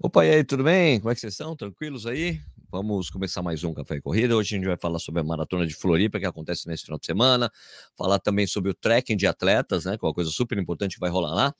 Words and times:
Opa, 0.00 0.24
e 0.24 0.30
aí, 0.30 0.44
tudo 0.44 0.62
bem? 0.62 1.00
Como 1.00 1.10
é 1.10 1.14
que 1.14 1.20
vocês 1.20 1.32
estão? 1.32 1.56
Tranquilos 1.56 2.06
aí? 2.06 2.40
Vamos 2.70 3.10
começar 3.10 3.42
mais 3.42 3.64
um 3.64 3.74
Café 3.74 3.96
e 3.96 4.00
Corrida. 4.00 4.36
Hoje 4.36 4.54
a 4.54 4.56
gente 4.56 4.68
vai 4.68 4.76
falar 4.76 5.00
sobre 5.00 5.20
a 5.20 5.24
Maratona 5.24 5.66
de 5.66 5.74
Floripa, 5.74 6.20
que 6.20 6.24
acontece 6.24 6.68
nesse 6.68 6.84
final 6.84 7.00
de 7.00 7.06
semana. 7.06 7.50
Falar 7.96 8.20
também 8.20 8.46
sobre 8.46 8.70
o 8.70 8.74
trekking 8.74 9.16
de 9.16 9.26
atletas, 9.26 9.86
né? 9.86 9.98
Que 9.98 10.04
é 10.04 10.08
uma 10.08 10.14
coisa 10.14 10.30
super 10.30 10.56
importante 10.56 10.94
que 10.94 11.00
vai 11.00 11.10
rolar 11.10 11.34
lá. 11.34 11.54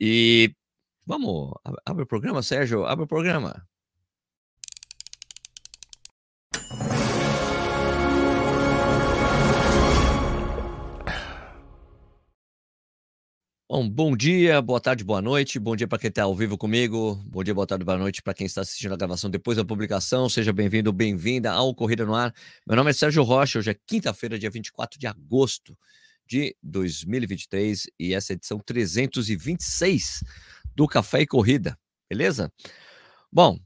E 0.00 0.52
vamos, 1.06 1.52
abre 1.86 2.02
o 2.02 2.06
programa, 2.08 2.42
Sérgio, 2.42 2.84
abre 2.86 3.04
o 3.04 3.06
programa. 3.08 3.64
Bom, 13.72 13.88
bom 13.88 14.16
dia, 14.16 14.60
boa 14.60 14.80
tarde, 14.80 15.04
boa 15.04 15.22
noite. 15.22 15.56
Bom 15.56 15.76
dia 15.76 15.86
para 15.86 15.96
quem 15.96 16.08
está 16.08 16.24
ao 16.24 16.34
vivo 16.34 16.58
comigo. 16.58 17.14
Bom 17.24 17.44
dia, 17.44 17.54
boa 17.54 17.64
tarde, 17.64 17.84
boa 17.84 17.96
noite 17.96 18.20
para 18.20 18.34
quem 18.34 18.44
está 18.44 18.62
assistindo 18.62 18.92
a 18.92 18.96
gravação 18.96 19.30
depois 19.30 19.56
da 19.56 19.64
publicação. 19.64 20.28
Seja 20.28 20.52
bem-vindo, 20.52 20.92
bem-vinda 20.92 21.52
ao 21.52 21.72
Corrida 21.72 22.04
no 22.04 22.12
Ar. 22.12 22.34
Meu 22.66 22.74
nome 22.74 22.90
é 22.90 22.92
Sérgio 22.92 23.22
Rocha. 23.22 23.60
Hoje 23.60 23.70
é 23.70 23.76
quinta-feira, 23.86 24.36
dia 24.36 24.50
24 24.50 24.98
de 24.98 25.06
agosto 25.06 25.78
de 26.26 26.56
2023 26.64 27.86
e 27.96 28.12
essa 28.12 28.32
é 28.32 28.34
a 28.34 28.38
edição 28.38 28.58
326 28.58 30.24
do 30.74 30.88
Café 30.88 31.20
e 31.20 31.26
Corrida. 31.28 31.78
Beleza? 32.10 32.52
Bom, 33.30 33.56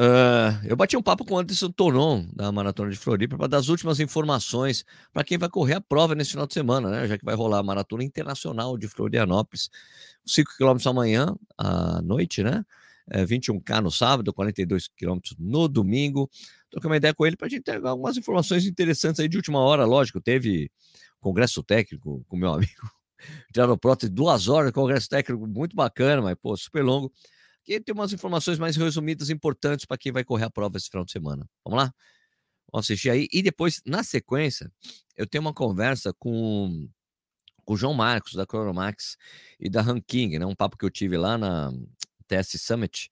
Uh, 0.00 0.56
eu 0.64 0.74
bati 0.76 0.96
um 0.96 1.02
papo 1.02 1.26
com 1.26 1.34
o 1.34 1.38
Anderson 1.38 1.70
Tonon, 1.70 2.24
da 2.32 2.50
Maratona 2.50 2.90
de 2.90 2.96
Floripa, 2.96 3.36
para 3.36 3.48
dar 3.48 3.58
as 3.58 3.68
últimas 3.68 4.00
informações 4.00 4.82
para 5.12 5.22
quem 5.22 5.36
vai 5.36 5.50
correr 5.50 5.74
a 5.74 5.80
prova 5.80 6.14
nesse 6.14 6.30
final 6.30 6.46
de 6.46 6.54
semana, 6.54 6.88
né? 6.88 7.06
Já 7.06 7.18
que 7.18 7.24
vai 7.24 7.34
rolar 7.34 7.58
a 7.58 7.62
Maratona 7.62 8.02
Internacional 8.02 8.78
de 8.78 8.88
Florianópolis. 8.88 9.68
5 10.24 10.52
km 10.56 10.78
amanhã, 10.86 11.36
à 11.58 12.00
noite, 12.00 12.42
né? 12.42 12.64
É, 13.10 13.26
21K 13.26 13.82
no 13.82 13.90
sábado, 13.90 14.32
42 14.32 14.88
km 14.88 15.18
no 15.38 15.68
domingo. 15.68 16.30
Troquei 16.70 16.88
uma 16.88 16.96
ideia 16.96 17.12
com 17.12 17.26
ele 17.26 17.36
para 17.36 17.48
a 17.48 17.50
gente 17.50 17.64
ter 17.64 17.84
algumas 17.84 18.16
informações 18.16 18.64
interessantes 18.64 19.20
aí 19.20 19.28
de 19.28 19.36
última 19.36 19.58
hora, 19.58 19.84
lógico. 19.84 20.18
Teve 20.18 20.70
congresso 21.20 21.62
técnico 21.62 22.24
com 22.26 22.38
meu 22.38 22.54
amigo 22.54 22.90
Tiago 23.52 23.76
Prota, 23.76 24.08
duas 24.08 24.48
horas 24.48 24.72
congresso 24.72 25.10
técnico, 25.10 25.46
muito 25.46 25.76
bacana, 25.76 26.22
mas, 26.22 26.36
pô, 26.40 26.56
super 26.56 26.82
longo 26.82 27.12
que 27.64 27.80
tem 27.80 27.94
umas 27.94 28.12
informações 28.12 28.58
mais 28.58 28.76
resumidas 28.76 29.30
importantes 29.30 29.86
para 29.86 29.98
quem 29.98 30.12
vai 30.12 30.24
correr 30.24 30.44
a 30.44 30.50
prova 30.50 30.76
esse 30.76 30.88
final 30.88 31.04
de 31.04 31.12
semana. 31.12 31.48
Vamos 31.64 31.82
lá? 31.82 31.92
Vamos 32.72 32.86
assistir 32.86 33.10
aí. 33.10 33.28
E 33.32 33.42
depois, 33.42 33.80
na 33.84 34.02
sequência, 34.02 34.72
eu 35.16 35.26
tenho 35.26 35.42
uma 35.42 35.52
conversa 35.52 36.12
com, 36.18 36.88
com 37.64 37.74
o 37.74 37.76
João 37.76 37.94
Marcos, 37.94 38.34
da 38.34 38.44
Chronomax 38.44 39.16
e 39.58 39.68
da 39.68 39.82
Ranking, 39.82 40.38
né? 40.38 40.46
Um 40.46 40.54
papo 40.54 40.76
que 40.76 40.84
eu 40.84 40.90
tive 40.90 41.16
lá 41.16 41.36
na 41.36 41.72
TS 42.26 42.60
Summit. 42.60 43.10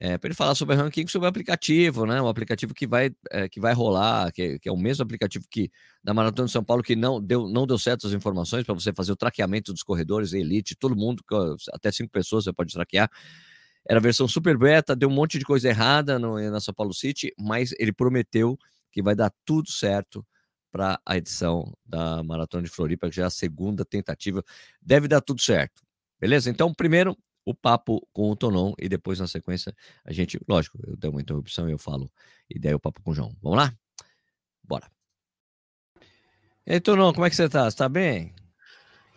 É, 0.00 0.18
para 0.18 0.26
ele 0.28 0.34
falar 0.34 0.56
sobre 0.56 0.74
ranking, 0.74 1.06
sobre 1.06 1.26
o 1.26 1.28
aplicativo, 1.28 2.04
né? 2.04 2.20
O 2.20 2.26
aplicativo 2.26 2.74
que 2.74 2.84
vai, 2.84 3.14
é, 3.30 3.48
que 3.48 3.60
vai 3.60 3.72
rolar, 3.72 4.32
que, 4.32 4.58
que, 4.58 4.68
é 4.68 4.72
o 4.72 4.76
mesmo 4.76 5.04
aplicativo 5.04 5.46
que 5.48 5.70
da 6.02 6.12
Maratona 6.12 6.46
de 6.46 6.52
São 6.52 6.64
Paulo, 6.64 6.82
que 6.82 6.96
não 6.96 7.22
deu, 7.22 7.48
não 7.48 7.64
deu 7.64 7.78
certo 7.78 8.06
as 8.08 8.12
informações 8.12 8.64
para 8.64 8.74
você 8.74 8.92
fazer 8.92 9.12
o 9.12 9.16
traqueamento 9.16 9.72
dos 9.72 9.84
corredores, 9.84 10.32
elite, 10.32 10.74
todo 10.74 10.96
mundo, 10.96 11.22
até 11.72 11.92
cinco 11.92 12.10
pessoas 12.10 12.44
você 12.44 12.52
pode 12.52 12.72
traquear. 12.72 13.08
Era 13.86 13.98
a 13.98 14.02
versão 14.02 14.26
super 14.26 14.56
beta, 14.56 14.96
deu 14.96 15.08
um 15.08 15.12
monte 15.12 15.38
de 15.38 15.44
coisa 15.44 15.68
errada 15.68 16.18
no, 16.18 16.38
na 16.50 16.60
São 16.60 16.72
Paulo 16.72 16.94
City, 16.94 17.34
mas 17.38 17.74
ele 17.78 17.92
prometeu 17.92 18.58
que 18.90 19.02
vai 19.02 19.14
dar 19.14 19.32
tudo 19.44 19.70
certo 19.70 20.24
para 20.72 21.00
a 21.06 21.16
edição 21.16 21.72
da 21.84 22.22
Maratona 22.22 22.64
de 22.64 22.70
Floripa, 22.70 23.08
que 23.08 23.16
já 23.16 23.24
é 23.24 23.26
a 23.26 23.30
segunda 23.30 23.84
tentativa. 23.84 24.42
Deve 24.80 25.06
dar 25.06 25.20
tudo 25.20 25.40
certo. 25.40 25.82
Beleza? 26.18 26.50
Então, 26.50 26.72
primeiro, 26.72 27.16
o 27.44 27.54
papo 27.54 28.06
com 28.12 28.30
o 28.30 28.36
Tonon 28.36 28.72
e 28.78 28.88
depois, 28.88 29.20
na 29.20 29.26
sequência, 29.26 29.74
a 30.04 30.12
gente, 30.12 30.40
lógico, 30.48 30.78
eu 30.86 30.96
dei 30.96 31.10
uma 31.10 31.20
interrupção 31.20 31.68
e 31.68 31.72
eu 31.72 31.78
falo, 31.78 32.10
e 32.48 32.58
daí 32.58 32.74
o 32.74 32.80
papo 32.80 33.02
com 33.02 33.10
o 33.10 33.14
João. 33.14 33.36
Vamos 33.42 33.58
lá? 33.58 33.74
Bora. 34.62 34.90
E 36.66 36.72
aí, 36.72 36.80
Tonon, 36.80 37.12
como 37.12 37.26
é 37.26 37.30
que 37.30 37.36
você 37.36 37.48
tá? 37.48 37.70
Você 37.70 37.76
tá 37.76 37.88
bem? 37.88 38.34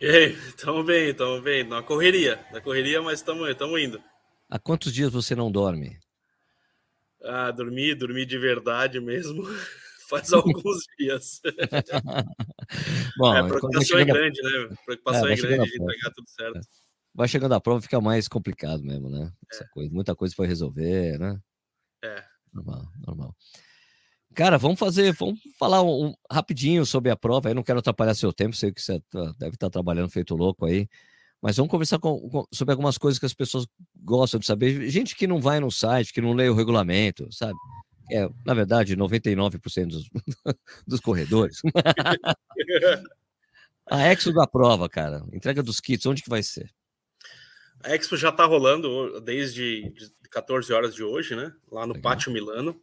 E 0.02 0.06
aí, 0.06 0.34
estamos 0.34 0.86
bem, 0.86 1.10
estamos 1.10 1.42
bem. 1.42 1.64
Na 1.64 1.82
correria, 1.82 2.46
na 2.52 2.60
correria, 2.60 3.02
mas 3.02 3.20
estamos 3.20 3.82
indo. 3.82 4.04
Há 4.50 4.58
quantos 4.58 4.94
dias 4.94 5.12
você 5.12 5.36
não 5.36 5.52
dorme? 5.52 6.00
Ah, 7.24 7.52
dormi, 7.52 7.94
dormi 7.94 8.26
de 8.26 8.38
verdade 8.38 9.00
mesmo. 9.00 9.44
Faz 10.10 10.32
alguns 10.32 10.86
dias. 10.98 11.42
Bom, 13.18 13.36
é, 13.36 13.40
a 13.40 13.44
preocupação 13.44 14.00
é 14.00 14.06
grande, 14.06 14.42
né? 14.42 14.70
A 14.72 14.86
preocupação 14.86 15.28
é, 15.28 15.34
é 15.34 15.36
grande 15.36 15.70
de 15.70 15.82
entregar 15.84 16.12
tudo 16.12 16.30
certo. 16.30 16.60
Vai 17.14 17.28
chegando 17.28 17.54
a 17.54 17.60
prova, 17.60 17.82
fica 17.82 18.00
mais 18.00 18.28
complicado 18.28 18.84
mesmo, 18.84 19.10
né? 19.10 19.32
É. 19.54 19.64
Coisa, 19.72 19.94
muita 19.94 20.16
coisa 20.16 20.34
para 20.36 20.46
resolver, 20.46 21.20
né? 21.20 21.38
É. 22.04 22.24
Normal, 22.54 22.88
normal. 23.06 23.36
Cara, 24.34 24.58
vamos 24.58 24.80
fazer, 24.80 25.14
vamos 25.14 25.40
falar 25.58 25.82
um, 25.82 26.06
um, 26.08 26.14
rapidinho 26.32 26.86
sobre 26.86 27.10
a 27.10 27.16
prova. 27.16 27.50
Eu 27.50 27.56
não 27.56 27.64
quero 27.64 27.80
atrapalhar 27.80 28.14
seu 28.14 28.32
tempo, 28.32 28.56
sei 28.56 28.72
que 28.72 28.82
você 28.82 29.02
tá, 29.10 29.34
deve 29.38 29.56
estar 29.56 29.70
trabalhando 29.70 30.10
feito 30.10 30.36
louco 30.36 30.66
aí. 30.66 30.88
Mas 31.42 31.58
vamos 31.58 31.70
conversar 31.70 32.00
com, 32.00 32.20
com, 32.30 32.46
sobre 32.52 32.72
algumas 32.72 32.98
coisas 32.98 33.20
que 33.20 33.26
as 33.26 33.34
pessoas 33.34 33.68
gostam 33.96 34.40
de 34.40 34.46
saber. 34.46 34.90
Gente 34.90 35.16
que 35.16 35.28
não 35.28 35.40
vai 35.40 35.60
no 35.60 35.72
site, 35.72 36.12
que 36.12 36.22
não 36.22 36.34
lê 36.34 36.50
o 36.50 36.56
regulamento, 36.56 37.28
sabe? 37.32 37.58
É, 38.12 38.28
na 38.46 38.54
verdade, 38.54 38.96
99% 38.96 39.88
dos, 39.88 40.10
dos 40.88 41.00
corredores. 41.00 41.62
a 43.90 44.08
Expo 44.08 44.34
da 44.34 44.48
prova, 44.48 44.90
cara. 44.90 45.24
Entrega 45.32 45.62
dos 45.62 45.80
kits, 45.80 46.06
onde 46.06 46.24
que 46.24 46.30
vai 46.30 46.42
ser? 46.42 46.72
A 47.84 47.94
Expo 47.94 48.18
já 48.18 48.30
está 48.30 48.46
rolando 48.46 49.22
desde 49.22 49.94
14 50.32 50.74
horas 50.74 50.96
de 50.96 51.04
hoje, 51.04 51.36
né? 51.36 51.54
Lá 51.72 51.86
no 51.86 51.94
Legal. 51.94 52.12
Pátio 52.12 52.32
Milano. 52.32 52.82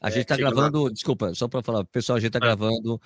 A 0.00 0.10
gente 0.10 0.22
está 0.22 0.34
é, 0.34 0.38
gravando, 0.38 0.84
lá... 0.84 0.90
desculpa, 0.90 1.34
só 1.34 1.48
para 1.48 1.62
falar, 1.62 1.84
pessoal, 1.86 2.16
a 2.16 2.20
gente 2.20 2.28
está 2.28 2.38
ah. 2.38 2.54
gravando 2.54 3.00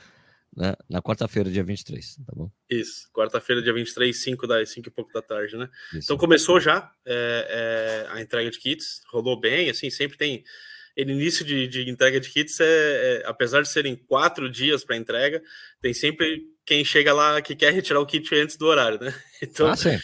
né? 0.56 0.75
Na 0.88 1.00
quarta-feira, 1.00 1.50
dia 1.50 1.62
23, 1.62 2.16
tá 2.27 2.33
bom? 2.34 2.50
Isso, 2.69 3.09
quarta-feira, 3.12 3.62
dia 3.62 3.72
23, 3.72 4.16
5, 4.16 4.47
da, 4.47 4.65
5 4.65 4.88
e 4.88 4.91
pouco 4.91 5.12
da 5.12 5.22
tarde, 5.22 5.56
né? 5.56 5.69
Isso. 5.93 6.05
Então 6.05 6.16
começou 6.16 6.61
já 6.61 6.91
é, 7.06 8.06
é, 8.09 8.12
a 8.12 8.21
entrega 8.21 8.50
de 8.50 8.59
kits, 8.59 9.00
rolou 9.11 9.38
bem, 9.38 9.71
assim, 9.71 9.91
sempre 9.91 10.19
tem. 10.19 10.44
Ele, 10.97 11.12
início 11.12 11.44
de, 11.44 11.69
de 11.69 11.88
entrega 11.88 12.19
de 12.19 12.28
kits, 12.28 12.59
é, 12.61 12.65
é, 12.65 13.22
apesar 13.25 13.62
de 13.62 13.69
serem 13.69 13.94
quatro 13.94 14.50
dias 14.50 14.84
para 14.84 14.97
entrega, 14.97 15.41
tem 15.81 15.94
sempre 15.94 16.43
quem 16.67 16.84
chega 16.84 17.12
lá 17.12 17.41
que 17.41 17.55
quer 17.55 17.72
retirar 17.72 18.00
o 18.00 18.06
kit 18.06 18.34
antes 18.34 18.56
do 18.56 18.67
horário, 18.67 19.00
né? 19.00 19.15
Então, 19.43 19.69
ah, 19.69 19.77
sim. 19.77 19.99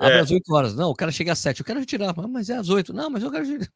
Abre 0.00 0.16
é. 0.16 0.20
às 0.20 0.30
8 0.30 0.54
horas. 0.54 0.74
Não, 0.74 0.88
o 0.88 0.94
cara 0.94 1.12
chega 1.12 1.32
às 1.32 1.38
7. 1.40 1.60
Eu 1.60 1.66
quero 1.66 1.78
retirar. 1.78 2.14
Mas 2.26 2.48
é 2.48 2.56
às 2.56 2.70
8. 2.70 2.90
Não, 2.90 3.10
mas 3.10 3.22
eu 3.22 3.30
quero 3.30 3.44
retirar. 3.44 3.70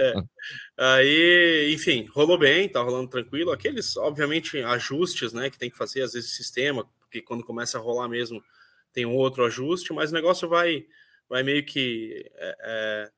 É. 0.00 0.14
Aí, 0.78 1.74
enfim, 1.74 2.08
rolou 2.10 2.38
bem, 2.38 2.70
tá 2.70 2.80
rolando 2.80 3.10
tranquilo. 3.10 3.52
Aqueles, 3.52 3.94
obviamente, 3.98 4.56
ajustes, 4.62 5.34
né, 5.34 5.50
que 5.50 5.58
tem 5.58 5.68
que 5.68 5.76
fazer, 5.76 6.00
às 6.00 6.14
vezes, 6.14 6.34
sistema, 6.34 6.88
porque 7.00 7.20
quando 7.20 7.44
começa 7.44 7.76
a 7.76 7.80
rolar 7.80 8.08
mesmo, 8.08 8.42
tem 8.94 9.04
um 9.04 9.14
outro 9.14 9.44
ajuste, 9.44 9.92
mas 9.92 10.10
o 10.10 10.14
negócio 10.14 10.48
vai, 10.48 10.86
vai 11.28 11.42
meio 11.42 11.62
que. 11.62 12.24
É, 12.36 12.56
é, 12.60 13.10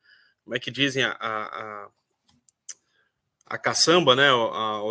como 0.43 0.57
é 0.57 0.59
que 0.59 0.73
dizem? 0.73 1.05
A, 1.05 1.13
a, 1.13 1.43
a 1.45 1.91
caçamba, 3.59 4.15
né? 4.15 4.29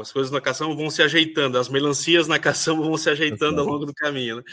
as 0.02 0.12
coisas 0.12 0.32
na 0.32 0.42
caçamba 0.42 0.76
vão 0.76 0.90
se 0.90 1.02
ajeitando, 1.02 1.58
as 1.58 1.70
melancias 1.70 2.28
na 2.28 2.38
caçamba 2.38 2.84
vão 2.84 2.98
se 2.98 3.10
ajeitando 3.10 3.62
ao 3.62 3.68
longo 3.68 3.86
do 3.86 3.94
caminho, 3.94 4.38
né? 4.38 4.44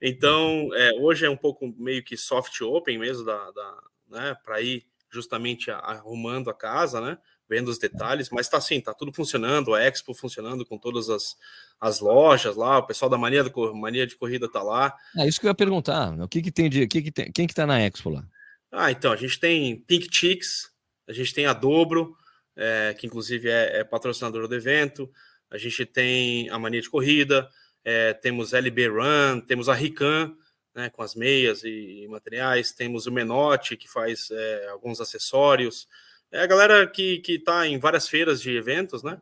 Então, 0.00 0.68
é, 0.74 0.92
hoje 1.00 1.24
é 1.24 1.30
um 1.30 1.36
pouco 1.36 1.72
meio 1.78 2.02
que 2.02 2.16
soft 2.16 2.60
open 2.60 2.98
mesmo, 2.98 3.24
da, 3.24 3.50
da 3.52 3.82
né? 4.10 4.36
Para 4.44 4.60
ir 4.60 4.84
justamente 5.10 5.70
arrumando 5.70 6.50
a 6.50 6.54
casa, 6.54 7.00
né? 7.00 7.18
Vendo 7.48 7.68
os 7.68 7.78
detalhes, 7.78 8.30
mas 8.30 8.48
tá 8.48 8.56
assim, 8.56 8.80
tá 8.80 8.94
tudo 8.94 9.12
funcionando, 9.12 9.74
a 9.74 9.82
Expo 9.82 10.14
funcionando 10.14 10.64
com 10.64 10.78
todas 10.78 11.10
as, 11.10 11.36
as 11.80 12.00
lojas 12.00 12.56
lá, 12.56 12.78
o 12.78 12.86
pessoal 12.86 13.10
da 13.10 13.18
mania, 13.18 13.44
do, 13.44 13.74
mania 13.74 14.06
de 14.06 14.16
corrida 14.16 14.50
tá 14.50 14.62
lá. 14.62 14.94
É 15.16 15.26
isso 15.26 15.38
que 15.38 15.46
eu 15.46 15.50
ia 15.50 15.54
perguntar. 15.54 16.18
O 16.20 16.28
que, 16.28 16.40
que 16.40 16.50
tem 16.50 16.70
de. 16.70 16.86
Que 16.86 17.02
que 17.02 17.12
tem, 17.12 17.30
quem 17.30 17.46
que 17.46 17.54
tá 17.54 17.66
na 17.66 17.80
Expo 17.80 18.10
lá? 18.10 18.24
Ah, 18.70 18.90
então, 18.90 19.12
a 19.12 19.16
gente 19.16 19.38
tem 19.38 19.76
Pink 19.82 20.08
Chicks, 20.10 20.70
a 21.06 21.12
gente 21.12 21.34
tem 21.34 21.44
a 21.44 21.52
Dobro, 21.52 22.16
é, 22.56 22.94
que 22.98 23.06
inclusive 23.06 23.48
é, 23.48 23.80
é 23.80 23.84
patrocinador 23.84 24.48
do 24.48 24.54
evento. 24.54 25.10
A 25.50 25.58
gente 25.58 25.84
tem 25.84 26.48
a 26.50 26.58
Mania 26.58 26.80
de 26.80 26.90
Corrida, 26.90 27.48
é, 27.84 28.12
temos 28.14 28.52
LB 28.52 28.88
Run, 28.88 29.40
temos 29.40 29.68
a 29.68 29.74
Rican, 29.74 30.34
né, 30.74 30.88
com 30.90 31.02
as 31.02 31.14
meias 31.14 31.62
e, 31.64 32.04
e, 32.04 32.08
materiais, 32.08 32.72
temos 32.72 33.06
o 33.06 33.12
Menotti, 33.12 33.76
que 33.76 33.88
faz 33.88 34.30
é, 34.30 34.68
alguns 34.68 35.00
acessórios. 35.00 35.86
É 36.30 36.40
a 36.40 36.46
galera 36.46 36.86
que 36.86 37.22
está 37.26 37.66
em 37.66 37.78
várias 37.78 38.08
feiras 38.08 38.40
de 38.40 38.56
eventos, 38.56 39.02
né? 39.02 39.20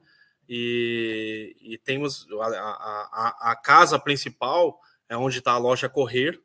E, 0.49 1.57
e 1.61 1.79
temos 1.79 2.27
a, 2.41 2.47
a, 2.47 3.53
a, 3.53 3.57
casa 3.57 3.99
principal, 3.99 4.81
é 5.09 5.17
onde 5.17 5.39
está 5.39 5.53
a 5.53 5.59
loja 5.59 5.89
Correr, 5.89 6.41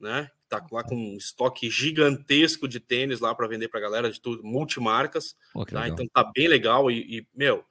né? 0.00 0.30
Tá 0.48 0.64
lá 0.70 0.82
com 0.82 0.94
um 0.94 1.16
estoque 1.16 1.68
gigantesco 1.70 2.68
de 2.68 2.80
tênis 2.80 3.20
lá 3.20 3.34
para 3.34 3.48
vender 3.48 3.68
para 3.68 3.80
galera 3.80 4.10
de 4.10 4.20
tudo, 4.20 4.42
multimarcas. 4.44 5.36
Oh, 5.54 5.64
tá? 5.64 5.88
Então 5.88 6.06
tá 6.12 6.24
bem 6.34 6.48
legal 6.48 6.90
e, 6.90 7.18
e, 7.18 7.26
meu, 7.34 7.64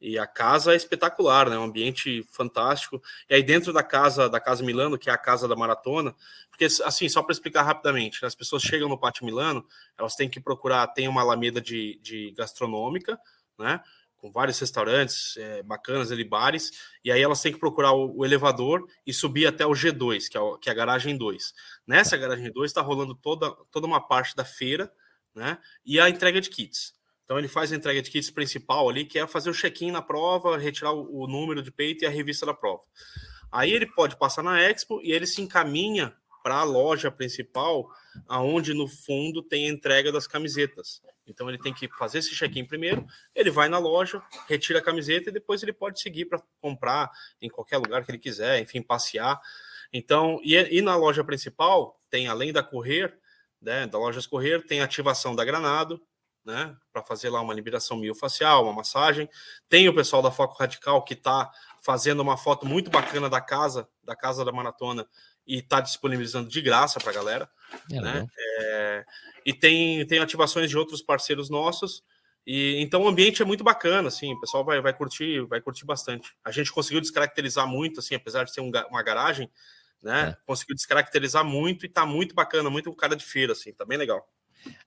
E 0.00 0.18
a 0.18 0.26
casa 0.26 0.72
é 0.72 0.76
espetacular, 0.76 1.50
né? 1.50 1.58
Um 1.58 1.64
ambiente 1.64 2.24
fantástico. 2.30 3.02
E 3.28 3.34
aí 3.34 3.42
dentro 3.42 3.72
da 3.72 3.82
casa 3.82 4.28
da 4.28 4.40
Casa 4.40 4.64
Milano, 4.64 4.98
que 4.98 5.10
é 5.10 5.12
a 5.12 5.18
casa 5.18 5.46
da 5.46 5.54
maratona, 5.54 6.14
porque 6.50 6.64
assim, 6.84 7.08
só 7.08 7.22
para 7.22 7.32
explicar 7.32 7.62
rapidamente, 7.62 8.20
né? 8.22 8.28
as 8.28 8.34
pessoas 8.34 8.62
chegam 8.62 8.88
no 8.88 8.98
Pátio 8.98 9.26
Milano, 9.26 9.64
elas 9.98 10.14
têm 10.14 10.28
que 10.28 10.40
procurar, 10.40 10.86
tem 10.88 11.06
uma 11.06 11.20
alameda 11.20 11.60
de, 11.60 11.98
de 12.02 12.32
gastronômica, 12.32 13.18
né? 13.58 13.80
Com 14.20 14.30
vários 14.30 14.58
restaurantes 14.58 15.36
é, 15.38 15.62
bacanas 15.62 16.12
ali, 16.12 16.24
bares, 16.24 16.70
e 17.04 17.10
aí 17.10 17.22
elas 17.22 17.40
têm 17.40 17.52
que 17.52 17.58
procurar 17.58 17.92
o, 17.92 18.18
o 18.18 18.24
elevador 18.24 18.86
e 19.06 19.12
subir 19.14 19.46
até 19.46 19.64
o 19.64 19.70
G2, 19.70 20.28
que 20.28 20.36
é, 20.36 20.40
que 20.60 20.68
é 20.68 20.72
a 20.72 20.74
garagem 20.74 21.16
2. 21.16 21.54
Nessa 21.86 22.16
garagem 22.16 22.52
2 22.52 22.70
está 22.70 22.82
rolando 22.82 23.14
toda, 23.14 23.50
toda 23.70 23.86
uma 23.86 24.00
parte 24.00 24.36
da 24.36 24.44
feira, 24.44 24.92
né? 25.34 25.58
E 25.84 25.98
a 25.98 26.08
entrega 26.08 26.40
de 26.40 26.50
kits. 26.50 26.92
Então 27.24 27.38
ele 27.38 27.48
faz 27.48 27.72
a 27.72 27.76
entrega 27.76 28.02
de 28.02 28.10
kits 28.10 28.30
principal 28.30 28.88
ali, 28.88 29.04
que 29.04 29.18
é 29.18 29.26
fazer 29.26 29.50
o 29.50 29.54
check-in 29.54 29.92
na 29.92 30.02
prova, 30.02 30.58
retirar 30.58 30.92
o, 30.92 31.22
o, 31.22 31.26
número 31.28 31.62
de 31.62 31.70
peito 31.70 32.02
e 32.02 32.06
a 32.06 32.10
revista 32.10 32.44
da 32.44 32.52
prova. 32.52 32.82
Aí 33.52 33.72
ele 33.72 33.86
pode 33.86 34.16
passar 34.16 34.42
na 34.42 34.60
Expo 34.60 35.00
e 35.02 35.12
ele 35.12 35.26
se 35.26 35.40
encaminha 35.40 36.12
para 36.42 36.56
a 36.56 36.64
loja 36.64 37.10
principal, 37.10 37.88
aonde 38.26 38.74
no 38.74 38.88
fundo 38.88 39.42
tem 39.42 39.66
a 39.66 39.72
entrega 39.72 40.10
das 40.10 40.26
camisetas. 40.26 41.00
Então 41.30 41.48
ele 41.48 41.58
tem 41.58 41.72
que 41.72 41.88
fazer 41.96 42.18
esse 42.18 42.34
check-in 42.34 42.64
primeiro, 42.64 43.06
ele 43.34 43.50
vai 43.50 43.68
na 43.68 43.78
loja, 43.78 44.20
retira 44.48 44.80
a 44.80 44.82
camiseta 44.82 45.30
e 45.30 45.32
depois 45.32 45.62
ele 45.62 45.72
pode 45.72 46.00
seguir 46.00 46.26
para 46.26 46.42
comprar 46.60 47.10
em 47.40 47.48
qualquer 47.48 47.78
lugar 47.78 48.04
que 48.04 48.10
ele 48.10 48.18
quiser, 48.18 48.60
enfim, 48.60 48.82
passear. 48.82 49.40
Então, 49.92 50.40
e, 50.42 50.56
e 50.56 50.82
na 50.82 50.96
loja 50.96 51.24
principal 51.24 51.98
tem 52.10 52.26
além 52.26 52.52
da 52.52 52.62
Correr, 52.62 53.16
né, 53.62 53.86
da 53.86 53.98
loja 53.98 54.20
Correr, 54.28 54.66
tem 54.66 54.80
ativação 54.80 55.34
da 55.34 55.44
Granado, 55.44 56.02
né, 56.44 56.74
para 56.92 57.02
fazer 57.02 57.30
lá 57.30 57.40
uma 57.40 57.54
liberação 57.54 57.96
miofacial, 57.96 58.64
uma 58.64 58.72
massagem. 58.72 59.28
Tem 59.68 59.88
o 59.88 59.94
pessoal 59.94 60.22
da 60.22 60.30
Foco 60.30 60.56
Radical 60.58 61.04
que 61.04 61.14
está 61.14 61.50
fazendo 61.82 62.20
uma 62.20 62.36
foto 62.36 62.66
muito 62.66 62.90
bacana 62.90 63.28
da 63.28 63.40
casa, 63.40 63.88
da 64.02 64.16
casa 64.16 64.44
da 64.44 64.52
maratona, 64.52 65.06
e 65.46 65.58
está 65.58 65.80
disponibilizando 65.80 66.48
de 66.48 66.60
graça 66.60 67.00
para 67.00 67.10
a 67.10 67.14
galera. 67.14 67.50
É, 67.90 68.00
né? 68.00 68.26
É, 68.38 69.04
e 69.44 69.52
tem, 69.52 70.06
tem 70.06 70.18
ativações 70.18 70.70
de 70.70 70.78
outros 70.78 71.02
parceiros 71.02 71.50
nossos. 71.50 72.02
E 72.46 72.80
então 72.80 73.02
o 73.02 73.08
ambiente 73.08 73.42
é 73.42 73.44
muito 73.44 73.62
bacana, 73.62 74.08
assim, 74.08 74.32
o 74.32 74.40
pessoal 74.40 74.64
vai, 74.64 74.80
vai 74.80 74.94
curtir, 74.94 75.42
vai 75.46 75.60
curtir 75.60 75.84
bastante. 75.84 76.34
A 76.44 76.50
gente 76.50 76.72
conseguiu 76.72 77.00
descaracterizar 77.00 77.66
muito, 77.66 78.00
assim, 78.00 78.14
apesar 78.14 78.44
de 78.44 78.52
ser 78.52 78.60
um, 78.60 78.70
uma 78.88 79.02
garagem, 79.02 79.50
né? 80.02 80.30
É. 80.30 80.36
Conseguiu 80.46 80.74
descaracterizar 80.74 81.44
muito 81.44 81.84
e 81.84 81.88
tá 81.88 82.06
muito 82.06 82.34
bacana, 82.34 82.70
muito 82.70 82.94
cara 82.94 83.14
de 83.14 83.24
feira, 83.24 83.52
assim, 83.52 83.72
tá 83.72 83.84
bem 83.84 83.98
legal. 83.98 84.26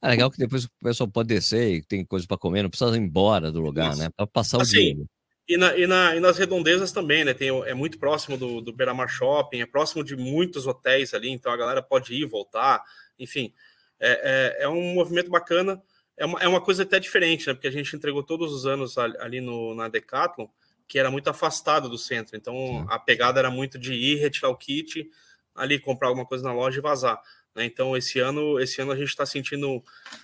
É 0.02 0.08
legal 0.10 0.30
que 0.30 0.38
depois 0.38 0.66
o 0.66 0.70
pessoal 0.81 1.10
pode 1.10 1.30
descer 1.30 1.75
e 1.75 1.84
tem 1.84 2.06
coisa 2.06 2.28
para 2.28 2.38
comer, 2.38 2.64
não 2.64 2.70
precisa 2.70 2.96
ir 2.96 3.00
embora 3.00 3.52
do 3.52 3.60
lugar, 3.60 3.90
Nossa. 3.90 4.04
né? 4.04 4.10
Para 4.16 4.28
passar 4.28 4.58
o 4.58 4.62
assim, 4.62 4.96
dia. 4.96 5.06
E, 5.48 5.58
na, 5.58 5.75
e, 5.78 5.86
na, 5.86 6.16
e, 6.16 6.20
nas 6.20 6.38
redondezas 6.38 6.92
também, 6.92 7.25
né? 7.25 7.34
Tem, 7.34 7.50
é 7.50 7.74
muito 7.74 8.00
próximo 8.00 8.38
do, 8.38 8.62
do 8.62 8.72
Beira-Mar 8.72 9.10
Shopping, 9.10 9.62
é 9.62 9.66
próximo 9.66 10.04
de 10.04 10.16
muitos 10.16 10.66
hotéis 10.66 11.14
ali, 11.14 11.30
então 11.30 11.52
a 11.52 11.58
galera 11.58 11.81
pode 11.81 12.14
ir, 12.14 12.25
voltar, 12.25 12.81
enfim. 13.20 13.54
É, 14.00 14.58
é, 14.60 14.64
é 14.64 14.70
um 14.70 14.94
movimento 14.94 15.30
bacana. 15.30 15.81
É 16.16 16.25
uma, 16.25 16.40
é 16.40 16.48
uma 16.48 16.62
coisa 16.62 16.84
até 16.84 17.00
diferente, 17.00 17.48
né? 17.48 17.54
Porque 17.54 17.68
a 17.68 17.72
gente 17.72 17.96
entregou 17.96 18.24
todos 18.24 18.54
os 18.54 18.66
anos 18.66 18.98
ali 18.98 19.42
no, 19.42 19.74
na 19.74 19.88
Decathlon, 19.88 20.48
que 20.88 21.00
era 21.00 21.10
muito 21.10 21.30
afastado 21.30 21.90
do 21.90 21.98
centro. 21.98 22.38
Então 22.38 22.54
Sim. 22.54 22.86
a 22.90 23.00
pegada 23.00 23.40
era 23.40 23.50
muito 23.50 23.80
de 23.80 23.94
ir, 23.94 24.18
retirar 24.18 24.50
o 24.50 24.58
kit, 24.58 25.10
ali 25.56 25.80
comprar 25.80 26.10
alguma 26.10 26.25
coisa 26.25 26.44
na 26.44 26.54
loja 26.54 26.78
e 26.78 26.81
vazar. 26.81 27.20
Né? 27.55 27.65
Então, 27.65 27.95
esse 27.95 28.19
ano, 28.19 28.59
esse 28.59 28.81
ano 28.81 28.91
a 28.91 28.95
gente 28.95 29.09
está 29.09 29.25
sentindo. 29.25 29.83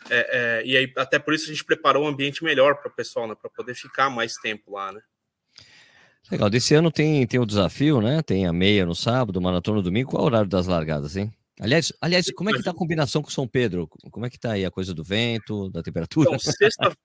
É, 0.09 0.61
é, 0.61 0.65
e 0.65 0.75
aí, 0.75 0.91
até 0.95 1.19
por 1.19 1.33
isso 1.33 1.45
a 1.45 1.49
gente 1.49 1.63
preparou 1.63 2.05
um 2.05 2.07
ambiente 2.07 2.43
melhor 2.43 2.75
para 2.75 2.89
o 2.89 2.95
pessoal, 2.95 3.27
né? 3.27 3.35
Para 3.39 3.49
poder 3.49 3.75
ficar 3.75 4.09
mais 4.09 4.35
tempo 4.35 4.73
lá, 4.73 4.91
né? 4.91 5.01
Legal, 6.31 6.49
desse 6.49 6.75
ano 6.75 6.91
tem, 6.91 7.25
tem 7.25 7.39
o 7.39 7.45
desafio, 7.45 8.01
né? 8.01 8.21
Tem 8.21 8.45
a 8.45 8.53
meia 8.53 8.85
no 8.85 8.93
sábado, 8.93 9.41
maratona 9.41 9.77
no 9.77 9.83
domingo. 9.83 10.11
Qual 10.11 10.21
é 10.21 10.23
o 10.23 10.27
horário 10.27 10.49
das 10.49 10.67
largadas, 10.67 11.17
hein? 11.17 11.33
Aliás, 11.59 11.91
aliás, 11.99 12.31
como 12.31 12.49
é 12.49 12.53
que 12.53 12.63
tá 12.63 12.71
a 12.71 12.73
combinação 12.73 13.21
com 13.21 13.29
São 13.29 13.45
Pedro? 13.45 13.85
Como 14.11 14.25
é 14.25 14.29
que 14.29 14.39
tá 14.39 14.53
aí 14.53 14.63
a 14.63 14.71
coisa 14.71 14.93
do 14.93 15.03
vento, 15.03 15.69
da 15.69 15.83
temperatura? 15.83 16.29
Então, 16.29 16.39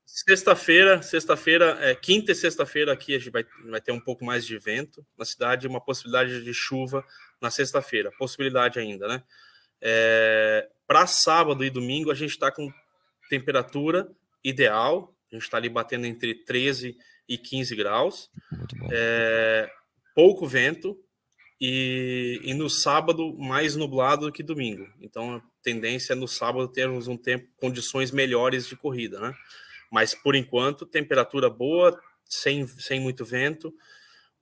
sexta-feira, 0.06 1.02
sexta-feira, 1.02 1.76
é, 1.80 1.92
quinta 1.96 2.30
e 2.30 2.34
sexta-feira 2.36 2.92
aqui 2.92 3.16
a 3.16 3.18
gente 3.18 3.32
vai, 3.32 3.44
vai 3.68 3.80
ter 3.80 3.90
um 3.90 3.98
pouco 3.98 4.24
mais 4.24 4.46
de 4.46 4.56
vento 4.56 5.04
na 5.18 5.24
cidade, 5.24 5.66
uma 5.66 5.80
possibilidade 5.80 6.44
de 6.44 6.54
chuva 6.54 7.04
na 7.40 7.50
sexta-feira, 7.50 8.12
possibilidade 8.16 8.78
ainda, 8.78 9.08
né? 9.08 9.24
É, 9.84 10.66
Para 10.86 11.06
sábado 11.06 11.62
e 11.62 11.68
domingo, 11.68 12.10
a 12.10 12.14
gente 12.14 12.30
está 12.30 12.50
com 12.50 12.72
temperatura 13.28 14.08
ideal, 14.42 15.14
a 15.30 15.34
gente 15.34 15.44
está 15.44 15.58
ali 15.58 15.68
batendo 15.68 16.06
entre 16.06 16.34
13 16.34 16.96
e 17.28 17.36
15 17.36 17.76
graus, 17.76 18.30
é, 18.90 19.70
pouco 20.14 20.46
vento, 20.46 20.98
e, 21.60 22.40
e, 22.42 22.52
no 22.52 22.68
sábado 22.68 23.34
mais 23.38 23.76
nublado 23.76 24.26
do 24.26 24.32
que 24.32 24.42
domingo. 24.42 24.86
Então 25.00 25.36
a 25.36 25.42
tendência 25.62 26.12
é 26.12 26.16
no 26.16 26.26
sábado 26.26 26.68
termos 26.68 27.08
um 27.08 27.16
tempo, 27.16 27.48
condições 27.56 28.10
melhores 28.10 28.66
de 28.66 28.76
corrida, 28.76 29.20
né? 29.20 29.34
Mas 29.90 30.14
por 30.14 30.34
enquanto, 30.34 30.84
temperatura 30.84 31.48
boa, 31.48 31.98
sem, 32.24 32.66
sem 32.66 33.00
muito 33.00 33.24
vento. 33.24 33.72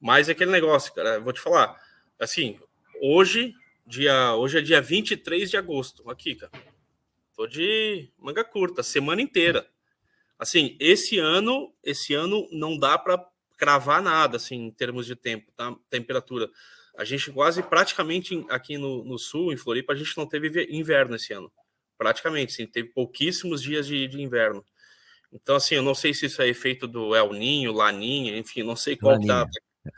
Mas 0.00 0.28
é 0.28 0.32
aquele 0.32 0.50
negócio, 0.50 0.92
cara, 0.92 1.20
vou 1.20 1.32
te 1.32 1.40
falar, 1.40 1.78
assim, 2.18 2.58
hoje 3.00 3.54
Dia, 3.86 4.34
hoje 4.34 4.58
é 4.58 4.62
dia 4.62 4.80
23 4.80 5.50
de 5.50 5.56
agosto. 5.56 6.08
Aqui, 6.08 6.34
cara. 6.34 6.52
Tô 7.34 7.46
de 7.46 8.10
manga 8.18 8.44
curta, 8.44 8.82
semana 8.82 9.20
inteira. 9.20 9.66
Assim, 10.38 10.76
esse 10.80 11.18
ano, 11.18 11.72
esse 11.82 12.14
ano 12.14 12.48
não 12.52 12.76
dá 12.76 12.98
para 12.98 13.24
cravar 13.56 14.02
nada, 14.02 14.36
assim, 14.36 14.56
em 14.56 14.70
termos 14.70 15.06
de 15.06 15.14
tempo, 15.14 15.50
tá? 15.56 15.74
Temperatura. 15.88 16.50
A 16.96 17.04
gente 17.04 17.30
quase, 17.30 17.62
praticamente, 17.62 18.44
aqui 18.48 18.76
no, 18.76 19.04
no 19.04 19.18
sul, 19.18 19.52
em 19.52 19.56
Floripa, 19.56 19.92
a 19.92 19.96
gente 19.96 20.16
não 20.16 20.26
teve 20.26 20.66
inverno 20.70 21.16
esse 21.16 21.32
ano. 21.32 21.50
Praticamente, 21.96 22.52
sim. 22.52 22.66
Teve 22.66 22.88
pouquíssimos 22.88 23.62
dias 23.62 23.86
de, 23.86 24.06
de 24.08 24.20
inverno. 24.20 24.64
Então, 25.32 25.56
assim, 25.56 25.76
eu 25.76 25.82
não 25.82 25.94
sei 25.94 26.12
se 26.12 26.26
isso 26.26 26.42
é 26.42 26.48
efeito 26.48 26.86
do 26.86 27.14
El 27.16 27.32
Ninho, 27.32 27.72
Laninha, 27.72 28.36
enfim, 28.36 28.62
não 28.62 28.76
sei 28.76 28.96
qual 28.96 29.18
tá, 29.24 29.48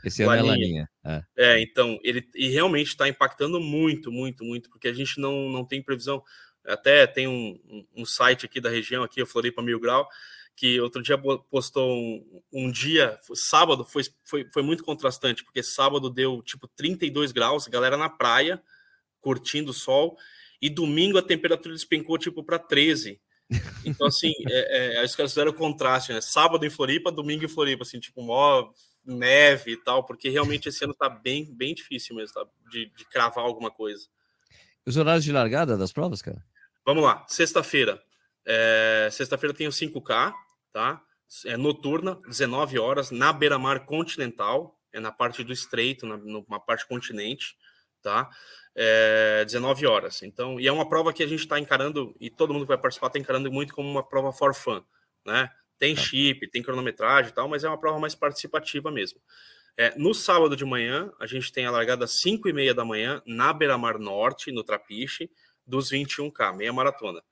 esse 0.04 0.22
ano 0.22 0.46
Laninha. 0.46 0.52
é 0.52 0.58
Laninha. 0.58 0.90
É. 1.04 1.24
é, 1.36 1.62
então, 1.62 1.98
ele 2.02 2.28
e 2.34 2.48
realmente 2.48 2.88
está 2.88 3.08
impactando 3.08 3.60
muito, 3.60 4.10
muito, 4.10 4.44
muito, 4.44 4.70
porque 4.70 4.88
a 4.88 4.92
gente 4.92 5.20
não, 5.20 5.48
não 5.48 5.64
tem 5.64 5.82
previsão. 5.82 6.22
Até 6.66 7.06
tem 7.06 7.28
um, 7.28 7.86
um 7.94 8.06
site 8.06 8.46
aqui 8.46 8.60
da 8.60 8.70
região, 8.70 9.02
aqui, 9.02 9.20
eu 9.20 9.26
Floripa 9.26 9.62
Mil 9.62 9.78
Grau, 9.78 10.08
que 10.56 10.80
outro 10.80 11.02
dia 11.02 11.18
postou 11.18 11.94
um, 11.94 12.42
um 12.52 12.70
dia, 12.70 13.18
sábado, 13.34 13.84
foi, 13.84 14.02
foi, 14.24 14.48
foi 14.50 14.62
muito 14.62 14.84
contrastante, 14.84 15.44
porque 15.44 15.62
sábado 15.62 16.08
deu 16.08 16.40
tipo 16.42 16.66
32 16.68 17.32
graus, 17.32 17.66
galera 17.66 17.96
na 17.96 18.08
praia, 18.08 18.62
curtindo 19.20 19.72
o 19.72 19.74
sol, 19.74 20.16
e 20.60 20.70
domingo 20.70 21.18
a 21.18 21.22
temperatura 21.22 21.74
despencou 21.74 22.16
tipo 22.16 22.42
para 22.42 22.58
13. 22.58 23.20
Então, 23.84 24.06
assim, 24.06 24.32
é, 24.48 25.00
é, 25.00 25.04
os 25.04 25.14
caras 25.14 25.32
fizeram 25.32 25.50
o 25.50 25.54
contraste, 25.54 26.12
né? 26.12 26.20
Sábado 26.20 26.64
em 26.64 26.70
Floripa, 26.70 27.12
domingo 27.12 27.44
em 27.44 27.48
Floripa, 27.48 27.82
assim, 27.82 28.00
tipo, 28.00 28.22
mó 28.22 28.70
neve 29.04 29.72
e 29.72 29.76
tal, 29.76 30.04
porque 30.04 30.28
realmente 30.28 30.68
esse 30.68 30.84
ano 30.84 30.94
tá 30.94 31.08
bem, 31.08 31.44
bem 31.54 31.74
difícil 31.74 32.16
mesmo, 32.16 32.34
tá? 32.34 32.46
De, 32.70 32.86
de 32.86 33.04
cravar 33.06 33.44
alguma 33.44 33.70
coisa. 33.70 34.06
Os 34.86 34.96
horários 34.96 35.24
de 35.24 35.32
largada 35.32 35.76
das 35.76 35.92
provas, 35.92 36.22
cara? 36.22 36.44
Vamos 36.84 37.02
lá, 37.02 37.24
sexta-feira. 37.28 38.02
É, 38.46 39.08
sexta-feira 39.10 39.54
tem 39.54 39.66
o 39.66 39.70
5K, 39.70 40.32
tá? 40.72 41.02
É 41.46 41.56
noturna, 41.56 42.20
19 42.28 42.78
horas, 42.78 43.10
na 43.10 43.32
beira-mar 43.32 43.86
continental, 43.86 44.78
é 44.92 45.00
na 45.00 45.10
parte 45.10 45.42
do 45.42 45.52
estreito, 45.52 46.06
na, 46.06 46.16
numa 46.16 46.60
parte 46.60 46.86
continente, 46.86 47.56
tá? 48.02 48.28
É, 48.74 49.44
19 49.44 49.86
horas. 49.86 50.22
Então, 50.22 50.60
e 50.60 50.68
é 50.68 50.72
uma 50.72 50.88
prova 50.88 51.12
que 51.12 51.22
a 51.22 51.26
gente 51.26 51.40
está 51.40 51.58
encarando, 51.58 52.14
e 52.20 52.28
todo 52.28 52.52
mundo 52.52 52.62
que 52.62 52.68
vai 52.68 52.78
participar 52.78 53.06
está 53.06 53.18
encarando 53.18 53.50
muito 53.50 53.74
como 53.74 53.90
uma 53.90 54.06
prova 54.06 54.32
for 54.32 54.54
fun, 54.54 54.82
né? 55.26 55.50
Tem 55.78 55.94
tá. 55.94 56.00
chip, 56.00 56.48
tem 56.48 56.62
cronometragem 56.62 57.30
e 57.30 57.34
tal, 57.34 57.48
mas 57.48 57.64
é 57.64 57.68
uma 57.68 57.78
prova 57.78 57.98
mais 57.98 58.14
participativa 58.14 58.90
mesmo. 58.90 59.20
É, 59.76 59.92
no 59.98 60.14
sábado 60.14 60.56
de 60.56 60.64
manhã, 60.64 61.12
a 61.18 61.26
gente 61.26 61.52
tem 61.52 61.66
a 61.66 61.70
largada 61.70 62.04
às 62.04 62.20
5 62.20 62.48
e 62.48 62.52
meia 62.52 62.72
da 62.72 62.84
manhã 62.84 63.20
na 63.26 63.52
Beira-Mar 63.52 63.98
Norte, 63.98 64.52
no 64.52 64.62
Trapiche, 64.62 65.28
dos 65.66 65.90
21K, 65.90 66.54
meia 66.54 66.72
maratona. 66.72 67.22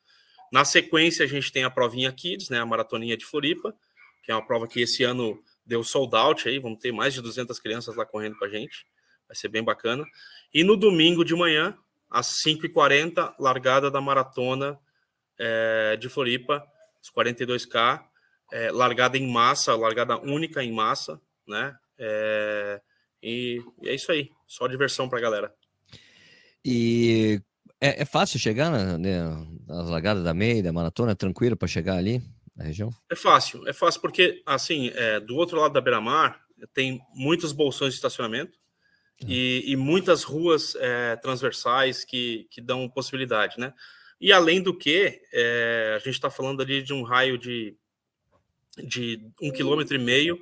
Na 0.50 0.64
sequência, 0.64 1.24
a 1.24 1.28
gente 1.28 1.52
tem 1.52 1.64
a 1.64 1.70
provinha 1.70 2.12
Kids, 2.12 2.50
né, 2.50 2.60
a 2.60 2.66
maratoninha 2.66 3.16
de 3.16 3.24
Floripa, 3.24 3.74
que 4.22 4.30
é 4.30 4.34
uma 4.34 4.44
prova 4.44 4.66
que 4.66 4.80
esse 4.80 5.04
ano 5.04 5.42
deu 5.64 5.84
sold 5.84 6.14
out 6.16 6.48
aí, 6.48 6.58
vamos 6.58 6.78
ter 6.78 6.92
mais 6.92 7.14
de 7.14 7.22
200 7.22 7.58
crianças 7.60 7.94
lá 7.94 8.04
correndo 8.04 8.36
com 8.36 8.44
a 8.44 8.48
gente, 8.48 8.86
vai 9.26 9.36
ser 9.36 9.48
bem 9.48 9.62
bacana. 9.62 10.04
E 10.52 10.64
no 10.64 10.76
domingo 10.76 11.24
de 11.24 11.34
manhã, 11.34 11.76
às 12.10 12.42
5h40, 12.44 13.34
largada 13.38 13.90
da 13.90 14.00
maratona 14.00 14.78
é, 15.38 15.96
de 15.96 16.08
Floripa, 16.08 16.66
os 17.00 17.10
42K, 17.10 18.04
é, 18.52 18.70
largada 18.70 19.18
em 19.18 19.26
massa, 19.30 19.74
largada 19.74 20.18
única 20.20 20.62
em 20.62 20.70
massa, 20.70 21.20
né? 21.48 21.74
É, 21.98 22.80
e, 23.22 23.60
e, 23.82 23.88
é 23.88 23.94
isso 23.94 24.12
aí, 24.12 24.30
só 24.46 24.68
diversão 24.68 25.08
para 25.08 25.18
a 25.18 25.22
galera. 25.22 25.54
E 26.64 27.40
é, 27.80 28.02
é, 28.02 28.04
fácil 28.04 28.38
chegar 28.38 28.70
na, 28.70 28.96
né, 28.96 29.20
nas 29.66 29.90
largadas 29.90 30.22
da 30.22 30.32
meia, 30.32 30.62
da 30.62 30.72
maratona, 30.72 31.16
tranquilo 31.16 31.56
para 31.56 31.66
chegar 31.66 31.96
ali? 31.96 32.22
na 32.56 32.64
região? 32.64 32.90
É 33.10 33.16
fácil, 33.16 33.66
é 33.66 33.72
fácil 33.72 34.00
porque, 34.00 34.42
assim, 34.46 34.92
é, 34.94 35.20
do 35.20 35.36
outro 35.36 35.58
lado 35.58 35.72
da 35.72 35.80
beira-mar 35.80 36.40
tem 36.72 37.00
muitos 37.14 37.52
bolsões 37.52 37.92
de 37.92 37.96
estacionamento 37.96 38.58
uhum. 39.22 39.28
e, 39.28 39.64
e, 39.72 39.76
muitas 39.76 40.22
ruas 40.22 40.74
é, 40.76 41.16
transversais 41.16 42.04
que, 42.04 42.46
que 42.50 42.60
dão 42.60 42.88
possibilidade, 42.88 43.58
né? 43.58 43.72
E 44.20 44.32
além 44.32 44.62
do 44.62 44.76
que, 44.76 45.20
é, 45.32 45.94
a 45.96 45.98
gente 45.98 46.14
está 46.14 46.30
falando 46.30 46.62
ali 46.62 46.82
de 46.82 46.92
um 46.92 47.02
raio 47.02 47.36
de, 47.36 47.76
de 48.78 49.20
um 49.40 49.50
quilômetro 49.50 49.94
e 49.94 49.98
meio, 49.98 50.38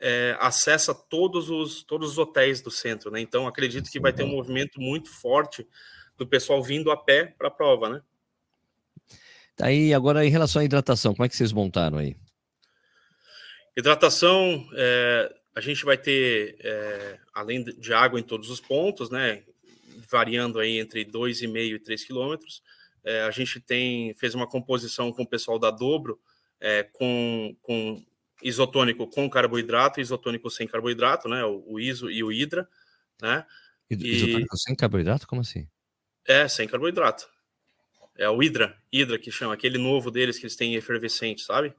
é, 0.00 0.36
acessa 0.40 0.94
todos 0.94 1.50
os, 1.50 1.82
todos 1.82 2.12
os 2.12 2.18
hotéis 2.18 2.60
do 2.60 2.70
centro, 2.70 3.10
né? 3.10 3.20
Então 3.20 3.46
acredito 3.46 3.90
que 3.90 4.00
vai 4.00 4.12
ter 4.12 4.22
um 4.22 4.28
movimento 4.28 4.80
muito 4.80 5.10
forte 5.10 5.66
do 6.16 6.26
pessoal 6.26 6.62
vindo 6.62 6.90
a 6.90 6.96
pé 6.96 7.34
para 7.38 7.48
a 7.48 7.50
prova, 7.50 7.88
né? 7.88 8.02
Tá 9.56 9.66
aí, 9.66 9.92
agora 9.92 10.24
em 10.24 10.30
relação 10.30 10.62
à 10.62 10.64
hidratação, 10.64 11.14
como 11.14 11.26
é 11.26 11.28
que 11.28 11.36
vocês 11.36 11.52
montaram 11.52 11.98
aí? 11.98 12.16
Hidratação, 13.76 14.66
é, 14.74 15.34
a 15.54 15.60
gente 15.60 15.84
vai 15.84 15.98
ter, 15.98 16.56
é, 16.60 17.18
além 17.34 17.62
de 17.62 17.92
água 17.92 18.18
em 18.18 18.22
todos 18.22 18.50
os 18.50 18.60
pontos, 18.60 19.10
né, 19.10 19.42
variando 20.10 20.58
aí 20.58 20.78
entre 20.78 21.04
2,5 21.04 21.74
e 21.74 21.78
3 21.78 22.04
quilômetros, 22.04 22.62
é, 23.04 23.22
a 23.22 23.30
gente 23.30 23.60
tem, 23.60 24.14
fez 24.14 24.34
uma 24.34 24.46
composição 24.46 25.12
com 25.12 25.22
o 25.22 25.28
pessoal 25.28 25.58
da 25.58 25.70
Dobro, 25.70 26.18
é, 26.60 26.82
com, 26.82 27.56
com 27.62 28.04
isotônico 28.42 29.06
com 29.06 29.28
carboidrato 29.28 30.00
e 30.00 30.02
isotônico 30.02 30.50
sem 30.50 30.66
carboidrato, 30.66 31.28
né, 31.28 31.44
o, 31.44 31.64
o 31.66 31.80
ISO 31.80 32.10
e 32.10 32.22
o 32.22 32.30
Hidra, 32.30 32.68
né. 33.20 33.44
Isotônico 33.90 34.54
e... 34.54 34.58
sem 34.58 34.74
carboidrato? 34.76 35.26
Como 35.26 35.40
assim? 35.40 35.66
É, 36.26 36.46
sem 36.46 36.68
carboidrato. 36.68 37.28
É 38.16 38.28
o 38.28 38.36
Hydra, 38.36 38.76
Hydra 38.92 39.18
que 39.18 39.30
chama, 39.30 39.54
aquele 39.54 39.78
novo 39.78 40.10
deles 40.10 40.38
que 40.38 40.44
eles 40.44 40.54
têm 40.54 40.74
efervescente, 40.74 41.42
sabe? 41.42 41.74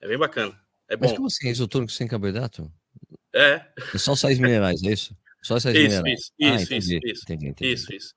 É 0.00 0.08
bem 0.08 0.18
bacana. 0.18 0.58
É 0.88 0.96
bom. 0.96 1.06
Mas 1.06 1.14
como 1.14 1.28
assim, 1.28 1.48
isotônico 1.48 1.92
sem 1.92 2.08
carboidrato? 2.08 2.70
É. 3.32 3.64
É 3.94 3.98
só 3.98 4.14
sais 4.14 4.38
minerais, 4.38 4.82
é 4.82 4.92
isso? 4.92 5.16
Só 5.42 5.58
sais 5.58 5.76
isso, 5.76 5.88
minerais. 5.88 6.20
Isso, 6.20 6.32
ah, 6.42 6.54
isso, 6.56 6.74
entendi, 6.74 7.00
isso, 7.04 7.22
entendi, 7.22 7.46
entendi. 7.48 7.72
isso, 7.72 7.94
isso. 7.94 8.14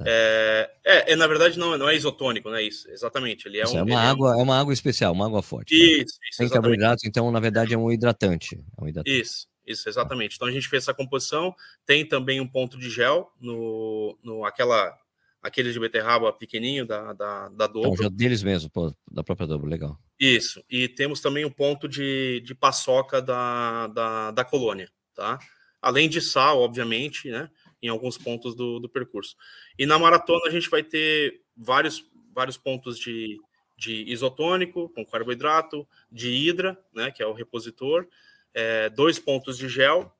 Tá. 0.00 0.04
É, 0.06 0.70
é, 0.82 1.12
é, 1.12 1.16
na 1.16 1.26
verdade, 1.26 1.58
não, 1.58 1.76
não 1.76 1.88
é 1.88 1.94
isotônico, 1.94 2.48
não 2.48 2.56
é 2.56 2.62
isso, 2.62 2.90
exatamente. 2.90 3.46
Ele 3.46 3.60
é, 3.60 3.64
isso, 3.64 3.74
um, 3.74 3.80
é 3.80 3.82
uma 3.82 4.00
água, 4.00 4.32
é, 4.32 4.36
um... 4.36 4.40
é 4.40 4.42
uma 4.42 4.58
água 4.58 4.72
especial, 4.72 5.12
uma 5.12 5.26
água 5.26 5.42
forte. 5.42 5.74
Isso, 5.74 6.18
tá? 6.18 6.26
isso. 6.30 6.36
Sem 6.38 6.48
carboidrato, 6.48 7.06
então, 7.06 7.30
na 7.30 7.38
verdade, 7.38 7.74
é 7.74 7.78
um 7.78 7.92
hidratante. 7.92 8.56
É 8.56 8.82
um 8.82 8.88
hidratante. 8.88 9.20
Isso, 9.20 9.46
isso, 9.66 9.88
exatamente. 9.88 10.36
Então 10.36 10.48
a 10.48 10.50
gente 10.50 10.68
fez 10.68 10.84
essa 10.84 10.94
composição. 10.94 11.54
Tem 11.84 12.06
também 12.06 12.40
um 12.40 12.48
ponto 12.48 12.78
de 12.78 12.88
gel 12.88 13.30
no, 13.38 14.18
no 14.22 14.44
aquela 14.46 14.96
aquele 15.42 15.72
de 15.72 15.80
beterraba 15.80 16.32
pequenininho 16.32 16.86
da, 16.86 17.12
da, 17.12 17.48
da 17.48 17.66
Dobro. 17.66 18.06
Um 18.06 18.10
deles 18.10 18.42
mesmo, 18.42 18.70
pô, 18.70 18.94
da 19.10 19.22
própria 19.22 19.46
Dobro, 19.46 19.68
legal. 19.68 19.98
Isso, 20.18 20.62
e 20.68 20.88
temos 20.88 21.20
também 21.20 21.44
um 21.44 21.50
ponto 21.50 21.88
de, 21.88 22.42
de 22.44 22.54
paçoca 22.54 23.22
da, 23.22 23.86
da, 23.86 24.30
da 24.32 24.44
colônia, 24.44 24.90
tá? 25.14 25.38
Além 25.80 26.10
de 26.10 26.20
sal, 26.20 26.60
obviamente, 26.60 27.30
né? 27.30 27.48
Em 27.82 27.88
alguns 27.88 28.18
pontos 28.18 28.54
do, 28.54 28.78
do 28.78 28.88
percurso. 28.88 29.36
E 29.78 29.86
na 29.86 29.98
maratona 29.98 30.46
a 30.46 30.50
gente 30.50 30.68
vai 30.68 30.82
ter 30.82 31.40
vários, 31.56 32.04
vários 32.34 32.58
pontos 32.58 32.98
de, 32.98 33.38
de 33.76 34.04
isotônico 34.10 34.88
com 34.90 35.04
carboidrato, 35.04 35.88
de 36.12 36.30
hidra, 36.30 36.78
né? 36.94 37.10
Que 37.10 37.22
é 37.22 37.26
o 37.26 37.32
repositor, 37.32 38.06
é, 38.52 38.90
dois 38.90 39.18
pontos 39.18 39.56
de 39.56 39.68
gel 39.68 40.14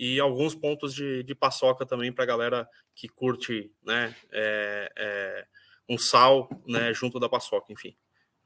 e 0.00 0.18
alguns 0.18 0.54
pontos 0.54 0.94
de, 0.94 1.22
de 1.22 1.34
paçoca 1.34 1.84
também 1.84 2.10
para 2.10 2.24
a 2.24 2.26
galera 2.26 2.68
que 2.94 3.06
curte 3.06 3.70
né, 3.84 4.16
é, 4.32 4.90
é, 4.96 5.46
um 5.86 5.98
sal 5.98 6.48
né, 6.66 6.94
junto 6.94 7.20
da 7.20 7.28
paçoca, 7.28 7.70
enfim. 7.70 7.94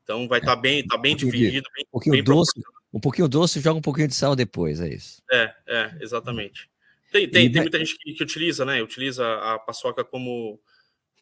Então 0.02 0.26
vai 0.26 0.40
estar 0.40 0.56
tá 0.56 0.60
bem, 0.60 0.84
tá 0.84 0.98
bem 0.98 1.14
dividido. 1.14 1.68
Bem, 1.72 1.84
um 1.86 1.90
pouquinho 1.92 2.12
bem 2.12 2.24
doce, 2.24 2.60
um 2.92 2.98
pouquinho 2.98 3.28
doce, 3.28 3.60
joga 3.60 3.78
um 3.78 3.82
pouquinho 3.82 4.08
de 4.08 4.14
sal 4.14 4.34
depois, 4.34 4.80
é 4.80 4.88
isso. 4.88 5.22
É, 5.30 5.54
é, 5.66 5.96
exatamente. 6.00 6.68
Tem, 7.14 7.30
tem, 7.30 7.48
tem 7.48 7.62
muita 7.62 7.78
gente 7.78 7.96
que, 7.96 8.12
que, 8.12 8.24
utiliza, 8.24 8.64
né? 8.64 8.82
Utiliza 8.82 9.24
a 9.24 9.56
paçoca 9.56 10.02
como 10.02 10.58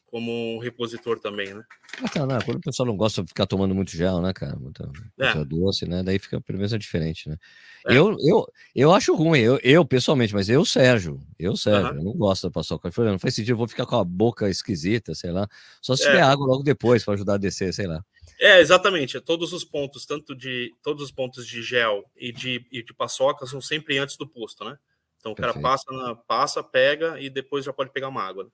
como 0.06 0.56
um 0.56 0.58
repositor 0.58 1.18
também, 1.18 1.54
né? 1.54 1.64
Ah, 2.02 2.08
tá, 2.08 2.44
quando 2.44 2.58
o 2.58 2.60
pessoal 2.60 2.86
não 2.86 2.96
gosta 2.96 3.22
de 3.22 3.28
ficar 3.28 3.46
tomando 3.46 3.74
muito 3.74 3.92
gel, 3.92 4.20
né, 4.20 4.30
cara? 4.34 4.54
Muito, 4.56 4.82
é. 5.18 5.44
doce, 5.44 5.86
né? 5.86 6.02
Daí 6.02 6.18
fica, 6.18 6.38
pelo 6.38 6.58
menos, 6.58 6.72
é 6.74 6.76
diferente, 6.76 7.30
né? 7.30 7.38
É. 7.86 7.96
Eu, 7.96 8.14
eu, 8.20 8.46
eu 8.74 8.92
acho 8.92 9.14
ruim, 9.14 9.40
eu, 9.40 9.58
eu 9.62 9.86
pessoalmente, 9.86 10.34
mas 10.34 10.50
eu, 10.50 10.66
Sérgio, 10.66 11.18
eu, 11.38 11.56
Sérgio, 11.56 11.92
uhum. 11.92 11.98
eu 11.98 12.04
não 12.04 12.12
gosto 12.12 12.42
da 12.42 12.50
paçoca. 12.50 12.88
Eu 12.88 12.92
falei, 12.92 13.10
não 13.10 13.18
faz 13.18 13.34
sentido, 13.34 13.52
eu 13.52 13.56
vou 13.56 13.66
ficar 13.66 13.86
com 13.86 13.96
a 13.96 14.04
boca 14.04 14.50
esquisita, 14.50 15.14
sei 15.14 15.30
lá. 15.30 15.48
Só 15.80 15.96
se 15.96 16.02
é. 16.02 16.06
tiver 16.06 16.22
água 16.22 16.46
logo 16.46 16.62
depois 16.62 17.02
para 17.02 17.14
ajudar 17.14 17.34
a 17.34 17.38
descer, 17.38 17.72
sei 17.72 17.86
lá. 17.86 18.04
É, 18.38 18.60
exatamente. 18.60 19.18
Todos 19.18 19.54
os 19.54 19.64
pontos, 19.64 20.04
tanto 20.04 20.34
de 20.34 20.74
todos 20.82 21.02
os 21.02 21.10
pontos 21.10 21.46
de 21.46 21.62
gel 21.62 22.04
e 22.14 22.32
de, 22.32 22.66
e 22.70 22.82
de 22.82 22.92
paçoca, 22.92 23.46
são 23.46 23.62
sempre 23.62 23.96
antes 23.96 24.18
do 24.18 24.26
posto, 24.26 24.62
né? 24.62 24.76
Então 25.22 25.30
o 25.30 25.36
cara 25.36 25.54
passa, 25.54 25.84
na, 25.92 26.16
passa, 26.16 26.64
pega 26.64 27.20
e 27.20 27.30
depois 27.30 27.64
já 27.64 27.72
pode 27.72 27.92
pegar 27.92 28.08
uma 28.08 28.20
água. 28.20 28.42
Né? 28.42 28.50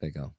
Legal. 0.00 0.32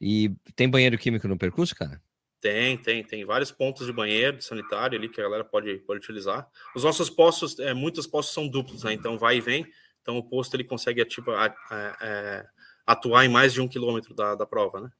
E 0.00 0.34
tem 0.56 0.68
banheiro 0.68 0.98
químico 0.98 1.28
no 1.28 1.38
percurso, 1.38 1.76
cara? 1.76 2.02
Tem, 2.40 2.76
tem, 2.76 3.04
tem 3.04 3.24
vários 3.24 3.52
pontos 3.52 3.86
de 3.86 3.92
banheiro 3.92 4.36
de 4.36 4.44
sanitário 4.44 4.98
ali 4.98 5.08
que 5.08 5.20
a 5.20 5.24
galera 5.24 5.44
pode, 5.44 5.78
pode 5.78 6.00
utilizar. 6.00 6.50
Os 6.74 6.82
nossos 6.82 7.08
postos, 7.08 7.56
é, 7.60 7.72
muitos 7.72 8.04
postos 8.04 8.34
são 8.34 8.48
duplos, 8.48 8.82
né? 8.82 8.92
Então 8.92 9.16
vai 9.16 9.36
e 9.36 9.40
vem. 9.40 9.64
Então 10.02 10.18
o 10.18 10.28
posto 10.28 10.54
ele 10.54 10.64
consegue 10.64 11.00
ativar, 11.00 11.54
é, 12.02 12.44
atuar 12.84 13.24
em 13.24 13.28
mais 13.28 13.52
de 13.52 13.60
um 13.60 13.68
quilômetro 13.68 14.12
da, 14.12 14.34
da 14.34 14.44
prova, 14.44 14.80
né? 14.80 14.90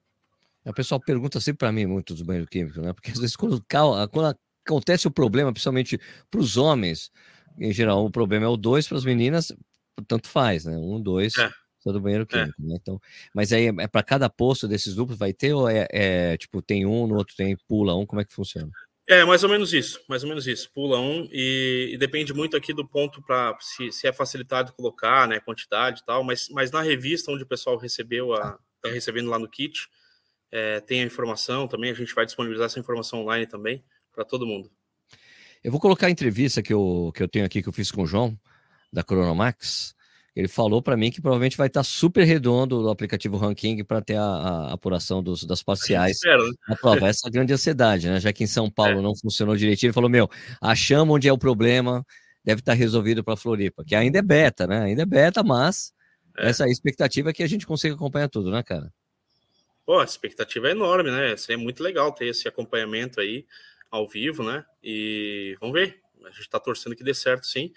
O 0.65 0.73
pessoal 0.73 1.01
pergunta 1.01 1.41
sempre 1.41 1.59
para 1.59 1.73
mim 1.73 1.85
muito 1.85 2.15
dos 2.15 2.23
banheiros 2.23 2.49
químicos, 2.49 2.79
né? 2.79 2.93
Porque 2.93 3.11
às 3.11 3.19
vezes 3.19 3.35
quando, 3.35 3.63
quando 4.11 4.39
acontece 4.65 5.09
o 5.09 5.11
problema, 5.11 5.53
principalmente 5.53 6.01
para 6.31 6.41
os 6.41 6.57
homens, 6.57 7.11
em 7.59 7.73
geral, 7.73 8.05
o 8.05 8.11
problema 8.11 8.47
é 8.47 8.49
o 8.49 8.57
dois, 8.57 8.87
para 8.87 8.97
as 8.97 9.05
meninas, 9.05 9.53
tanto 10.07 10.29
faz, 10.29 10.65
né? 10.65 10.77
Um, 10.77 11.01
dois. 11.01 11.37
É 11.37 11.51
do 11.93 12.01
banheiro 12.01 12.25
é. 12.25 12.27
químico, 12.27 12.63
é. 12.63 12.67
né? 12.67 12.79
Então, 12.81 13.01
mas 13.35 13.53
aí 13.53 13.67
é 13.67 13.87
para 13.87 14.03
cada 14.03 14.31
posto 14.31 14.67
desses 14.67 14.95
duplos 14.95 15.19
vai 15.19 15.33
ter 15.33 15.53
ou 15.53 15.69
é, 15.69 15.87
é, 15.91 16.37
tipo 16.37 16.63
tem 16.63 16.87
um, 16.87 17.07
no 17.07 17.17
outro 17.17 17.37
tem 17.37 17.57
pula 17.69 17.95
um, 17.95 18.07
como 18.07 18.21
é 18.21 18.25
que 18.25 18.33
funciona? 18.33 18.71
É 19.07 19.23
mais 19.23 19.45
ou 19.45 19.51
menos 19.51 19.75
isso, 19.75 20.01
mais 20.09 20.23
ou 20.23 20.29
menos 20.31 20.47
isso. 20.47 20.71
Pula 20.73 20.99
um 20.99 21.29
e, 21.31 21.91
e 21.93 21.99
depende 21.99 22.33
muito 22.33 22.57
aqui 22.57 22.73
do 22.73 22.89
ponto 22.89 23.21
para 23.23 23.55
se, 23.61 23.93
se, 23.93 24.07
é 24.07 24.13
facilitado 24.15 24.73
colocar, 24.73 25.29
né, 25.29 25.41
quantidade 25.41 26.01
e 26.01 26.05
tal. 26.07 26.25
Mas, 26.25 26.49
mas 26.49 26.71
na 26.71 26.81
revista 26.81 27.31
onde 27.31 27.43
o 27.43 27.47
pessoal 27.47 27.77
recebeu 27.77 28.33
a 28.33 28.59
tá 28.81 28.89
recebendo 28.91 29.29
lá 29.29 29.39
no 29.39 29.49
kit 29.49 29.89
é, 30.51 30.81
tem 30.81 31.03
a 31.03 31.05
informação 31.05 31.69
também. 31.69 31.91
A 31.91 31.95
gente 31.95 32.15
vai 32.15 32.25
disponibilizar 32.25 32.67
essa 32.67 32.79
informação 32.79 33.21
online 33.21 33.47
também 33.47 33.85
para 34.11 34.25
todo 34.25 34.47
mundo. 34.47 34.71
Eu 35.65 35.73
vou 35.73 35.81
colocar 35.81 36.07
a 36.09 36.11
entrevista 36.11 36.63
que 36.63 36.73
eu, 36.73 37.11
que 37.15 37.23
eu 37.23 37.29
tenho 37.29 37.45
aqui 37.45 37.63
que 37.63 37.69
eu 37.69 37.73
fiz 37.73 37.91
com 37.91 38.03
o 38.03 38.07
João 38.07 38.39
da 38.93 39.03
Cronomax 39.03 39.95
ele 40.35 40.49
falou 40.49 40.83
para 40.83 40.97
mim 40.97 41.13
que 41.13 41.21
provavelmente 41.21 41.57
vai 41.57 41.69
estar 41.69 41.81
tá 41.81 41.85
super 41.85 42.25
redondo 42.25 42.83
o 42.83 42.91
aplicativo 42.91 43.37
Ranking 43.37 43.85
para 43.85 44.03
ter 44.03 44.17
a, 44.17 44.25
a, 44.25 44.73
apuração 44.73 45.23
dos, 45.23 45.45
das 45.45 45.63
parciais 45.63 46.17
espera, 46.17 46.43
né? 46.43 46.51
na 46.69 46.77
prova. 46.77 47.09
Essa 47.09 47.29
é 47.29 47.31
grande 47.31 47.53
ansiedade, 47.53 48.09
né? 48.09 48.19
Já 48.19 48.33
que 48.33 48.43
em 48.43 48.49
São 48.49 48.69
Paulo 48.69 48.99
é. 48.99 49.03
não 49.03 49.15
funcionou 49.15 49.57
direitinho, 49.57 49.89
ele 49.89 49.95
falou: 49.95 50.11
Meu, 50.11 50.29
achamos 50.61 51.15
onde 51.15 51.29
é 51.29 51.33
o 51.33 51.39
problema, 51.39 52.05
deve 52.45 52.61
estar 52.61 52.73
tá 52.73 52.77
resolvido 52.77 53.23
para 53.23 53.37
Floripa, 53.37 53.85
que 53.85 53.95
ainda 53.95 54.19
é 54.19 54.23
beta, 54.23 54.67
né? 54.67 54.83
Ainda 54.83 55.03
é 55.03 55.07
beta, 55.07 55.45
mas 55.45 55.93
é. 56.37 56.49
essa 56.49 56.69
expectativa 56.69 57.31
é 57.31 57.33
que 57.33 57.43
a 57.43 57.49
gente 57.49 57.65
consiga 57.65 57.95
acompanhar 57.95 58.29
tudo, 58.29 58.51
né, 58.51 58.61
cara? 58.65 58.93
Pô, 59.87 60.01
a 60.01 60.05
expectativa 60.05 60.67
é 60.67 60.73
enorme, 60.73 61.13
né? 61.13 61.37
Seria 61.37 61.63
muito 61.63 61.81
legal 61.81 62.11
ter 62.11 62.27
esse 62.27 62.49
acompanhamento 62.49 63.21
aí 63.21 63.47
ao 63.97 64.09
vivo, 64.09 64.43
né? 64.43 64.65
E 64.83 65.57
vamos 65.61 65.75
ver. 65.75 66.01
A 66.25 66.31
gente 66.31 66.41
está 66.41 66.59
torcendo 66.59 66.97
que 66.97 67.05
dê 67.05 67.15
certo, 67.15 67.47
sim 67.47 67.73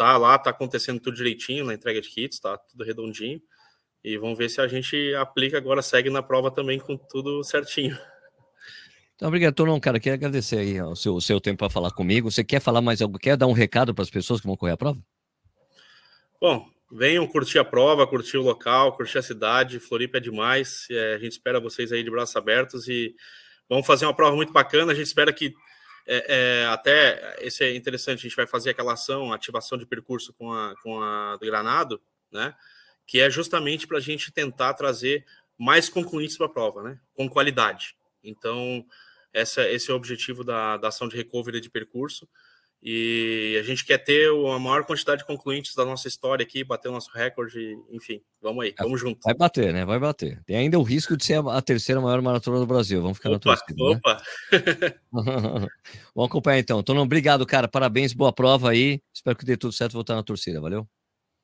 tá 0.00 0.16
lá, 0.16 0.38
tá 0.38 0.48
acontecendo 0.48 0.98
tudo 0.98 1.14
direitinho 1.14 1.66
na 1.66 1.74
entrega 1.74 2.00
de 2.00 2.08
kits, 2.08 2.40
tá 2.40 2.56
tudo 2.56 2.82
redondinho. 2.84 3.38
E 4.02 4.16
vamos 4.16 4.38
ver 4.38 4.48
se 4.48 4.58
a 4.58 4.66
gente 4.66 5.14
aplica 5.14 5.58
agora, 5.58 5.82
segue 5.82 6.08
na 6.08 6.22
prova 6.22 6.50
também 6.50 6.78
com 6.78 6.96
tudo 6.96 7.44
certinho. 7.44 7.98
Então, 9.14 9.28
obrigado, 9.28 9.54
Tornão, 9.54 9.78
cara. 9.78 10.00
Quero 10.00 10.14
agradecer 10.14 10.56
aí 10.56 10.80
o 10.80 10.96
seu, 10.96 11.14
o 11.16 11.20
seu 11.20 11.38
tempo 11.38 11.58
para 11.58 11.68
falar 11.68 11.90
comigo. 11.90 12.30
Você 12.30 12.42
quer 12.42 12.60
falar 12.60 12.80
mais 12.80 13.02
algo? 13.02 13.18
Quer 13.18 13.36
dar 13.36 13.46
um 13.46 13.52
recado 13.52 13.94
para 13.94 14.02
as 14.02 14.08
pessoas 14.08 14.40
que 14.40 14.46
vão 14.46 14.56
correr 14.56 14.72
a 14.72 14.76
prova? 14.78 14.98
Bom, 16.40 16.66
venham 16.90 17.26
curtir 17.26 17.58
a 17.58 17.64
prova, 17.64 18.06
curtir 18.06 18.38
o 18.38 18.42
local, 18.42 18.96
curtir 18.96 19.18
a 19.18 19.22
cidade. 19.22 19.78
Floripa 19.78 20.16
é 20.16 20.20
demais. 20.20 20.86
É, 20.90 21.16
a 21.16 21.18
gente 21.18 21.32
espera 21.32 21.60
vocês 21.60 21.92
aí 21.92 22.02
de 22.02 22.10
braços 22.10 22.36
abertos 22.36 22.88
e 22.88 23.14
vamos 23.70 23.86
fazer 23.86 24.04
uma 24.04 24.14
prova 24.14 24.34
muito 24.34 24.52
bacana. 24.52 24.92
A 24.92 24.94
gente 24.94 25.06
espera 25.06 25.32
que 25.32 25.54
é, 26.06 26.62
é, 26.62 26.66
até 26.66 27.36
esse 27.40 27.62
é 27.62 27.76
interessante, 27.76 28.18
a 28.18 28.22
gente 28.22 28.36
vai 28.36 28.46
fazer 28.46 28.70
aquela 28.70 28.94
ação, 28.94 29.32
ativação 29.32 29.78
de 29.78 29.86
percurso 29.86 30.32
com 30.32 30.52
a, 30.52 30.74
com 30.82 31.00
a 31.00 31.36
do 31.36 31.46
Granado, 31.46 32.02
né? 32.32 32.54
Que 33.06 33.20
é 33.20 33.30
justamente 33.30 33.86
para 33.86 33.98
a 33.98 34.00
gente 34.00 34.32
tentar 34.32 34.74
trazer 34.74 35.24
mais 35.56 35.88
concluintes 35.88 36.36
para 36.36 36.46
a 36.46 36.50
prova, 36.50 36.82
né? 36.82 36.98
Com 37.14 37.28
qualidade. 37.28 37.94
Então, 38.24 38.84
essa, 39.32 39.68
esse 39.68 39.90
é 39.90 39.94
o 39.94 39.96
objetivo 39.96 40.42
da, 40.42 40.76
da 40.76 40.88
ação 40.88 41.06
de 41.06 41.16
recovery 41.16 41.60
de 41.60 41.70
percurso. 41.70 42.28
E 42.82 43.58
a 43.60 43.62
gente 43.62 43.84
quer 43.84 43.98
ter 43.98 44.30
a 44.30 44.58
maior 44.58 44.84
quantidade 44.84 45.20
de 45.20 45.26
concluintes 45.26 45.74
da 45.74 45.84
nossa 45.84 46.08
história 46.08 46.42
aqui, 46.42 46.64
bater 46.64 46.88
o 46.88 46.92
nosso 46.92 47.10
recorde, 47.12 47.76
enfim, 47.90 48.22
vamos 48.40 48.64
aí, 48.64 48.74
vamos 48.78 48.98
junto. 48.98 49.20
Vai 49.22 49.34
bater, 49.34 49.72
né? 49.72 49.84
Vai 49.84 49.98
bater. 49.98 50.42
Tem 50.46 50.56
ainda 50.56 50.78
o 50.78 50.82
risco 50.82 51.14
de 51.14 51.24
ser 51.24 51.42
a 51.46 51.60
terceira 51.60 52.00
maior 52.00 52.22
maratona 52.22 52.58
do 52.58 52.66
Brasil. 52.66 53.02
Vamos 53.02 53.18
ficar 53.18 53.30
opa, 53.30 53.50
na 53.50 53.56
torcida. 53.56 53.84
Né? 53.84 53.96
Opa! 53.96 54.22
Né? 54.52 54.94
vamos 56.14 56.30
acompanhar 56.30 56.58
então. 56.58 56.80
Então, 56.80 56.96
obrigado, 56.96 57.44
cara. 57.44 57.68
Parabéns, 57.68 58.14
boa 58.14 58.32
prova 58.32 58.70
aí. 58.70 59.00
Espero 59.12 59.36
que 59.36 59.44
dê 59.44 59.58
tudo 59.58 59.74
certo 59.74 59.92
voltar 59.92 60.14
na 60.14 60.22
torcida. 60.22 60.58
Valeu? 60.58 60.88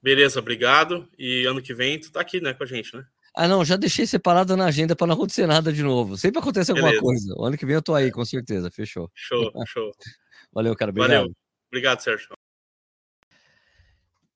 Beleza, 0.03 0.39
obrigado. 0.39 1.07
E 1.19 1.45
ano 1.45 1.61
que 1.61 1.75
vem 1.75 2.01
tu 2.01 2.11
tá 2.11 2.21
aqui, 2.21 2.41
né, 2.41 2.55
com 2.55 2.65
a 2.65 2.67
gente, 2.67 2.97
né? 2.97 3.05
Ah, 3.35 3.47
não, 3.47 3.63
já 3.63 3.77
deixei 3.77 4.07
separado 4.07 4.57
na 4.57 4.65
agenda 4.65 4.97
para 4.97 5.09
não 5.09 5.15
acontecer 5.15 5.47
nada 5.47 5.71
de 5.71 5.83
novo. 5.83 6.17
Sempre 6.17 6.39
acontece 6.39 6.71
alguma 6.71 6.89
Beleza. 6.89 7.03
coisa. 7.03 7.35
O 7.37 7.45
ano 7.45 7.59
que 7.59 7.67
vem 7.67 7.75
eu 7.75 7.83
tô 7.83 7.95
aí, 7.95 8.11
com 8.11 8.25
certeza. 8.25 8.71
Fechou. 8.71 9.11
Show, 9.15 9.53
show. 9.69 9.93
Valeu, 10.57 10.75
cara. 10.75 10.91
Obrigado. 10.91 11.11
Valeu. 11.11 11.37
Obrigado, 11.69 12.01
Sérgio. 12.01 12.29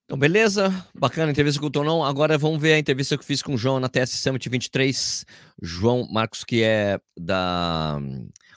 Então, 0.05 0.19
beleza, 0.19 0.87
bacana 0.95 1.29
a 1.29 1.31
entrevista 1.31 1.59
com 1.59 1.69
o 1.69 1.71
Tonão. 1.71 2.05
Agora 2.05 2.37
vamos 2.37 2.61
ver 2.61 2.75
a 2.75 2.79
entrevista 2.79 3.17
que 3.17 3.23
eu 3.23 3.27
fiz 3.27 3.41
com 3.41 3.55
o 3.55 3.57
João 3.57 3.81
na 3.81 3.89
TS 3.89 4.11
Summit 4.21 4.47
23. 4.47 5.25
João 5.63 6.07
Marcos, 6.13 6.45
que 6.45 6.63
é 6.63 7.01
da 7.19 7.99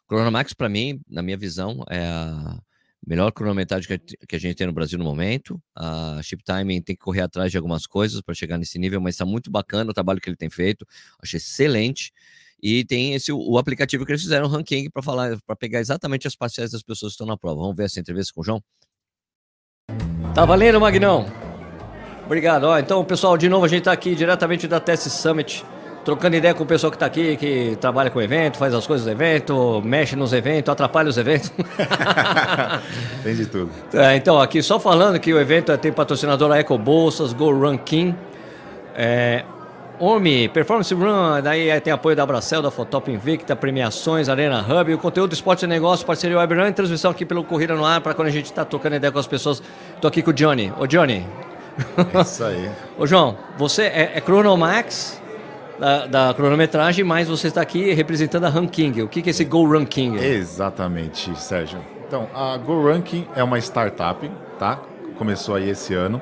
Chronomax, 0.10 0.52
para 0.54 0.68
mim, 0.68 1.00
na 1.08 1.22
minha 1.22 1.38
visão, 1.38 1.86
é 1.90 2.06
a 2.06 2.60
melhor 3.08 3.32
cronometragem 3.32 3.98
que 4.28 4.36
a 4.36 4.40
gente 4.40 4.56
tem 4.58 4.68
no 4.68 4.74
Brasil 4.74 5.00
no 5.00 5.06
momento. 5.06 5.58
A 5.74 6.20
Chip 6.22 6.44
Timing 6.44 6.82
tem 6.82 6.98
que 6.98 7.02
correr 7.02 7.22
atrás 7.22 7.50
de 7.50 7.58
algumas 7.58 7.88
coisas 7.88 8.20
para 8.20 8.34
chegar 8.36 8.58
nesse 8.58 8.78
nível, 8.78 9.00
mas 9.00 9.14
está 9.14 9.26
muito 9.26 9.50
bacana 9.50 9.90
o 9.90 9.94
trabalho 9.94 10.20
que 10.20 10.30
ele 10.30 10.36
tem 10.36 10.50
feito. 10.50 10.86
Achei 11.22 11.38
excelente. 11.38 12.12
E 12.66 12.86
tem 12.86 13.14
esse 13.14 13.30
o 13.30 13.58
aplicativo 13.58 14.06
que 14.06 14.14
eles 14.14 14.22
fizeram, 14.22 14.46
o 14.46 14.50
ranking, 14.50 14.90
para 14.90 15.04
falar, 15.04 15.38
para 15.46 15.54
pegar 15.54 15.82
exatamente 15.82 16.26
as 16.26 16.34
parciais 16.34 16.72
das 16.72 16.82
pessoas 16.82 17.12
que 17.12 17.16
estão 17.16 17.28
na 17.28 17.36
prova. 17.36 17.60
Vamos 17.60 17.76
ver 17.76 17.84
essa 17.84 18.00
entrevista 18.00 18.32
com 18.34 18.40
o 18.40 18.44
João? 18.46 18.64
Tá 20.34 20.46
valendo, 20.46 20.80
Magnão? 20.80 21.26
Obrigado. 22.26 22.64
Ó, 22.64 22.80
então, 22.80 23.04
pessoal, 23.04 23.38
de 23.38 23.50
novo 23.50 23.66
a 23.66 23.68
gente 23.68 23.80
está 23.80 23.92
aqui 23.92 24.16
diretamente 24.16 24.66
da 24.66 24.80
Test 24.80 25.10
Summit, 25.10 25.66
trocando 26.06 26.38
ideia 26.38 26.54
com 26.54 26.64
o 26.64 26.66
pessoal 26.66 26.90
que 26.90 26.96
está 26.96 27.06
aqui, 27.06 27.36
que 27.36 27.78
trabalha 27.82 28.10
com 28.10 28.20
o 28.20 28.22
evento, 28.22 28.58
faz 28.58 28.74
as 28.74 28.88
coisas 28.88 29.06
do 29.06 29.12
evento, 29.12 29.82
mexe 29.84 30.16
nos 30.16 30.32
eventos, 30.32 30.72
atrapalha 30.72 31.10
os 31.10 31.18
eventos. 31.18 31.52
tem 33.24 33.36
de 33.36 33.46
tudo. 33.46 33.72
É, 33.94 34.16
então, 34.16 34.40
aqui 34.40 34.64
só 34.64 34.80
falando 34.80 35.20
que 35.20 35.34
o 35.34 35.40
evento 35.40 35.78
tem 35.78 35.92
patrocinador 35.92 36.50
a 36.50 36.60
Eco 36.60 36.78
Bolsas, 36.78 37.34
Go 37.34 37.52
Ranking. 37.60 38.16
É, 38.96 39.44
OMI, 40.04 40.50
Performance 40.50 40.94
Run, 40.94 41.42
daí 41.42 41.80
tem 41.80 41.94
apoio 41.94 42.14
da 42.14 42.24
Abracel, 42.24 42.62
da 42.62 42.70
Fotop 42.70 43.10
Invicta, 43.10 43.56
premiações, 43.56 44.28
Arena 44.28 44.60
Hub, 44.60 44.94
o 44.94 44.98
conteúdo 44.98 45.30
do 45.30 45.34
esporte 45.34 45.64
e 45.64 45.68
negócio, 45.68 46.06
parceria 46.06 46.38
Web 46.38 46.56
Run, 46.56 46.74
transmissão 46.74 47.10
aqui 47.10 47.26
pelo 47.26 47.42
Corrida 47.42 47.74
no 47.74 47.86
Ar, 47.86 48.02
para 48.02 48.14
quando 48.14 48.28
a 48.28 48.32
gente 48.32 48.48
está 48.48 48.66
tocando 48.66 48.98
ideia 48.98 49.14
com 49.14 49.20
as 49.20 49.28
pessoas. 49.28 49.64
Estou 49.96 50.10
aqui 50.10 50.22
com 50.22 50.32
o 50.32 50.34
Johnny. 50.34 50.74
Ô 50.78 50.86
Johnny. 50.86 51.26
É 52.14 52.22
isso 52.22 52.44
aí. 52.44 52.70
Ô 53.00 53.08
João, 53.08 53.38
você 53.58 53.84
é, 53.84 54.12
é 54.16 54.22
Chronomax 54.22 55.22
da, 55.80 56.06
da, 56.06 56.34
cronometragem, 56.34 57.06
mas 57.06 57.30
você 57.30 57.48
está 57.48 57.62
aqui 57.62 57.94
representando 57.94 58.44
a 58.44 58.50
Ranking. 58.50 59.04
O 59.04 59.08
que, 59.08 59.22
que 59.22 59.30
é 59.30 59.32
esse 59.32 59.46
Go 59.46 59.66
Ranking? 59.66 60.18
Exatamente, 60.18 61.34
Sérgio. 61.40 61.80
Então, 62.06 62.28
a 62.36 62.58
Go 62.58 62.86
Ranking 62.86 63.26
é 63.38 63.44
uma 63.44 63.58
startup, 63.58 64.30
tá? 64.60 64.82
Começou 65.18 65.56
aí 65.56 65.70
esse 65.70 65.94
ano. 65.94 66.22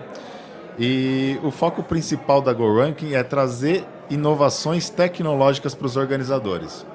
E 0.80 1.40
o 1.44 1.52
foco 1.52 1.84
principal 1.84 2.42
da 2.42 2.54
Go 2.54 2.80
Ranking 2.80 3.14
é 3.14 3.24
trazer 3.24 3.86
inovações 4.10 4.90
tecnológicas 4.90 5.76
para 5.76 5.86
os 5.86 5.98
organizadores. 5.98 6.86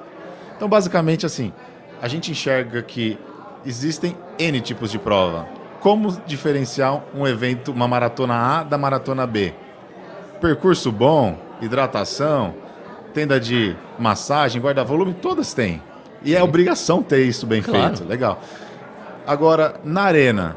Então, 0.55 0.67
basicamente, 0.67 1.25
assim, 1.25 1.53
a 2.01 2.07
gente 2.07 2.31
enxerga 2.31 2.81
que 2.81 3.17
existem 3.65 4.17
N 4.39 4.59
tipos 4.61 4.91
de 4.91 4.99
prova. 4.99 5.47
Como 5.79 6.11
diferenciar 6.25 7.03
um 7.13 7.27
evento, 7.27 7.71
uma 7.71 7.87
maratona 7.87 8.33
A 8.33 8.63
da 8.63 8.77
maratona 8.77 9.27
B? 9.27 9.53
Percurso 10.41 10.91
bom, 10.91 11.37
hidratação, 11.61 12.55
tenda 13.13 13.39
de 13.39 13.75
massagem, 13.97 14.61
guarda-volume, 14.61 15.13
todas 15.13 15.53
têm. 15.53 15.81
E 16.23 16.35
é 16.35 16.41
obrigação 16.41 17.03
ter 17.03 17.23
isso 17.23 17.45
bem 17.45 17.61
claro. 17.61 17.95
feito. 17.95 18.09
Legal. 18.09 18.41
Agora, 19.25 19.79
na 19.83 20.03
arena, 20.03 20.55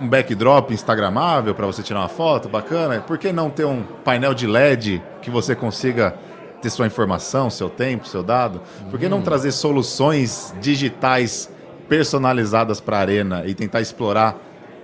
um 0.00 0.08
backdrop 0.08 0.72
instagramável 0.72 1.54
para 1.54 1.66
você 1.66 1.82
tirar 1.82 2.00
uma 2.00 2.08
foto 2.08 2.48
bacana? 2.48 3.00
Por 3.00 3.18
que 3.18 3.32
não 3.32 3.50
ter 3.50 3.64
um 3.64 3.82
painel 3.82 4.34
de 4.34 4.46
LED 4.46 5.02
que 5.20 5.30
você 5.30 5.54
consiga 5.54 6.14
ter 6.62 6.70
sua 6.70 6.86
informação, 6.86 7.50
seu 7.50 7.68
tempo, 7.68 8.06
seu 8.06 8.22
dado? 8.22 8.62
Por 8.90 8.98
que 8.98 9.08
não 9.08 9.18
hum. 9.18 9.22
trazer 9.22 9.52
soluções 9.52 10.54
digitais 10.60 11.50
personalizadas 11.88 12.80
para 12.80 12.98
a 12.98 13.00
arena 13.00 13.42
e 13.46 13.54
tentar 13.54 13.80
explorar, 13.80 14.36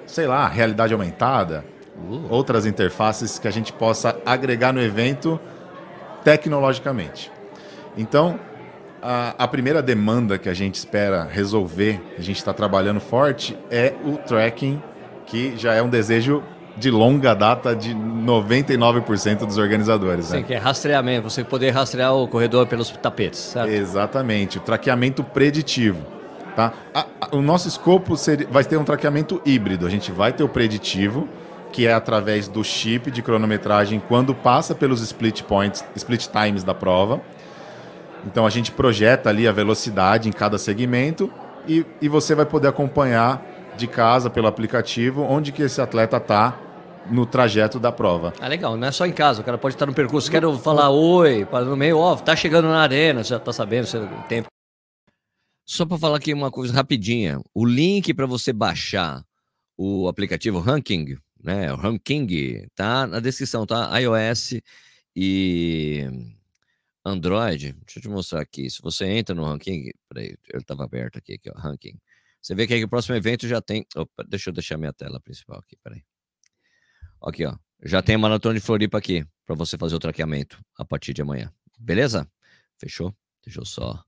sei 0.06 0.26
lá, 0.26 0.48
realidade 0.48 0.92
aumentada, 0.92 1.64
uh. 2.08 2.26
outras 2.30 2.66
interfaces 2.66 3.38
que 3.38 3.46
a 3.46 3.50
gente 3.50 3.72
possa 3.72 4.16
agregar 4.24 4.72
no 4.72 4.82
evento 4.82 5.38
tecnologicamente? 6.24 7.30
Então, 7.96 8.40
a, 9.00 9.34
a, 9.38 9.46
primeira 9.46 9.82
demanda 9.82 10.38
que 10.38 10.48
a 10.48 10.54
gente 10.54 10.76
espera 10.76 11.24
resolver, 11.24 12.00
a 12.18 12.22
gente 12.22 12.38
está 12.38 12.54
trabalhando 12.54 13.00
forte, 13.00 13.56
é 13.70 13.94
o 14.02 14.16
tracking 14.16 14.82
que 15.26 15.56
já 15.56 15.74
é 15.74 15.82
um 15.82 15.88
desejo 15.88 16.42
de 16.76 16.90
longa 16.90 17.34
data 17.34 17.74
de 17.74 17.94
99% 17.94 19.46
dos 19.46 19.58
organizadores. 19.58 20.26
Sim, 20.26 20.38
né? 20.38 20.42
que 20.42 20.54
é 20.54 20.58
rastreamento, 20.58 21.30
você 21.30 21.44
poder 21.44 21.70
rastrear 21.70 22.14
o 22.14 22.26
corredor 22.26 22.66
pelos 22.66 22.90
tapetes, 22.90 23.38
certo? 23.38 23.70
Exatamente, 23.70 24.58
o 24.58 24.60
traqueamento 24.60 25.22
preditivo. 25.22 26.04
Tá? 26.56 26.72
A, 26.92 27.06
a, 27.20 27.36
o 27.36 27.42
nosso 27.42 27.68
escopo 27.68 28.16
seria, 28.16 28.46
vai 28.48 28.64
ter 28.64 28.76
um 28.76 28.84
traqueamento 28.84 29.40
híbrido, 29.44 29.86
a 29.86 29.90
gente 29.90 30.12
vai 30.12 30.32
ter 30.32 30.42
o 30.42 30.48
preditivo, 30.48 31.28
que 31.72 31.86
é 31.86 31.92
através 31.92 32.46
do 32.46 32.62
chip 32.62 33.10
de 33.10 33.20
cronometragem 33.22 34.00
quando 34.06 34.34
passa 34.34 34.74
pelos 34.74 35.00
split 35.00 35.42
points, 35.42 35.84
split 35.96 36.28
times 36.28 36.62
da 36.62 36.74
prova. 36.74 37.20
Então 38.24 38.46
a 38.46 38.50
gente 38.50 38.70
projeta 38.70 39.28
ali 39.28 39.46
a 39.48 39.52
velocidade 39.52 40.28
em 40.28 40.32
cada 40.32 40.56
segmento 40.56 41.30
e, 41.66 41.84
e 42.00 42.08
você 42.08 42.34
vai 42.34 42.46
poder 42.46 42.68
acompanhar 42.68 43.44
de 43.76 43.86
casa 43.86 44.30
pelo 44.30 44.46
aplicativo 44.46 45.22
onde 45.22 45.52
que 45.52 45.62
esse 45.62 45.80
atleta 45.80 46.16
está 46.16 46.58
no 47.10 47.26
trajeto 47.26 47.78
da 47.78 47.92
prova. 47.92 48.32
Ah, 48.40 48.48
legal. 48.48 48.76
Não 48.76 48.88
é 48.88 48.92
só 48.92 49.06
em 49.06 49.12
casa. 49.12 49.42
O 49.42 49.44
cara 49.44 49.58
pode 49.58 49.74
estar 49.74 49.86
no 49.86 49.94
percurso. 49.94 50.30
Quero 50.30 50.56
falar 50.58 50.90
oi, 50.90 51.46
no 51.66 51.76
meio, 51.76 51.98
ó, 51.98 52.16
tá 52.16 52.34
chegando 52.34 52.68
na 52.68 52.80
arena, 52.80 53.22
você 53.22 53.30
já 53.30 53.38
tá 53.38 53.52
sabendo 53.52 53.86
o 53.86 54.22
tempo. 54.28 54.48
Só 55.66 55.86
para 55.86 55.98
falar 55.98 56.18
aqui 56.18 56.32
uma 56.32 56.50
coisa 56.50 56.74
rapidinha. 56.74 57.40
O 57.54 57.64
link 57.64 58.12
para 58.12 58.26
você 58.26 58.52
baixar 58.52 59.24
o 59.76 60.08
aplicativo 60.08 60.60
Ranking, 60.60 61.16
né? 61.42 61.72
O 61.72 61.76
Ranking 61.76 62.66
tá 62.74 63.06
na 63.06 63.18
descrição, 63.18 63.66
tá? 63.66 63.98
iOS 63.98 64.60
e 65.16 66.06
Android. 67.04 67.72
Deixa 67.72 67.98
eu 67.98 68.02
te 68.02 68.08
mostrar 68.08 68.40
aqui. 68.40 68.68
Se 68.68 68.80
você 68.82 69.06
entra 69.06 69.34
no 69.34 69.44
Ranking, 69.44 69.90
peraí, 70.08 70.36
ele 70.52 70.62
estava 70.62 70.84
aberto 70.84 71.18
aqui, 71.18 71.34
aqui, 71.34 71.50
ó, 71.50 71.58
Ranking. 71.58 71.98
Você 72.44 72.54
vê 72.54 72.66
que 72.66 72.74
aqui 72.74 72.84
o 72.84 72.88
próximo 72.88 73.16
evento 73.16 73.48
já 73.48 73.58
tem. 73.58 73.86
Opa, 73.96 74.22
deixa 74.28 74.50
eu 74.50 74.54
deixar 74.54 74.76
minha 74.76 74.92
tela 74.92 75.18
principal 75.18 75.60
aqui, 75.60 75.78
peraí. 75.82 76.04
Aqui, 77.22 77.46
ó. 77.46 77.56
Já 77.82 78.02
tem 78.02 78.16
a 78.16 78.18
Maratona 78.18 78.54
de 78.54 78.60
Floripa 78.60 78.98
aqui, 78.98 79.26
para 79.46 79.56
você 79.56 79.78
fazer 79.78 79.94
o 79.96 79.98
traqueamento 79.98 80.60
a 80.78 80.84
partir 80.84 81.14
de 81.14 81.22
amanhã. 81.22 81.50
Beleza? 81.78 82.30
Fechou? 82.78 83.14
Deixa 83.42 83.60
eu 83.60 83.64
só 83.64 84.04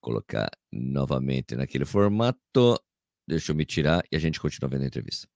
colocar 0.00 0.50
novamente 0.72 1.54
naquele 1.54 1.84
formato. 1.84 2.76
Deixa 3.28 3.52
eu 3.52 3.56
me 3.56 3.64
tirar 3.64 4.02
e 4.10 4.16
a 4.16 4.18
gente 4.18 4.40
continua 4.40 4.68
vendo 4.68 4.82
a 4.82 4.86
entrevista. 4.86 5.28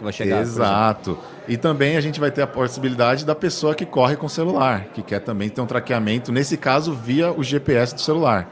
Vai 0.00 0.12
chegar, 0.12 0.40
Exato. 0.40 1.18
E 1.46 1.58
também 1.58 1.98
a 1.98 2.00
gente 2.00 2.18
vai 2.18 2.30
ter 2.30 2.40
a 2.40 2.46
possibilidade 2.46 3.26
da 3.26 3.34
pessoa 3.34 3.74
que 3.74 3.84
corre 3.84 4.16
com 4.16 4.26
celular, 4.26 4.86
que 4.90 5.02
quer 5.02 5.20
também 5.20 5.50
ter 5.50 5.60
um 5.60 5.66
traqueamento, 5.66 6.32
nesse 6.32 6.56
caso, 6.56 6.94
via 6.94 7.30
o 7.30 7.42
GPS 7.42 7.94
do 7.94 8.00
celular. 8.00 8.50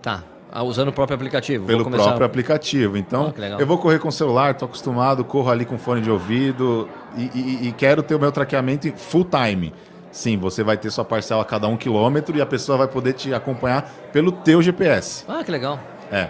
Tá. 0.00 0.33
Ah, 0.56 0.62
usando 0.62 0.90
o 0.90 0.92
próprio 0.92 1.16
aplicativo. 1.16 1.66
Pelo 1.66 1.82
começar... 1.82 2.04
próprio 2.04 2.26
aplicativo. 2.26 2.96
Então, 2.96 3.34
ah, 3.36 3.56
eu 3.58 3.66
vou 3.66 3.76
correr 3.76 3.98
com 3.98 4.06
o 4.06 4.12
celular, 4.12 4.52
estou 4.52 4.66
acostumado, 4.66 5.24
corro 5.24 5.50
ali 5.50 5.64
com 5.64 5.76
fone 5.76 6.00
de 6.00 6.08
ouvido 6.08 6.88
e, 7.16 7.22
e, 7.34 7.68
e, 7.68 7.72
quero 7.72 8.04
ter 8.04 8.14
o 8.14 8.20
meu 8.20 8.30
traqueamento 8.30 8.88
full 8.96 9.24
time. 9.24 9.74
Sim, 10.12 10.38
você 10.38 10.62
vai 10.62 10.76
ter 10.76 10.92
sua 10.92 11.04
parcela 11.04 11.42
a 11.42 11.44
cada 11.44 11.66
um 11.66 11.76
quilômetro 11.76 12.36
e 12.36 12.40
a 12.40 12.46
pessoa 12.46 12.78
vai 12.78 12.86
poder 12.86 13.14
te 13.14 13.34
acompanhar 13.34 13.92
pelo 14.12 14.30
teu 14.30 14.62
GPS. 14.62 15.24
Ah, 15.26 15.42
que 15.42 15.50
legal. 15.50 15.80
É. 16.12 16.28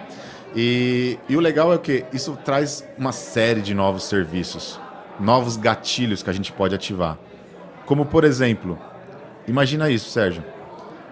E, 0.55 1.19
e 1.29 1.37
o 1.37 1.39
legal 1.39 1.71
é 1.71 1.77
que 1.77 2.03
isso 2.11 2.35
traz 2.43 2.83
uma 2.97 3.11
série 3.11 3.61
de 3.61 3.75
novos 3.75 4.05
serviços, 4.05 4.79
novos 5.19 5.55
gatilhos 5.55 6.23
que 6.23 6.31
a 6.31 6.33
gente 6.33 6.51
pode 6.51 6.73
ativar. 6.73 7.15
Como, 7.85 8.07
por 8.07 8.23
exemplo, 8.23 8.75
imagina 9.47 9.87
isso, 9.87 10.09
Sérgio. 10.09 10.43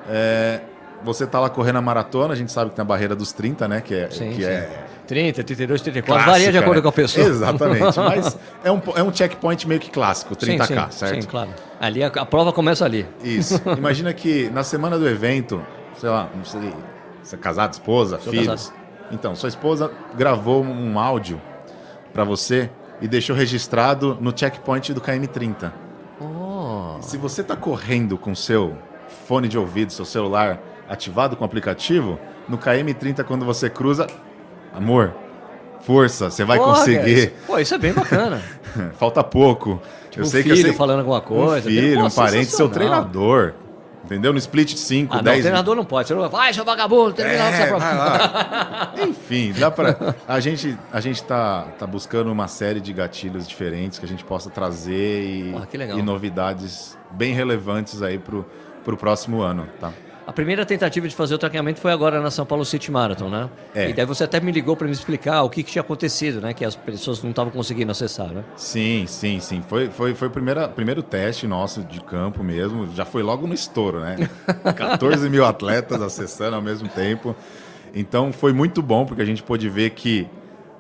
É, 0.09 0.61
você 1.03 1.27
tá 1.27 1.39
lá 1.39 1.49
correndo 1.49 1.77
a 1.77 1.81
maratona, 1.81 2.33
a 2.33 2.35
gente 2.35 2.51
sabe 2.51 2.69
que 2.69 2.75
tem 2.75 2.83
a 2.83 2.85
barreira 2.85 3.15
dos 3.15 3.31
30, 3.31 3.67
né? 3.67 3.81
Que 3.81 3.95
é. 3.95 4.09
Sim, 4.09 4.29
que 4.31 4.43
sim. 4.43 4.43
é 4.43 4.85
30, 5.07 5.43
32, 5.43 5.81
34, 5.81 6.13
clássica, 6.13 6.31
varia 6.31 6.51
de 6.51 6.57
acordo 6.57 6.77
né? 6.77 6.81
com 6.81 6.89
a 6.89 6.91
pessoa. 6.91 7.27
Exatamente, 7.27 7.97
mas 7.99 8.37
é 8.63 8.71
um, 8.71 8.81
é 8.95 9.03
um 9.03 9.13
checkpoint 9.13 9.67
meio 9.67 9.79
que 9.79 9.89
clássico, 9.89 10.35
30K, 10.35 10.65
sim, 10.65 10.75
sim, 10.75 10.91
certo? 10.91 11.21
Sim, 11.21 11.27
claro. 11.27 11.49
Ali 11.79 12.03
a, 12.03 12.07
a, 12.07 12.25
prova 12.25 12.53
começa 12.53 12.85
ali. 12.85 13.05
Isso. 13.21 13.61
Imagina 13.77 14.13
que 14.13 14.49
na 14.49 14.63
semana 14.63 14.97
do 14.97 15.07
evento, 15.07 15.61
sei 15.97 16.09
lá, 16.09 16.29
não 16.33 16.45
sei, 16.45 16.73
você 17.21 17.35
é 17.35 17.39
casado, 17.39 17.73
esposa, 17.73 18.19
Sou 18.19 18.31
filhos. 18.31 18.69
Casado. 18.69 18.83
Então, 19.11 19.35
sua 19.35 19.49
esposa 19.49 19.91
gravou 20.15 20.63
um 20.63 20.97
áudio 20.97 21.39
para 22.13 22.23
você 22.23 22.69
e 23.01 23.07
deixou 23.07 23.35
registrado 23.35 24.17
no 24.19 24.35
checkpoint 24.35 24.93
do 24.93 25.01
KM30. 25.01 25.71
Oh. 26.21 27.01
Se 27.01 27.17
você 27.17 27.41
está 27.41 27.55
correndo 27.55 28.17
com 28.17 28.33
seu 28.33 28.77
fone 29.27 29.47
de 29.47 29.57
ouvido, 29.57 29.91
seu 29.91 30.05
celular 30.05 30.59
ativado 30.93 31.35
com 31.35 31.43
o 31.43 31.45
aplicativo, 31.45 32.19
no 32.47 32.57
KM30 32.57 33.23
quando 33.23 33.45
você 33.45 33.69
cruza, 33.69 34.07
amor, 34.73 35.13
força, 35.81 36.29
você 36.29 36.43
vai 36.43 36.57
Pô, 36.57 36.65
conseguir. 36.65 37.03
guys. 37.03 37.31
Pô, 37.47 37.59
isso 37.59 37.73
é 37.75 37.77
bem 37.77 37.93
bacana. 37.93 38.41
Falta 38.97 39.23
pouco. 39.23 39.81
Tipo, 40.09 40.25
um 40.25 40.29
filho 40.29 40.73
falando 40.73 40.99
alguma 40.99 41.21
coisa. 41.21 41.67
Um 41.67 41.71
filho, 41.71 41.99
Pô, 42.01 42.05
um 42.07 42.09
parente, 42.11 42.51
seu 42.51 42.69
treinador. 42.69 43.53
Entendeu? 44.05 44.33
No 44.33 44.37
split 44.37 44.75
5, 44.75 45.13
Ah, 45.13 45.17
não, 45.17 45.23
10. 45.23 45.39
o 45.39 45.41
treinador 45.43 45.75
não 45.77 45.85
pode. 45.85 46.09
Você 46.09 46.13
não 46.13 46.29
vai, 46.29 46.53
seu 46.53 46.65
vagabundo, 46.65 47.13
termina 47.13 47.45
É, 47.45 47.67
prova. 47.67 47.79
vai 47.85 47.97
lá. 47.97 48.93
Enfim, 49.07 49.53
dá 49.57 49.71
pra. 49.71 50.15
A 50.27 50.41
gente, 50.41 50.77
a 50.91 50.99
gente 50.99 51.23
tá, 51.23 51.67
tá 51.79 51.87
buscando 51.87 52.29
uma 52.29 52.49
série 52.49 52.81
de 52.81 52.91
gatilhos 52.91 53.47
diferentes 53.47 53.97
que 53.97 54.05
a 54.05 54.07
gente 54.07 54.25
possa 54.25 54.49
trazer 54.49 55.23
e, 55.23 55.51
Porra, 55.53 55.65
que 55.67 55.77
e 55.77 56.01
novidades 56.01 56.97
bem 57.11 57.33
relevantes 57.33 58.01
aí 58.01 58.19
pro, 58.19 58.45
pro 58.83 58.97
próximo 58.97 59.41
ano, 59.41 59.69
tá? 59.79 59.93
A 60.25 60.31
primeira 60.31 60.65
tentativa 60.65 61.07
de 61.07 61.13
fazer 61.13 61.35
o 61.35 61.37
traqueamento 61.37 61.81
foi 61.81 61.91
agora 61.91 62.21
na 62.21 62.31
São 62.31 62.45
Paulo 62.45 62.63
City 62.63 62.89
Marathon, 62.89 63.29
né? 63.29 63.49
É. 63.75 63.89
E 63.89 63.93
daí 63.93 64.05
você 64.05 64.23
até 64.23 64.39
me 64.39 64.51
ligou 64.51 64.75
para 64.75 64.87
me 64.87 64.93
explicar 64.93 65.43
o 65.43 65.49
que, 65.49 65.61
que 65.63 65.71
tinha 65.71 65.81
acontecido, 65.81 66.39
né? 66.39 66.53
Que 66.53 66.63
as 66.63 66.75
pessoas 66.75 67.21
não 67.21 67.31
estavam 67.31 67.51
conseguindo 67.51 67.91
acessar, 67.91 68.27
né? 68.27 68.43
Sim, 68.55 69.05
sim, 69.05 69.41
sim. 69.41 69.61
Foi, 69.67 69.89
foi, 69.89 70.15
foi 70.15 70.29
o 70.29 70.31
primeira, 70.31 70.67
primeiro 70.69 71.03
teste 71.03 71.45
nosso 71.45 71.83
de 71.83 71.99
campo 71.99 72.41
mesmo. 72.41 72.87
Já 72.95 73.03
foi 73.03 73.21
logo 73.21 73.45
no 73.45 73.53
estouro, 73.53 73.99
né? 73.99 74.29
14 74.75 75.29
mil 75.29 75.45
atletas 75.45 76.01
acessando 76.01 76.55
ao 76.55 76.61
mesmo 76.61 76.87
tempo. 76.87 77.35
Então 77.93 78.31
foi 78.31 78.53
muito 78.53 78.81
bom, 78.81 79.05
porque 79.05 79.21
a 79.21 79.25
gente 79.25 79.43
pôde 79.43 79.67
ver 79.67 79.89
que 79.89 80.27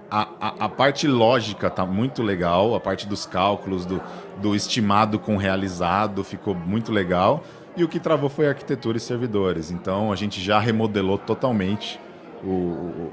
a, 0.09 0.27
a, 0.39 0.65
a 0.65 0.69
parte 0.69 1.07
lógica 1.07 1.69
tá 1.69 1.85
muito 1.85 2.23
legal, 2.23 2.75
a 2.75 2.79
parte 2.79 3.07
dos 3.07 3.25
cálculos, 3.25 3.85
do, 3.85 4.01
do 4.41 4.55
estimado 4.55 5.19
com 5.19 5.35
realizado 5.35 6.23
ficou 6.23 6.55
muito 6.55 6.91
legal. 6.91 7.43
E 7.75 7.83
o 7.83 7.87
que 7.87 7.99
travou 7.99 8.29
foi 8.29 8.47
arquitetura 8.47 8.97
e 8.97 8.99
servidores. 8.99 9.71
Então 9.71 10.11
a 10.11 10.15
gente 10.15 10.39
já 10.41 10.59
remodelou 10.59 11.17
totalmente 11.17 11.99
o, 12.43 12.47
o, 12.47 13.11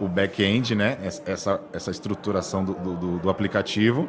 o- 0.00 0.04
o 0.04 0.08
back-end, 0.08 0.74
né? 0.74 0.98
Essa, 1.26 1.60
essa 1.72 1.90
estruturação 1.90 2.64
do, 2.64 2.74
do- 2.74 3.18
do- 3.18 3.30
aplicativo. 3.30 4.08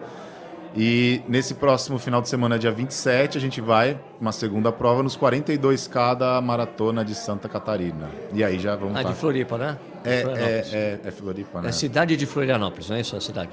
E 0.75 1.21
nesse 1.27 1.55
próximo 1.55 1.97
final 1.97 2.21
de 2.21 2.29
semana, 2.29 2.57
dia 2.59 2.71
27, 2.71 3.37
a 3.37 3.41
gente 3.41 3.59
vai 3.59 3.99
uma 4.21 4.31
segunda 4.31 4.71
prova 4.71 5.01
nos 5.01 5.17
42K 5.17 6.15
da 6.15 6.39
Maratona 6.41 7.03
de 7.03 7.15
Santa 7.15 7.49
Catarina. 7.49 8.07
E 8.33 8.43
aí 8.43 8.59
já 8.59 8.75
vamos 8.75 8.95
Ah, 8.99 9.03
tá- 9.03 9.09
de 9.09 9.15
Floripa, 9.15 9.57
né? 9.57 9.77
É, 10.03 10.21
Florianópolis. 10.21 10.73
é, 10.73 10.77
é, 10.77 10.99
é 11.07 11.11
Floripa, 11.11 11.61
né? 11.61 11.69
É 11.69 11.71
cidade 11.71 12.15
de 12.15 12.25
Florianópolis, 12.27 12.87
não 12.89 12.97
é 12.97 13.01
isso 13.01 13.15
a 13.15 13.21
cidade? 13.21 13.49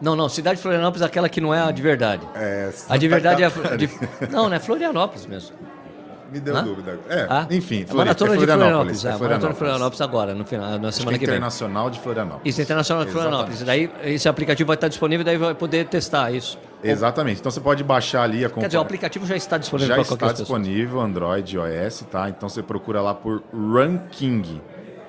Não, 0.00 0.14
não, 0.14 0.28
cidade 0.28 0.56
de 0.56 0.62
Florianópolis 0.62 1.02
é 1.02 1.06
aquela 1.06 1.28
que 1.28 1.40
não 1.40 1.54
é 1.54 1.60
a 1.62 1.70
de 1.70 1.80
verdade. 1.82 2.22
É, 2.34 2.70
A 2.88 2.96
de 2.96 3.08
verdade 3.08 3.42
é 3.42 3.46
a. 3.46 3.50
De- 3.76 3.90
Não, 4.30 4.48
não 4.48 4.54
é 4.56 4.58
Florianópolis 4.60 5.26
mesmo. 5.26 5.56
Me 6.30 6.40
deu 6.40 6.56
Hã? 6.56 6.64
dúvida. 6.64 6.98
É, 7.08 7.26
Ah? 7.30 7.46
enfim, 7.48 7.84
a 7.84 7.86
Floripa, 7.86 7.94
maratona 7.96 8.30
é 8.34 8.36
de 8.36 8.44
Florianópolis. 8.46 9.00
Florianópolis. 9.00 9.04
É, 9.04 9.08
a 9.10 9.18
maratona 9.18 9.52
de 9.52 9.58
Florianópolis 9.58 10.00
agora, 10.00 10.34
no 10.34 10.44
final, 10.44 10.66
na 10.66 10.74
Acho 10.74 10.80
que 10.80 10.86
é 10.86 10.90
semana 10.92 11.18
que 11.18 11.26
vem. 11.26 11.34
Internacional 11.36 11.88
de 11.90 12.00
Florianópolis. 12.00 12.52
Isso, 12.52 12.62
Internacional 12.62 13.04
de 13.04 13.10
Florianópolis. 13.12 13.62
Daí 13.62 13.90
esse 14.02 14.28
aplicativo 14.28 14.66
vai 14.66 14.74
estar 14.74 14.88
disponível, 14.88 15.24
daí 15.24 15.36
vai 15.38 15.54
poder 15.54 15.86
testar 15.86 16.32
isso. 16.32 16.58
Exatamente. 16.82 17.38
Então 17.40 17.50
você 17.50 17.60
pode 17.60 17.82
baixar 17.84 18.22
ali 18.24 18.44
a 18.44 18.50
Quer 18.50 18.66
dizer, 18.66 18.76
o 18.78 18.80
aplicativo 18.80 19.24
já 19.24 19.36
está 19.36 19.56
disponível 19.56 19.88
Já 19.88 19.94
para 19.94 20.02
está 20.02 20.16
qualquer 20.16 20.36
pessoa. 20.36 20.58
disponível, 20.58 21.00
Android 21.00 21.56
e 21.56 21.58
iOS, 21.60 22.04
tá? 22.10 22.28
Então 22.28 22.48
você 22.48 22.62
procura 22.62 23.00
lá 23.00 23.14
por 23.14 23.42
Ranking, 23.54 24.60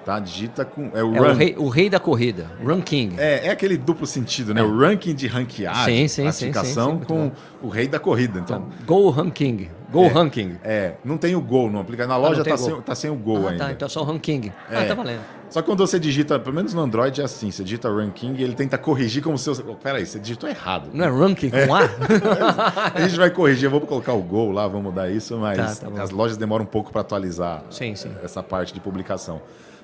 tá? 0.08 0.20
Digita 0.22 0.64
com. 0.64 0.90
É 0.94 1.04
o 1.04 1.14
É 1.18 1.20
o 1.32 1.34
rei, 1.34 1.56
o 1.58 1.68
rei 1.68 1.90
da 1.90 2.00
corrida, 2.00 2.50
Ranking. 2.66 3.16
É, 3.18 3.48
é 3.48 3.50
aquele 3.50 3.76
duplo 3.76 4.08
sentido, 4.08 4.54
né? 4.54 4.64
O 4.64 4.78
ranking 4.80 5.14
de 5.14 5.28
ranqueagem, 5.28 5.84
Sim, 5.84 6.08
sim, 6.08 6.08
sim, 6.08 6.24
classificação 6.24 6.92
sim, 6.94 7.00
sim, 7.00 7.06
com 7.06 7.32
o 7.62 7.68
rei 7.68 7.90
da 7.90 8.00
corrida. 8.00 8.40
Então, 8.40 8.70
Go 8.86 9.10
Ranking. 9.10 9.70
Go 9.92 10.04
É. 10.04 10.08
Ranking. 10.08 10.58
é, 10.64 10.94
não 11.04 11.18
tem 11.18 11.36
o 11.36 11.42
gol 11.42 11.70
no 11.70 11.80
aplicativo. 11.80 12.10
Na 12.10 12.16
Ah, 12.16 12.30
loja 12.30 12.44
tá 12.44 12.56
gol. 12.56 12.58
sem, 12.58 12.82
tá 12.82 12.96
sem 12.96 13.10
o 13.10 13.16
gol 13.16 13.48
ah, 13.48 13.52
ainda. 13.52 13.66
tá, 13.66 13.72
então 13.74 13.86
é 13.86 13.90
só 13.90 14.02
o 14.02 14.06
Ranking. 14.06 14.52
Ah, 14.70 14.84
É. 14.84 14.86
tá 14.86 14.94
valendo. 14.94 15.22
Só 15.50 15.62
que 15.62 15.66
quando 15.66 15.80
você 15.86 15.98
digita, 15.98 16.38
pelo 16.40 16.54
menos 16.56 16.74
no 16.74 16.82
Android 16.82 17.22
é 17.22 17.24
assim, 17.24 17.52
você 17.52 17.64
digita 17.64 17.90
ranking 17.90 18.34
e 18.36 18.44
ele 18.44 18.54
tenta 18.54 18.78
corrigir 18.78 19.24
como 19.24 19.38
se... 19.38 19.50
Oh, 19.50 19.76
peraí, 19.76 20.06
você 20.06 20.20
digitou 20.20 20.50
errado. 20.50 20.90
Não 20.94 21.06
é 21.06 21.10
Ranking 21.10 21.50
com 21.50 21.74
A? 21.74 21.88
A 22.96 23.02
gente 23.08 23.16
vai 23.18 23.30
corrigir, 23.30 23.66
eu 23.66 23.72
vou 23.72 23.80
colocar 23.80 24.12
o 24.12 24.22
gol 24.22 24.52
lá, 24.52 24.68
vamos 24.68 24.84
mudar 24.84 25.10
isso, 25.10 25.38
mas 25.38 25.80
Tá, 25.80 25.90
tá 25.90 26.04
as 26.04 26.10
lojas 26.12 26.36
demoram 26.36 26.64
um 26.66 26.68
pouco 26.68 26.92
para 26.92 27.00
atualizar 27.00 27.64
Sim, 27.70 27.96
sim. 27.96 28.12
essa 28.22 28.44
parte 28.44 28.74
de 28.74 28.82
publicação. 28.82 29.42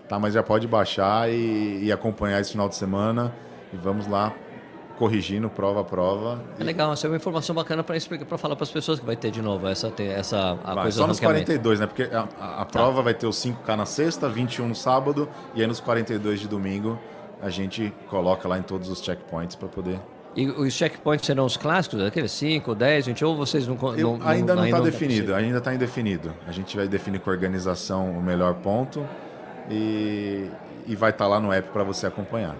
Tá, 0.07 0.19
mas 0.19 0.33
já 0.33 0.43
pode 0.43 0.67
baixar 0.67 1.29
e, 1.31 1.85
e 1.85 1.91
acompanhar 1.91 2.39
esse 2.41 2.51
final 2.51 2.67
de 2.69 2.75
semana 2.75 3.33
e 3.73 3.77
vamos 3.77 4.05
lá 4.07 4.33
corrigindo 4.97 5.49
prova 5.49 5.81
a 5.81 5.83
prova. 5.83 6.43
É 6.59 6.63
legal, 6.63 6.93
essa 6.93 7.07
é 7.07 7.09
uma 7.09 7.15
informação 7.15 7.55
bacana 7.55 7.83
para 7.83 7.97
explicar, 7.97 8.25
para 8.25 8.37
falar 8.37 8.55
para 8.55 8.63
as 8.63 8.69
pessoas 8.71 8.99
que 8.99 9.05
vai 9.05 9.15
ter 9.15 9.31
de 9.31 9.41
novo 9.41 9.67
essa, 9.67 9.91
essa 9.99 10.57
a 10.63 10.73
Vai, 10.75 10.83
coisa 10.83 10.97
só 10.99 11.07
nos 11.07 11.17
ranqueamento. 11.17 11.45
42, 11.45 11.79
né? 11.79 11.87
Porque 11.87 12.03
a, 12.03 12.27
a- 12.39 12.61
a 12.61 12.65
prova 12.65 13.01
vai 13.01 13.13
ter 13.13 13.25
os 13.25 13.35
5K 13.37 13.75
na 13.75 13.85
sexta, 13.85 14.29
21 14.29 14.67
no 14.67 14.75
sábado 14.75 15.27
e 15.55 15.61
aí 15.61 15.67
nos 15.67 15.79
42 15.79 16.41
de 16.41 16.47
domingo 16.47 16.99
a 17.41 17.49
gente 17.49 17.91
coloca 18.07 18.47
lá 18.47 18.57
em 18.59 18.61
todos 18.61 18.89
os 18.89 19.01
checkpoints 19.03 19.55
para 19.55 19.67
poder 19.67 19.99
E 20.35 20.47
os 20.47 20.71
checkpoints 20.73 21.25
serão 21.25 21.45
os 21.45 21.57
clássicos, 21.57 22.01
aqueles 22.03 22.31
5, 22.31 22.75
10, 22.75 23.07
20, 23.07 23.25
ou 23.25 23.35
vocês 23.35 23.67
não... 23.67 23.75
Eu- 23.97 24.17
não- 24.19 24.27
ainda 24.27 24.53
não 24.55 24.63
está 24.65 24.77
tá 24.77 24.83
definido, 24.83 25.33
ainda 25.33 25.57
está 25.57 25.73
indefinido. 25.73 26.33
A 26.47 26.51
gente 26.51 26.77
vai 26.77 26.87
definir 26.87 27.19
com 27.19 27.29
a 27.31 27.33
organização 27.33 28.11
o 28.11 28.21
melhor 28.21 28.53
ponto 28.55 29.03
e, 29.69 30.49
e 30.87 30.95
vai 30.95 31.09
estar 31.09 31.27
lá 31.27 31.39
no 31.39 31.51
app 31.51 31.69
para 31.69 31.83
você 31.83 32.07
acompanhar. 32.07 32.55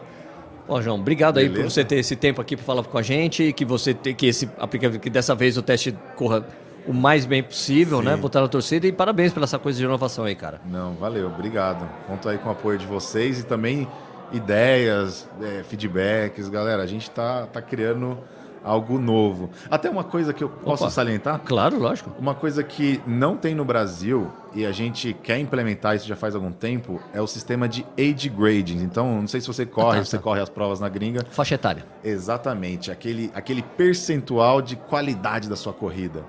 Bom, 0.68 0.82
João, 0.82 0.98
obrigado 0.98 1.40
aí 1.40 1.48
por 1.48 1.56
Beleza. 1.56 1.70
você 1.70 1.84
ter 1.84 1.98
esse 1.98 2.16
tempo 2.16 2.40
aqui 2.42 2.56
para 2.56 2.66
falar 2.66 2.84
com 2.84 2.98
a 2.98 3.02
gente, 3.02 3.52
que 3.52 3.66
você 3.66 3.94
tem 3.94 4.16
que 4.16 4.28
esse 4.28 4.50
aplicativo, 4.58 5.02
que 5.02 5.10
dessa 5.10 5.36
vez 5.36 5.58
o 5.58 5.62
teste 5.62 5.94
corra 6.16 6.46
o 6.88 6.94
mais 6.94 7.26
bem 7.26 7.44
possível, 7.44 8.00
Sim. 8.00 8.06
né? 8.06 8.16
Botar 8.16 8.42
na 8.42 8.48
torcida 8.48 8.88
e 8.88 8.92
parabéns 8.92 9.34
pela 9.34 9.46
essa 9.46 9.60
coisa 9.60 9.78
de 9.78 9.86
inovação 9.86 10.26
aí, 10.26 10.36
cara. 10.36 10.62
Não, 10.66 10.94
valeu, 10.94 11.28
obrigado. 11.28 11.90
Conto 12.08 12.30
aí 12.30 12.38
com 12.38 12.50
o 12.50 12.52
apoio 12.52 12.78
de 12.78 12.86
vocês 12.86 13.40
e 13.40 13.44
também 13.44 13.88
ideias, 14.32 15.30
é, 15.42 15.64
feedbacks. 15.64 16.50
Galera, 16.50 16.82
a 16.84 16.88
gente 16.88 17.10
tá, 17.12 17.46
tá 17.46 17.62
criando 17.62 18.18
algo 18.64 18.98
novo. 18.98 19.50
Até 19.70 19.90
uma 19.90 20.04
coisa 20.04 20.32
que 20.34 20.44
eu 20.44 20.50
posso 20.50 20.84
Opa. 20.84 20.92
salientar. 20.92 21.40
Claro, 21.44 21.78
lógico. 21.80 22.12
Uma 22.20 22.34
coisa 22.34 22.64
que 22.64 23.02
não 23.06 23.36
tem 23.36 23.54
no 23.54 23.66
Brasil 23.66 24.32
e 24.56 24.66
a 24.66 24.72
gente 24.72 25.14
quer 25.24 25.38
implementar 25.40 25.96
isso 25.96 26.08
já 26.08 26.16
faz 26.16 26.34
algum 26.36 26.52
tempo 26.52 27.00
é 27.14 27.22
o 27.22 27.28
sistema 27.28 27.68
de 27.68 27.86
age 27.98 28.30
grading. 28.30 28.78
Então, 28.84 29.20
não 29.22 29.28
sei 29.28 29.42
se 29.42 29.48
você 29.48 29.66
corre, 29.66 29.98
Ah, 29.98 30.02
tá, 30.02 30.06
você 30.06 30.18
tá. 30.18 30.24
corre 30.24 30.42
as 30.42 30.50
provas 30.50 30.80
na 30.80 30.88
gringa. 30.90 31.26
Faixa 31.32 31.56
etária. 31.56 31.86
Exatamente, 32.04 32.92
aquele, 32.92 33.32
aquele 33.36 33.62
percentual 33.62 34.62
de 34.62 34.76
qualidade 34.76 35.50
da 35.50 35.56
sua 35.56 35.74
corrida. 35.74 36.24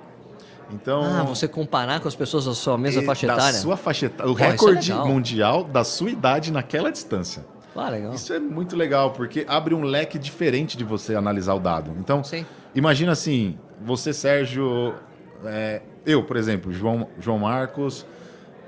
Então, 0.72 1.02
Ah, 1.04 1.22
você 1.22 1.46
comparar 1.46 2.00
com 2.00 2.08
as 2.08 2.14
pessoas 2.16 2.46
da 2.46 2.54
sua 2.54 2.76
mesma 2.78 3.02
faixa 3.02 3.26
da 3.26 3.34
etária? 3.34 3.58
sua 3.58 3.76
faixa 3.76 4.06
etária, 4.06 4.32
o 4.32 4.34
Pô, 4.34 4.42
é 4.42 4.50
recorde 4.52 4.90
legal. 4.92 5.06
mundial 5.06 5.64
da 5.64 5.84
sua 5.84 6.10
idade 6.10 6.50
naquela 6.50 6.90
distância. 6.90 7.44
Ah, 7.76 7.90
legal. 7.90 8.14
Isso 8.14 8.32
é 8.32 8.38
muito 8.38 8.76
legal, 8.76 9.10
porque 9.10 9.44
abre 9.48 9.74
um 9.74 9.82
leque 9.82 10.18
diferente 10.18 10.76
de 10.76 10.84
você 10.84 11.14
analisar 11.14 11.54
o 11.54 11.60
dado. 11.60 11.92
Então, 11.98 12.22
Sim. 12.22 12.46
imagina 12.74 13.12
assim, 13.12 13.58
você, 13.84 14.12
Sérgio, 14.12 14.94
é, 15.44 15.82
eu, 16.06 16.22
por 16.22 16.36
exemplo, 16.36 16.72
João, 16.72 17.08
João 17.18 17.38
Marcos, 17.38 18.06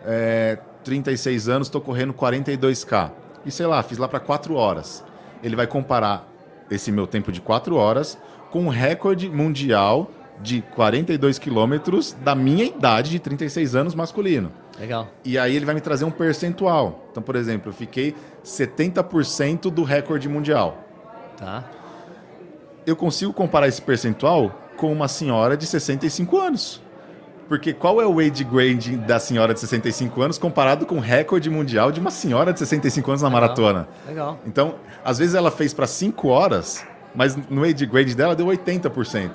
é, 0.04 0.58
36 0.84 1.48
anos, 1.48 1.68
estou 1.68 1.80
correndo 1.80 2.12
42K. 2.12 3.12
E 3.44 3.50
sei 3.50 3.66
lá, 3.66 3.82
fiz 3.82 3.98
lá 3.98 4.08
para 4.08 4.20
4 4.20 4.54
horas. 4.54 5.04
Ele 5.42 5.54
vai 5.54 5.66
comparar 5.66 6.28
esse 6.70 6.90
meu 6.90 7.06
tempo 7.06 7.30
de 7.30 7.40
4 7.40 7.76
horas 7.76 8.18
com 8.50 8.66
o 8.66 8.68
recorde 8.68 9.28
mundial 9.28 10.10
de 10.40 10.62
42 10.74 11.38
quilômetros 11.38 12.16
da 12.22 12.34
minha 12.34 12.64
idade 12.64 13.10
de 13.10 13.18
36 13.18 13.74
anos 13.74 13.94
masculino. 13.94 14.52
Legal. 14.78 15.08
E 15.24 15.38
aí 15.38 15.56
ele 15.56 15.64
vai 15.64 15.74
me 15.74 15.80
trazer 15.80 16.04
um 16.04 16.10
percentual. 16.10 17.06
Então, 17.10 17.22
por 17.22 17.36
exemplo, 17.36 17.70
eu 17.70 17.74
fiquei 17.74 18.14
70% 18.44 19.70
do 19.70 19.82
recorde 19.82 20.28
mundial. 20.28 20.84
Tá. 21.36 21.64
Eu 22.86 22.94
consigo 22.94 23.32
comparar 23.32 23.68
esse 23.68 23.80
percentual 23.82 24.54
com 24.76 24.92
uma 24.92 25.08
senhora 25.08 25.56
de 25.56 25.66
65 25.66 26.38
anos. 26.38 26.82
Porque 27.48 27.72
qual 27.72 28.00
é 28.00 28.06
o 28.06 28.18
age 28.18 28.42
grading 28.44 28.98
da 28.98 29.20
senhora 29.20 29.54
de 29.54 29.60
65 29.60 30.20
anos 30.20 30.36
comparado 30.36 30.84
com 30.84 30.96
o 30.96 31.00
recorde 31.00 31.48
mundial 31.48 31.92
de 31.92 32.00
uma 32.00 32.10
senhora 32.10 32.52
de 32.52 32.58
65 32.58 33.10
anos 33.10 33.22
na 33.22 33.28
Legal. 33.28 33.40
maratona? 33.40 33.88
Legal. 34.06 34.38
Então, 34.44 34.74
às 35.04 35.18
vezes 35.18 35.34
ela 35.34 35.50
fez 35.50 35.72
para 35.72 35.86
5 35.86 36.28
horas, 36.28 36.84
mas 37.14 37.36
no 37.48 37.62
age 37.62 37.86
grade 37.86 38.14
dela 38.14 38.34
deu 38.34 38.46
80%. 38.46 39.30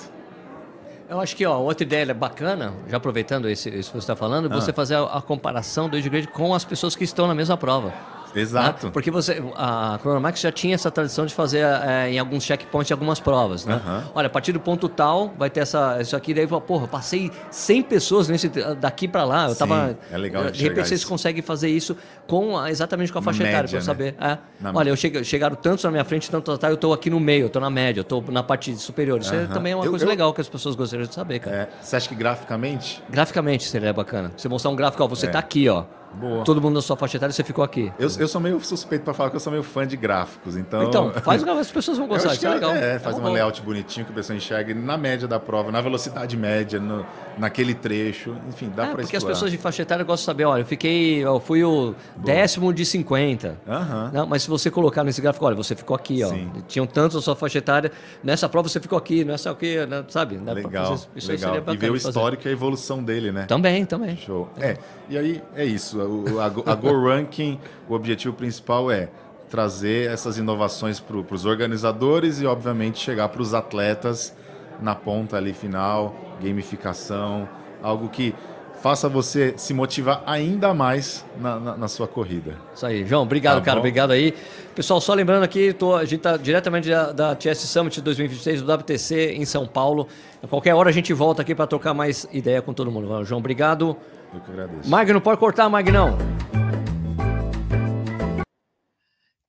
Eu 1.11 1.19
acho 1.19 1.35
que 1.35 1.45
ó, 1.45 1.59
outra 1.59 1.83
ideia 1.83 2.13
bacana, 2.13 2.73
já 2.87 2.95
aproveitando 2.95 3.49
esse, 3.49 3.67
isso 3.67 3.89
que 3.91 3.97
você 3.97 4.03
está 4.05 4.15
falando, 4.15 4.45
Ah. 4.49 4.55
você 4.55 4.71
fazer 4.71 4.95
a, 4.95 5.03
a 5.03 5.21
comparação 5.21 5.89
do 5.89 5.97
age 5.97 6.09
grade 6.09 6.27
com 6.29 6.55
as 6.55 6.63
pessoas 6.63 6.95
que 6.95 7.03
estão 7.03 7.27
na 7.27 7.35
mesma 7.35 7.57
prova. 7.57 7.93
Exato. 8.35 8.87
Né? 8.87 8.91
Porque 8.91 9.11
você, 9.11 9.41
a 9.55 9.97
Chronomax 9.99 10.39
já 10.39 10.51
tinha 10.51 10.75
essa 10.75 10.89
tradição 10.89 11.25
de 11.25 11.33
fazer 11.33 11.65
é, 11.65 12.11
em 12.11 12.19
alguns 12.19 12.43
checkpoints 12.43 12.91
algumas 12.91 13.19
provas, 13.19 13.65
né? 13.65 13.81
Uhum. 13.85 14.01
Olha, 14.15 14.27
a 14.27 14.29
partir 14.29 14.51
do 14.51 14.59
ponto 14.59 14.87
tal 14.89 15.33
vai 15.37 15.49
ter 15.49 15.61
essa, 15.61 15.99
isso 16.01 16.15
aqui, 16.15 16.33
daí, 16.33 16.47
porra, 16.47 16.87
passei 16.87 17.31
100 17.49 17.83
pessoas 17.83 18.27
nesse, 18.27 18.49
daqui 18.79 19.07
para 19.07 19.23
lá, 19.23 19.45
eu 19.45 19.53
Sim, 19.53 19.59
tava... 19.59 19.97
é 20.11 20.17
legal 20.17 20.45
de, 20.45 20.51
de 20.51 20.63
repente 20.63 20.87
vocês 20.87 21.05
conseguem 21.05 21.41
fazer 21.41 21.69
isso 21.69 21.95
com 22.27 22.65
exatamente 22.67 23.11
com 23.11 23.19
a 23.19 23.21
faixa 23.21 23.43
etária, 23.43 23.67
para 23.67 23.79
né? 23.79 23.83
saber. 23.83 24.15
É. 24.19 24.37
Olha, 24.73 24.89
eu 24.89 24.95
cheguei, 24.95 25.23
chegaram 25.23 25.55
tantos 25.55 25.83
na 25.83 25.91
minha 25.91 26.03
frente, 26.03 26.29
tanto 26.29 26.51
atrás, 26.51 26.71
eu 26.71 26.77
tô 26.77 26.93
aqui 26.93 27.09
no 27.09 27.19
meio, 27.19 27.45
eu 27.45 27.49
tô 27.49 27.59
na 27.59 27.69
média, 27.69 27.99
eu 27.99 28.03
tô 28.03 28.21
na 28.29 28.43
parte 28.43 28.75
superior. 28.75 29.19
Isso 29.19 29.33
uhum. 29.33 29.43
é, 29.43 29.47
também 29.47 29.73
é 29.73 29.75
uma 29.75 29.85
eu, 29.85 29.89
coisa 29.89 30.05
eu... 30.05 30.09
legal 30.09 30.33
que 30.33 30.41
as 30.41 30.49
pessoas 30.49 30.75
gostariam 30.75 31.07
de 31.07 31.13
saber, 31.13 31.39
cara. 31.39 31.55
É. 31.55 31.69
Você 31.81 31.95
acha 31.95 32.07
que 32.07 32.15
graficamente? 32.15 33.03
Graficamente 33.09 33.63
seria 33.63 33.93
bacana. 33.93 34.31
Você 34.35 34.47
mostrar 34.47 34.71
um 34.71 34.75
gráfico, 34.75 35.03
ó, 35.03 35.07
você 35.07 35.27
é. 35.27 35.29
tá 35.29 35.39
aqui, 35.39 35.67
ó. 35.67 35.83
Boa. 36.13 36.43
Todo 36.43 36.61
mundo 36.61 36.75
na 36.75 36.81
sua 36.81 36.97
faixa 36.97 37.17
etária, 37.17 37.33
você 37.33 37.43
ficou 37.43 37.63
aqui. 37.63 37.91
Eu, 37.97 38.09
eu 38.19 38.27
sou 38.27 38.41
meio 38.41 38.59
suspeito 38.61 39.03
para 39.03 39.13
falar 39.13 39.29
que 39.29 39.35
eu 39.35 39.39
sou 39.39 39.51
meio 39.51 39.63
fã 39.63 39.87
de 39.87 39.95
gráficos, 39.95 40.57
então... 40.57 40.83
Então, 40.83 41.11
faz 41.23 41.41
o 41.41 41.49
as 41.51 41.71
pessoas 41.71 41.97
vão 41.97 42.07
gostar, 42.07 42.33
isso 42.33 42.45
é, 42.45 42.49
é 42.49 42.53
legal. 42.53 42.71
É, 42.71 42.99
faz 42.99 43.17
um 43.17 43.31
layout 43.31 43.61
bonitinho 43.61 44.05
que 44.05 44.11
a 44.11 44.15
pessoa 44.15 44.35
enxerga 44.35 44.73
na 44.73 44.97
média 44.97 45.27
da 45.27 45.39
prova, 45.39 45.71
na 45.71 45.81
velocidade 45.81 46.35
média, 46.35 46.79
no, 46.79 47.05
naquele 47.37 47.73
trecho, 47.73 48.35
enfim, 48.47 48.71
dá 48.75 48.83
é, 48.83 48.87
para 48.87 49.01
Porque 49.01 49.15
as 49.15 49.23
pessoas 49.23 49.51
de 49.51 49.57
faixa 49.57 49.81
etária 49.81 50.03
gostam 50.03 50.21
de 50.21 50.25
saber, 50.25 50.45
olha, 50.45 50.61
eu 50.61 50.65
fiquei, 50.65 51.23
eu 51.23 51.39
fui 51.39 51.63
o 51.63 51.93
Boa. 51.93 51.95
décimo 52.23 52.73
de 52.73 52.85
50. 52.85 53.59
Uhum. 53.67 54.11
Não, 54.13 54.27
mas 54.27 54.43
se 54.43 54.49
você 54.49 54.69
colocar 54.71 55.03
nesse 55.03 55.21
gráfico, 55.21 55.45
olha, 55.45 55.55
você 55.55 55.75
ficou 55.75 55.95
aqui, 55.95 56.23
ó. 56.23 56.29
Sim. 56.29 56.51
Tinham 56.67 56.85
tantos 56.85 57.15
na 57.15 57.21
sua 57.21 57.35
faixa 57.35 57.57
etária, 57.57 57.91
nessa 58.23 58.49
prova 58.49 58.67
você 58.67 58.79
ficou 58.79 58.97
aqui, 58.97 59.23
nessa 59.23 59.51
o 59.51 59.55
quê, 59.55 59.85
né? 59.85 60.03
sabe? 60.07 60.37
Dá 60.37 60.53
legal, 60.53 60.97
fazer, 60.97 61.31
legal. 61.31 61.55
e 61.73 61.77
ver 61.77 61.91
o 61.91 61.95
histórico 61.95 62.47
e 62.47 62.49
a 62.49 62.51
evolução 62.51 63.03
dele, 63.03 63.31
né? 63.31 63.45
Também, 63.45 63.85
também. 63.85 64.17
Show. 64.17 64.49
É, 64.59 64.77
e 65.09 65.17
aí 65.17 65.41
é 65.55 65.65
isso, 65.65 66.00
a, 66.39 66.45
a 66.71 66.75
Go 66.75 67.07
Ranking, 67.07 67.59
o 67.87 67.93
objetivo 67.93 68.33
principal 68.35 68.91
é 68.91 69.09
trazer 69.49 70.09
essas 70.09 70.37
inovações 70.37 70.99
para 70.99 71.17
os 71.17 71.45
organizadores 71.45 72.39
e, 72.39 72.45
obviamente, 72.45 72.99
chegar 72.99 73.27
para 73.29 73.41
os 73.41 73.53
atletas 73.53 74.33
na 74.81 74.95
ponta 74.95 75.37
ali 75.37 75.53
final, 75.53 76.15
gamificação, 76.41 77.47
algo 77.83 78.07
que 78.09 78.33
faça 78.81 79.07
você 79.07 79.53
se 79.57 79.73
motivar 79.73 80.23
ainda 80.25 80.73
mais 80.73 81.23
na, 81.39 81.59
na, 81.59 81.77
na 81.77 81.87
sua 81.87 82.07
corrida. 82.07 82.55
Isso 82.73 82.85
aí, 82.85 83.05
João. 83.05 83.21
Obrigado, 83.21 83.59
tá 83.59 83.61
cara. 83.61 83.75
Bom? 83.75 83.81
Obrigado 83.81 84.11
aí. 84.11 84.33
Pessoal, 84.73 84.99
só 84.99 85.13
lembrando 85.13 85.43
aqui, 85.43 85.71
tô, 85.71 85.95
a 85.95 86.03
gente 86.03 86.15
está 86.15 86.35
diretamente 86.35 86.89
da, 86.89 87.11
da 87.11 87.35
TS 87.35 87.59
Summit 87.59 88.01
2023 88.01 88.61
do 88.61 88.73
WTC 88.73 89.33
em 89.33 89.45
São 89.45 89.67
Paulo. 89.67 90.07
A 90.41 90.47
qualquer 90.47 90.73
hora 90.73 90.89
a 90.89 90.93
gente 90.93 91.13
volta 91.13 91.43
aqui 91.43 91.53
para 91.53 91.67
trocar 91.67 91.93
mais 91.93 92.27
ideia 92.31 92.61
com 92.61 92.73
todo 92.73 92.89
mundo. 92.89 93.23
João, 93.23 93.39
obrigado. 93.39 93.95
Eu 94.33 94.41
que 94.41 94.51
agradeço. 94.51 94.89
Magno, 94.89 95.21
pode 95.21 95.39
cortar, 95.39 95.69
Magnão. 95.69 96.17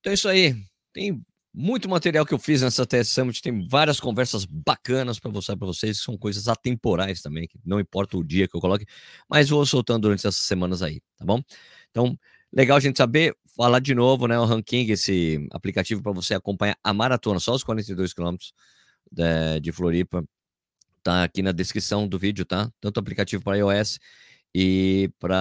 Então 0.01 0.11
é 0.11 0.15
isso 0.15 0.29
aí. 0.29 0.57
Tem 0.93 1.25
muito 1.55 1.89
material 1.89 2.25
que 2.25 2.33
eu 2.33 2.39
fiz 2.39 2.63
nessa 2.63 2.87
TS 2.87 3.09
Summit, 3.11 3.43
tem 3.43 3.69
várias 3.69 4.01
conversas 4.01 4.45
bacanas 4.45 5.19
para 5.19 5.31
mostrar 5.31 5.57
para 5.57 5.67
vocês, 5.67 5.99
que 5.99 6.05
são 6.05 6.17
coisas 6.17 6.49
atemporais 6.49 7.21
também, 7.21 7.47
que 7.47 7.59
não 7.65 7.79
importa 7.79 8.17
o 8.17 8.25
dia 8.25 8.49
que 8.49 8.57
eu 8.57 8.61
coloque, 8.61 8.87
mas 9.29 9.51
vou 9.51 9.65
soltando 9.67 10.03
durante 10.03 10.21
essas 10.21 10.37
semanas 10.37 10.83
aí, 10.83 11.01
tá 11.17 11.25
bom? 11.25 11.43
Então, 11.91 12.19
legal 12.51 12.79
a 12.79 12.81
gente 12.81 12.97
saber, 12.97 13.37
falar 13.55 13.81
de 13.81 13.95
novo, 13.95 14.27
né, 14.27 14.39
o 14.39 14.45
Ranking, 14.47 14.91
esse 14.91 15.47
aplicativo 15.53 16.03
para 16.03 16.13
você 16.13 16.35
acompanhar 16.35 16.77
a 16.83 16.93
maratona, 16.95 17.39
só 17.39 17.55
os 17.55 17.63
42 17.63 18.15
quilômetros 18.15 18.55
de, 19.11 19.61
de 19.61 19.73
Floripa, 19.73 20.25
tá 21.03 21.23
aqui 21.25 21.43
na 21.43 21.53
descrição 21.53 22.09
do 22.09 22.19
vídeo, 22.19 22.47
tá? 22.47 22.71
Tanto 22.81 22.97
o 22.97 23.01
aplicativo 23.01 23.43
para 23.43 23.59
iOS 23.59 23.99
e 24.55 25.11
para 25.19 25.39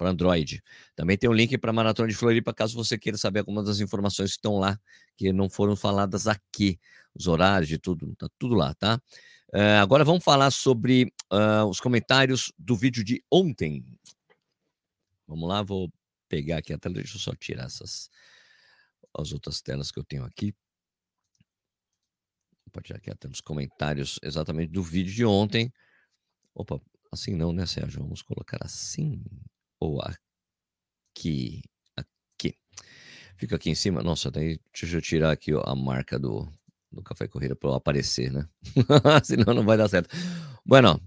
Android. 0.00 0.62
Também 0.94 1.16
tem 1.16 1.30
um 1.30 1.32
link 1.32 1.56
para 1.58 1.70
a 1.70 1.72
Maratona 1.72 2.08
de 2.08 2.14
Floripa, 2.14 2.52
caso 2.52 2.76
você 2.76 2.98
queira 2.98 3.16
saber 3.16 3.40
algumas 3.40 3.64
das 3.64 3.80
informações 3.80 4.30
que 4.30 4.36
estão 4.36 4.58
lá, 4.58 4.78
que 5.16 5.32
não 5.32 5.48
foram 5.48 5.74
faladas 5.74 6.26
aqui, 6.26 6.78
os 7.14 7.26
horários 7.26 7.68
de 7.68 7.78
tudo, 7.78 8.14
tá 8.16 8.28
tudo 8.38 8.54
lá, 8.54 8.74
tá? 8.74 9.00
Uh, 9.52 9.80
agora 9.82 10.04
vamos 10.04 10.22
falar 10.22 10.50
sobre 10.50 11.12
uh, 11.32 11.64
os 11.68 11.80
comentários 11.80 12.52
do 12.58 12.76
vídeo 12.76 13.02
de 13.02 13.24
ontem. 13.30 13.84
Vamos 15.26 15.48
lá, 15.48 15.62
vou 15.62 15.90
pegar 16.28 16.58
aqui 16.58 16.72
a 16.72 16.78
tela, 16.78 16.94
deixa 16.94 17.16
eu 17.16 17.20
só 17.20 17.34
tirar 17.34 17.64
essas 17.64 18.10
as 19.18 19.32
outras 19.32 19.60
telas 19.60 19.90
que 19.90 19.98
eu 19.98 20.04
tenho 20.04 20.24
aqui. 20.24 20.54
Pode 22.72 22.86
tirar 22.86 22.98
aqui 22.98 23.10
até 23.10 23.26
os 23.26 23.40
comentários 23.40 24.20
exatamente 24.22 24.70
do 24.70 24.82
vídeo 24.82 25.12
de 25.12 25.24
ontem. 25.24 25.72
Opa, 26.54 26.80
Assim 27.12 27.34
não, 27.34 27.52
né, 27.52 27.66
Sérgio? 27.66 28.02
Vamos 28.02 28.22
colocar 28.22 28.58
assim 28.60 29.22
ou 29.80 30.00
aqui. 30.00 31.62
Aqui. 31.96 32.54
Fica 33.36 33.56
aqui 33.56 33.70
em 33.70 33.74
cima. 33.74 34.02
Nossa, 34.02 34.30
daí 34.30 34.60
deixa 34.72 34.96
eu 34.96 35.02
tirar 35.02 35.32
aqui 35.32 35.52
ó, 35.52 35.62
a 35.66 35.74
marca 35.74 36.18
do, 36.18 36.48
do 36.92 37.02
Café 37.02 37.26
Corrida 37.26 37.56
para 37.56 37.74
aparecer, 37.74 38.32
né? 38.32 38.48
Senão 39.24 39.54
não 39.54 39.64
vai 39.64 39.76
dar 39.76 39.88
certo. 39.88 40.08
Bueno, 40.64 41.00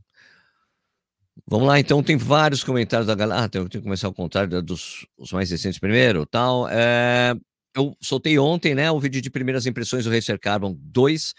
vamos 1.47 1.67
lá. 1.67 1.79
Então, 1.79 2.03
tem 2.03 2.17
vários 2.17 2.63
comentários 2.63 3.07
da 3.07 3.15
galera. 3.15 3.43
Ah, 3.43 3.49
tenho, 3.49 3.69
tenho 3.69 3.81
que 3.81 3.87
começar 3.87 4.07
ao 4.07 4.13
contrário 4.13 4.61
dos 4.61 5.07
os 5.17 5.31
mais 5.31 5.49
recentes 5.49 5.79
primeiro. 5.79 6.25
tal. 6.25 6.67
É, 6.69 7.33
eu 7.75 7.95
soltei 8.01 8.37
ontem, 8.37 8.75
né, 8.75 8.91
o 8.91 8.99
vídeo 8.99 9.21
de 9.21 9.29
primeiras 9.29 9.65
impressões 9.65 10.03
do 10.03 10.11
Racer 10.11 10.39
Carbon 10.39 10.75
2 10.79 11.33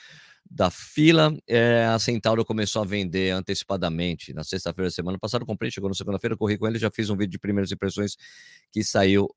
da 0.55 0.71
fila. 0.71 1.37
É, 1.49 1.85
a 1.85 1.99
Centauro 1.99 2.45
começou 2.45 2.83
a 2.83 2.85
vender 2.85 3.33
antecipadamente 3.33 4.33
na 4.33 4.45
sexta-feira 4.45 4.87
da 4.89 4.95
semana 4.95 5.19
passada. 5.19 5.45
Comprei, 5.45 5.69
chegou 5.69 5.91
na 5.91 5.95
segunda-feira, 5.97 6.37
corri 6.37 6.57
com 6.57 6.69
ele, 6.69 6.79
já 6.79 6.91
fiz 6.93 7.11
um 7.11 7.17
vídeo 7.17 7.33
de 7.33 7.39
primeiras 7.41 7.73
impressões 7.73 8.17
que 8.71 8.85
saiu 8.85 9.29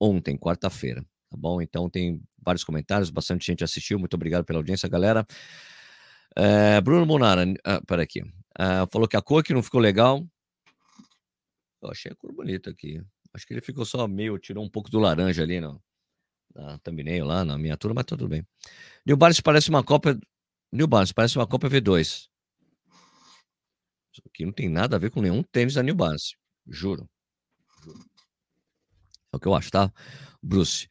ontem, 0.00 0.36
quarta-feira. 0.36 1.02
Tá 1.30 1.36
bom? 1.36 1.62
Então 1.62 1.88
tem 1.88 2.20
vários 2.44 2.64
comentários, 2.64 3.10
bastante 3.10 3.46
gente 3.46 3.62
assistiu. 3.62 3.96
Muito 3.96 4.14
obrigado 4.14 4.44
pela 4.44 4.58
audiência, 4.58 4.88
galera. 4.88 5.24
É, 6.34 6.80
Bruno 6.80 7.06
Monara, 7.06 7.44
ah, 7.64 7.80
aqui. 8.02 8.22
Ah, 8.58 8.88
falou 8.90 9.06
que 9.06 9.16
a 9.16 9.22
cor 9.22 9.44
que 9.44 9.54
não 9.54 9.62
ficou 9.62 9.80
legal. 9.80 10.26
Eu 11.80 11.90
achei 11.90 12.10
a 12.10 12.16
cor 12.16 12.32
bonita 12.32 12.70
aqui. 12.70 13.00
Acho 13.32 13.46
que 13.46 13.54
ele 13.54 13.60
ficou 13.60 13.84
só 13.84 14.08
meio, 14.08 14.36
tirou 14.36 14.64
um 14.64 14.68
pouco 14.68 14.90
do 14.90 14.98
laranja 14.98 15.44
ali 15.44 15.60
no, 15.60 15.80
na 16.52 16.78
thumbnail 16.78 17.24
lá, 17.24 17.44
na 17.44 17.56
miniatura, 17.56 17.94
mas 17.94 18.04
tudo 18.04 18.26
bem. 18.26 18.44
New 19.06 19.16
Balance 19.16 19.40
parece 19.40 19.68
uma 19.68 19.84
cópia 19.84 20.18
New 20.72 20.86
Balance, 20.86 21.14
parece 21.14 21.38
uma 21.38 21.46
Copa 21.46 21.68
V2. 21.68 22.28
Isso 24.12 24.22
aqui 24.26 24.44
não 24.44 24.52
tem 24.52 24.68
nada 24.68 24.96
a 24.96 24.98
ver 24.98 25.10
com 25.10 25.20
nenhum 25.20 25.42
tênis 25.42 25.74
da 25.74 25.82
New 25.82 25.94
Balance. 25.94 26.36
Juro. 26.66 27.08
É 29.32 29.36
o 29.36 29.40
que 29.40 29.46
eu 29.46 29.54
acho, 29.54 29.70
tá? 29.70 29.92
Bruce. 30.42 30.88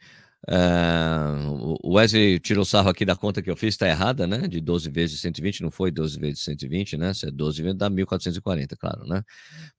Uh, 0.48 1.76
o 1.82 1.96
Wesley 1.96 2.40
tirou 2.40 2.64
sarro 2.64 2.90
aqui 2.90 3.04
da 3.04 3.16
conta 3.16 3.42
que 3.42 3.50
eu 3.50 3.56
fiz, 3.56 3.76
tá 3.76 3.88
errada, 3.88 4.28
né? 4.28 4.48
De 4.48 4.62
12 4.62 4.92
vezes 4.92 5.20
120, 5.20 5.64
não 5.64 5.72
foi 5.72 5.90
12 5.90 6.20
vezes 6.20 6.44
120, 6.44 6.98
né? 6.98 7.14
Se 7.16 7.28
é 7.28 7.32
12 7.32 7.64
vezes 7.64 7.78
dá 7.78 7.90
1440, 7.90 8.78
claro, 8.78 9.06
né? 9.08 9.24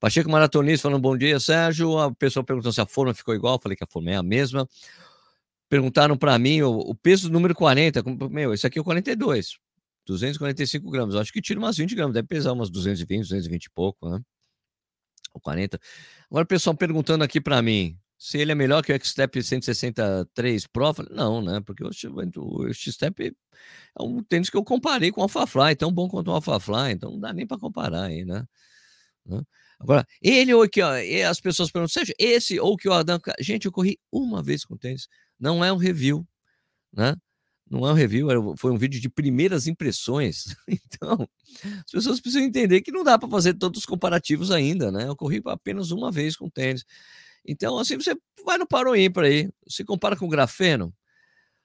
Pacheco 0.01 0.29
Maratonista 0.29 0.89
falando 0.89 1.01
bom 1.01 1.17
dia, 1.17 1.39
Sérgio. 1.39 1.97
A 1.99 2.13
pessoa 2.13 2.43
perguntou 2.43 2.73
se 2.73 2.81
a 2.81 2.87
forma 2.87 3.15
ficou 3.15 3.33
igual, 3.35 3.61
falei 3.63 3.77
que 3.77 3.85
a 3.85 3.87
forma 3.87 4.11
é 4.11 4.17
a 4.17 4.23
mesma. 4.25 4.69
Perguntaram 5.69 6.17
para 6.17 6.37
mim 6.39 6.63
o, 6.63 6.79
o, 6.79 6.95
peso 6.97 7.29
do 7.29 7.33
número 7.33 7.55
40. 7.55 8.03
Meu, 8.29 8.53
esse 8.53 8.67
aqui 8.67 8.79
é 8.79 8.81
o 8.81 8.85
42. 8.85 9.59
245 10.07 10.91
gramas. 10.91 11.17
Acho 11.17 11.33
que 11.33 11.43
tira 11.43 11.59
umas 11.59 11.77
20 11.77 11.95
gramas, 11.95 12.15
deve 12.15 12.29
pesar 12.29 12.53
umas 12.53 12.71
220, 12.71 13.23
220 13.23 13.65
e 13.65 13.71
pouco, 13.71 14.09
né? 14.09 14.21
Ou 15.35 15.41
40. 15.41 15.79
Agora 16.31 16.45
o 16.45 16.49
pessoal 16.49 16.77
perguntando 16.77 17.25
aqui 17.25 17.41
para 17.41 17.61
mim 17.61 17.99
se 18.19 18.39
ele 18.39 18.53
é 18.53 18.55
melhor 18.55 18.83
que 18.83 18.93
o 18.93 18.95
X-Step 18.95 19.43
163 19.43 20.67
Pro. 20.69 20.95
Não, 21.11 21.43
né? 21.43 21.61
Porque 21.61 21.85
o, 21.85 21.91
o 22.39 22.73
X-Step 22.73 23.37
é 23.99 24.03
um 24.03 24.23
tênis 24.23 24.49
que 24.49 24.57
eu 24.57 24.65
comparei 24.65 25.13
com 25.13 25.21
o 25.21 25.25
AlphaFly, 25.25 25.77
tão 25.77 25.93
bom 25.93 26.09
quanto 26.09 26.29
o 26.29 26.35
AlphaFly, 26.35 26.93
então 26.93 27.13
não 27.13 27.21
dá 27.21 27.33
nem 27.33 27.47
para 27.47 27.59
comparar 27.59 28.05
aí, 28.05 28.25
né? 28.25 28.47
Agora, 29.79 30.07
ele 30.23 30.55
ou 30.55 30.69
que 30.69 30.81
as 30.81 31.41
pessoas 31.41 31.71
perguntam, 31.71 31.93
seja 31.93 32.15
esse 32.19 32.59
ou 32.59 32.77
que 32.77 32.89
o 32.89 32.93
Adam. 32.93 33.21
Gente, 33.41 33.67
eu 33.67 33.73
corri 33.73 33.99
uma 34.11 34.43
vez 34.43 34.65
com 34.65 34.77
tênis, 34.77 35.09
não 35.39 35.65
é 35.65 35.73
um 35.73 35.77
review, 35.77 36.27
né? 36.93 37.15
Não 37.69 37.87
é 37.87 37.91
um 37.91 37.95
review, 37.95 38.29
foi 38.57 38.71
um 38.71 38.79
vídeo 38.79 39.01
de 39.01 39.09
primeiras 39.09 39.67
impressões. 39.67 40.57
Então, 40.99 41.29
as 41.85 41.91
pessoas 41.91 42.21
precisam 42.21 42.47
entender 42.47 42.81
que 42.81 42.91
não 42.91 43.05
dá 43.05 43.19
para 43.19 43.29
fazer 43.29 43.55
todos 43.55 43.81
os 43.81 43.87
comparativos 43.87 44.51
ainda, 44.51 44.91
né? 44.91 45.07
Eu 45.07 45.15
corri 45.15 45.43
apenas 45.45 45.91
uma 45.91 46.11
vez 46.11 46.35
com 46.37 46.49
tênis. 46.49 46.85
Então, 47.47 47.79
assim, 47.79 47.97
você 47.97 48.17
vai 48.45 48.57
no 48.59 48.67
paro 48.67 48.97
ímpar 48.97 49.25
aí. 49.25 49.51
Se 49.69 49.85
compara 49.85 50.17
com 50.17 50.27
o 50.27 50.29
grafeno, 50.29 50.95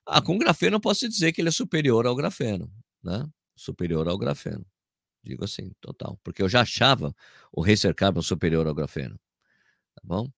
ah, 0.06 0.22
com 0.22 0.36
o 0.36 0.40
grafeno 0.40 0.76
eu 0.78 0.82
posso 0.82 1.08
dizer 1.08 1.32
que 1.32 1.42
ele 1.42 1.50
é 1.50 1.52
superior 1.52 2.06
ao 2.06 2.16
grafeno, 2.16 2.72
né? 3.04 3.26
Superior 3.56 4.08
ao 4.08 4.18
grafeno. 4.18 4.66
Digo 5.24 5.46
assim, 5.46 5.72
total. 5.80 6.20
Porque 6.24 6.42
eu 6.42 6.50
já 6.50 6.62
achava 6.62 7.16
o 7.52 7.62
Racer 7.62 7.96
Carbon 7.96 8.22
superior 8.22 8.68
ao 8.68 8.76
grafeno. 8.76 9.20
Tá 9.96 10.02
bom? 10.04 10.30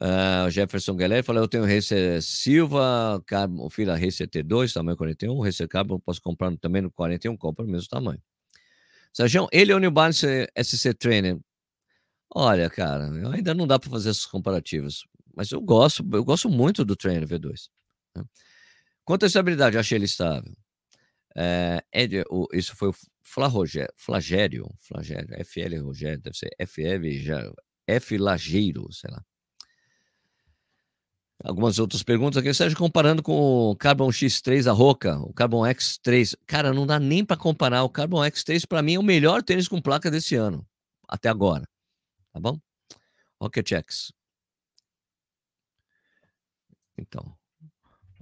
Uh, 0.00 0.50
Jefferson 0.50 0.96
Guilherme 0.96 1.22
falou: 1.22 1.42
Eu 1.42 1.48
tenho 1.48 1.64
Racer 1.64 2.20
Silva, 2.22 3.22
Carbon, 3.26 3.70
fila 3.70 3.96
Racer 3.96 4.28
T2, 4.28 4.72
tamanho 4.72 4.96
41. 4.96 5.32
O 5.32 5.42
Racer 5.42 5.68
Carbon 5.68 6.00
posso 6.00 6.20
comprar 6.20 6.54
também 6.56 6.82
no 6.82 6.90
41, 6.90 7.36
compra 7.36 7.64
no 7.64 7.70
mesmo 7.70 7.88
tamanho. 7.88 8.20
Sérgio, 9.12 9.48
ele 9.52 9.70
é 9.70 9.76
o 9.76 9.78
New 9.78 9.92
Balance 9.92 10.26
SC 10.60 10.92
Trainer. 10.94 11.38
Olha, 12.34 12.68
cara, 12.68 13.08
ainda 13.32 13.54
não 13.54 13.66
dá 13.66 13.78
para 13.78 13.88
fazer 13.88 14.10
esses 14.10 14.26
comparativos. 14.26 15.06
Mas 15.36 15.52
eu 15.52 15.60
gosto, 15.60 16.04
eu 16.12 16.24
gosto 16.24 16.48
muito 16.48 16.84
do 16.84 16.96
Trainer 16.96 17.26
V2. 17.26 17.68
Né? 18.16 18.24
Quanto 19.04 19.24
à 19.24 19.26
estabilidade, 19.26 19.78
achei 19.78 19.98
ele 19.98 20.06
estável. 20.06 20.52
É, 21.36 21.82
o, 22.30 22.48
isso 22.52 22.74
foi 22.76 22.88
o 22.88 22.94
Flagério, 23.22 23.92
Flagério, 23.96 24.74
Flagério, 24.80 25.28
FL 25.44 25.84
Rogério, 25.84 26.20
deve 26.20 26.36
ser 26.36 26.50
FL, 26.58 27.10
já, 27.20 27.52
F 27.86 28.16
Lageiro, 28.18 28.92
sei 28.92 29.10
lá. 29.10 29.24
Algumas 31.42 31.78
outras 31.78 32.02
perguntas 32.02 32.36
aqui. 32.38 32.54
Sérgio, 32.54 32.78
comparando 32.78 33.22
com 33.22 33.70
o 33.70 33.76
Carbon 33.76 34.08
X3 34.08 34.70
a 34.70 34.72
Roca, 34.72 35.18
o 35.18 35.32
Carbon 35.32 35.62
X3. 35.62 36.36
Cara, 36.46 36.72
não 36.72 36.86
dá 36.86 36.98
nem 37.00 37.24
para 37.24 37.36
comparar. 37.36 37.82
O 37.82 37.90
Carbon 37.90 38.20
X3, 38.20 38.66
para 38.66 38.82
mim, 38.82 38.94
é 38.94 38.98
o 38.98 39.02
melhor 39.02 39.42
tênis 39.42 39.66
com 39.66 39.80
placa 39.80 40.10
desse 40.10 40.36
ano, 40.36 40.66
até 41.08 41.28
agora. 41.28 41.68
Tá 42.32 42.40
bom? 42.40 42.58
Rocket 43.40 43.72
X. 43.72 44.12
Então, 46.96 47.36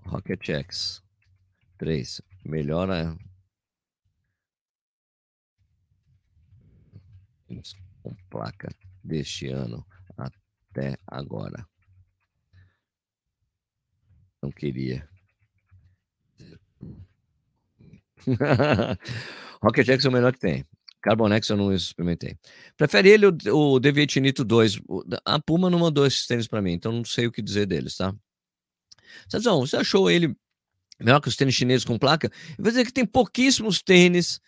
Rocket 0.05 0.49
X 0.49 1.03
3. 1.79 2.23
Melhora. 2.45 3.17
Com 8.03 8.15
placa 8.31 8.75
deste 9.05 9.47
ano 9.49 9.87
até 10.17 10.97
agora. 11.07 11.69
Não 14.43 14.51
queria. 14.51 15.09
Rocket 19.63 19.89
X 19.89 20.05
é 20.05 20.09
o 20.09 20.13
melhor 20.13 20.33
que 20.33 20.41
tem. 20.41 20.65
Carbonex 21.03 21.49
eu 21.49 21.57
não 21.57 21.73
experimentei. 21.73 22.37
Prefere 22.77 23.11
ele 23.11 23.27
o, 23.27 23.37
o 23.55 23.81
Deviate 23.81 24.21
Nito 24.21 24.45
2. 24.45 24.81
A 25.25 25.41
Puma 25.41 25.69
não 25.69 25.79
mandou 25.79 26.07
esses 26.07 26.27
tênis 26.27 26.47
para 26.47 26.63
mim, 26.63 26.73
então 26.73 26.93
não 26.93 27.05
sei 27.05 27.27
o 27.27 27.33
que 27.33 27.43
dizer 27.43 27.67
deles, 27.67 27.97
tá? 27.97 28.15
Cezão, 29.29 29.61
você 29.61 29.77
achou 29.77 30.11
ele 30.11 30.35
melhor 30.99 31.21
que 31.21 31.29
os 31.29 31.37
tênis 31.37 31.55
chineses 31.55 31.85
com 31.85 31.99
placa? 31.99 32.31
Eu 32.51 32.65
vou 32.65 32.71
dizer 32.71 32.85
que 32.85 32.93
tem 32.93 33.05
pouquíssimos 33.05 33.83
tênis 33.83 34.41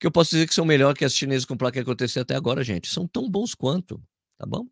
que 0.00 0.06
eu 0.06 0.10
posso 0.10 0.30
dizer 0.30 0.48
que 0.48 0.54
são 0.54 0.64
melhor 0.64 0.96
que 0.96 1.04
as 1.04 1.14
chinesas 1.14 1.44
com 1.44 1.56
placa 1.56 1.74
que 1.74 1.80
aconteceu 1.80 2.22
até 2.22 2.34
agora, 2.34 2.64
gente. 2.64 2.88
São 2.88 3.06
tão 3.06 3.30
bons 3.30 3.54
quanto, 3.54 4.02
tá 4.38 4.46
bom? 4.46 4.66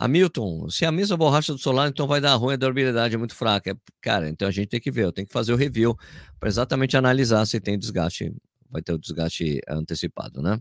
Hamilton, 0.00 0.70
se 0.70 0.86
a 0.86 0.90
mesma 0.90 1.14
borracha 1.14 1.52
do 1.52 1.58
solar, 1.58 1.90
então 1.90 2.06
vai 2.06 2.22
dar 2.22 2.34
ruim, 2.34 2.54
a 2.54 2.56
durabilidade 2.56 3.14
é 3.14 3.18
muito 3.18 3.34
fraca. 3.34 3.78
Cara, 4.00 4.30
então 4.30 4.48
a 4.48 4.50
gente 4.50 4.68
tem 4.68 4.80
que 4.80 4.90
ver, 4.90 5.04
eu 5.04 5.12
tenho 5.12 5.26
que 5.26 5.32
fazer 5.32 5.52
o 5.52 5.56
review 5.56 5.94
para 6.38 6.48
exatamente 6.48 6.96
analisar 6.96 7.44
se 7.44 7.60
tem 7.60 7.78
desgaste, 7.78 8.32
vai 8.70 8.80
ter 8.80 8.94
o 8.94 8.98
desgaste 8.98 9.60
antecipado, 9.68 10.40
né? 10.40 10.58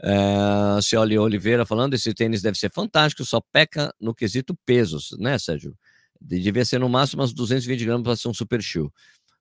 É, 0.00 0.80
se 0.80 0.96
olha 0.96 1.20
Oliveira 1.20 1.66
falando, 1.66 1.94
esse 1.94 2.14
tênis 2.14 2.40
deve 2.40 2.56
ser 2.56 2.70
fantástico, 2.70 3.24
só 3.24 3.40
peca 3.40 3.92
no 4.00 4.14
quesito 4.14 4.56
pesos, 4.64 5.16
né, 5.18 5.36
Sérgio? 5.38 5.76
Devia 6.20 6.64
ser 6.64 6.78
no 6.78 6.88
máximo 6.88 7.22
umas 7.22 7.32
220 7.32 7.84
gramas 7.84 8.04
para 8.04 8.14
ser 8.14 8.28
um 8.28 8.34
super 8.34 8.62
shoe. 8.62 8.88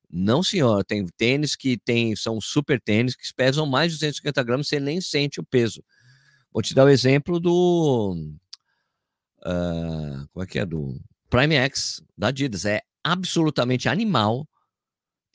Não, 0.10 0.42
senhor, 0.42 0.84
tem 0.84 1.06
tênis 1.16 1.56
que 1.56 1.78
tem, 1.78 2.16
são 2.16 2.42
super 2.42 2.82
tênis 2.82 3.16
que 3.16 3.24
pesam 3.36 3.68
mais 3.68 3.92
de 3.92 4.00
250 4.00 4.44
gramas, 4.44 4.68
você 4.68 4.80
nem 4.80 5.00
sente 5.00 5.40
o 5.40 5.44
peso. 5.44 5.84
Vou 6.52 6.62
te 6.62 6.74
dar 6.74 6.86
o 6.86 6.90
exemplo 6.90 7.38
do. 7.38 8.16
Uh, 9.46 10.28
como 10.34 10.44
é 10.44 10.48
que 10.48 10.60
é? 10.60 10.66
Do 10.66 11.00
Prime 11.30 11.56
X 11.56 12.02
da 12.18 12.28
Adidas. 12.28 12.66
É 12.66 12.82
absolutamente 13.04 13.88
animal 13.88 14.48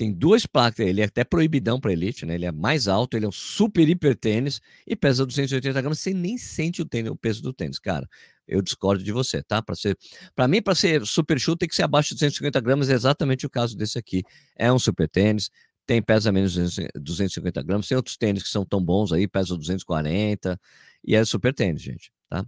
tem 0.01 0.11
duas 0.11 0.46
placas, 0.46 0.87
ele 0.87 1.03
é 1.03 1.05
até 1.05 1.25
proibidão 1.25 1.79
para 1.79 1.92
elite, 1.92 2.25
né? 2.25 2.35
Ele 2.35 2.46
é 2.46 2.51
mais 2.51 2.88
alto, 2.88 3.18
ele 3.18 3.27
é 3.27 3.29
um 3.29 3.33
super 3.33 3.87
hiper 3.87 4.16
tênis 4.16 4.59
e 4.87 4.96
pesa 4.96 5.27
280 5.27 5.79
gramas, 5.79 5.99
você 5.99 6.14
nem 6.14 6.38
sente 6.38 6.81
o, 6.81 6.87
tênis, 6.87 7.11
o 7.11 7.16
peso 7.16 7.42
do 7.42 7.53
tênis, 7.53 7.79
cara. 7.79 8.09
Eu 8.49 8.62
discordo 8.62 9.05
de 9.05 9.12
você, 9.12 9.42
tá? 9.42 9.61
Para 9.61 9.75
ser, 9.75 9.99
para 10.35 10.49
mim, 10.49 10.62
para 10.62 10.75
ser 10.75 11.05
super 11.05 11.38
shoe 11.38 11.55
tem 11.55 11.68
que 11.68 11.75
ser 11.75 11.83
abaixo 11.83 12.09
de 12.09 12.14
250 12.14 12.59
gramas, 12.62 12.88
é 12.88 12.94
exatamente 12.94 13.44
o 13.44 13.51
caso 13.51 13.77
desse 13.77 13.99
aqui. 13.99 14.23
É 14.57 14.73
um 14.73 14.79
super 14.79 15.07
tênis, 15.07 15.51
tem 15.90 16.00
pesa 16.00 16.31
menos 16.31 16.53
de 16.53 16.88
250 16.94 17.64
gramas, 17.64 17.88
tem 17.88 17.96
outros 17.96 18.16
tênis 18.16 18.44
que 18.44 18.48
são 18.48 18.64
tão 18.64 18.81
bons 18.81 19.12
aí, 19.12 19.26
pesam 19.26 19.59
240 19.59 20.57
e 21.05 21.16
é 21.16 21.24
super 21.24 21.53
tênis, 21.53 21.83
gente, 21.83 22.12
tá? 22.29 22.46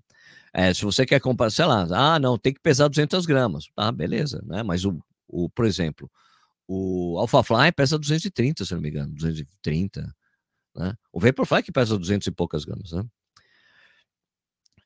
É, 0.55 0.73
se 0.73 0.85
você 0.85 1.05
quer 1.05 1.19
comprar, 1.19 1.51
sei 1.51 1.65
lá, 1.65 1.89
ah, 1.91 2.21
não, 2.21 2.39
tem 2.39 2.55
que 2.55 2.61
pesar 2.61 2.87
200 2.87 3.27
gramas, 3.27 3.67
tá? 3.75 3.91
Beleza, 3.91 4.41
né? 4.47 4.63
Mas 4.63 4.85
o, 4.85 4.97
o 5.27 5.51
por 5.51 5.65
exemplo, 5.65 6.09
o 6.69 7.19
AlphaFly 7.19 7.73
pesa 7.73 7.99
230, 7.99 8.65
se 8.65 8.75
não 8.75 8.81
me 8.81 8.91
engano, 8.91 9.13
230. 9.13 10.15
Né? 10.77 10.95
O 11.13 11.19
Vaporfly 11.19 11.65
que 11.65 11.73
pesa 11.73 11.99
200 11.99 12.29
e 12.29 12.31
poucas 12.31 12.65
gramas. 12.65 12.93
Né? 12.93 13.05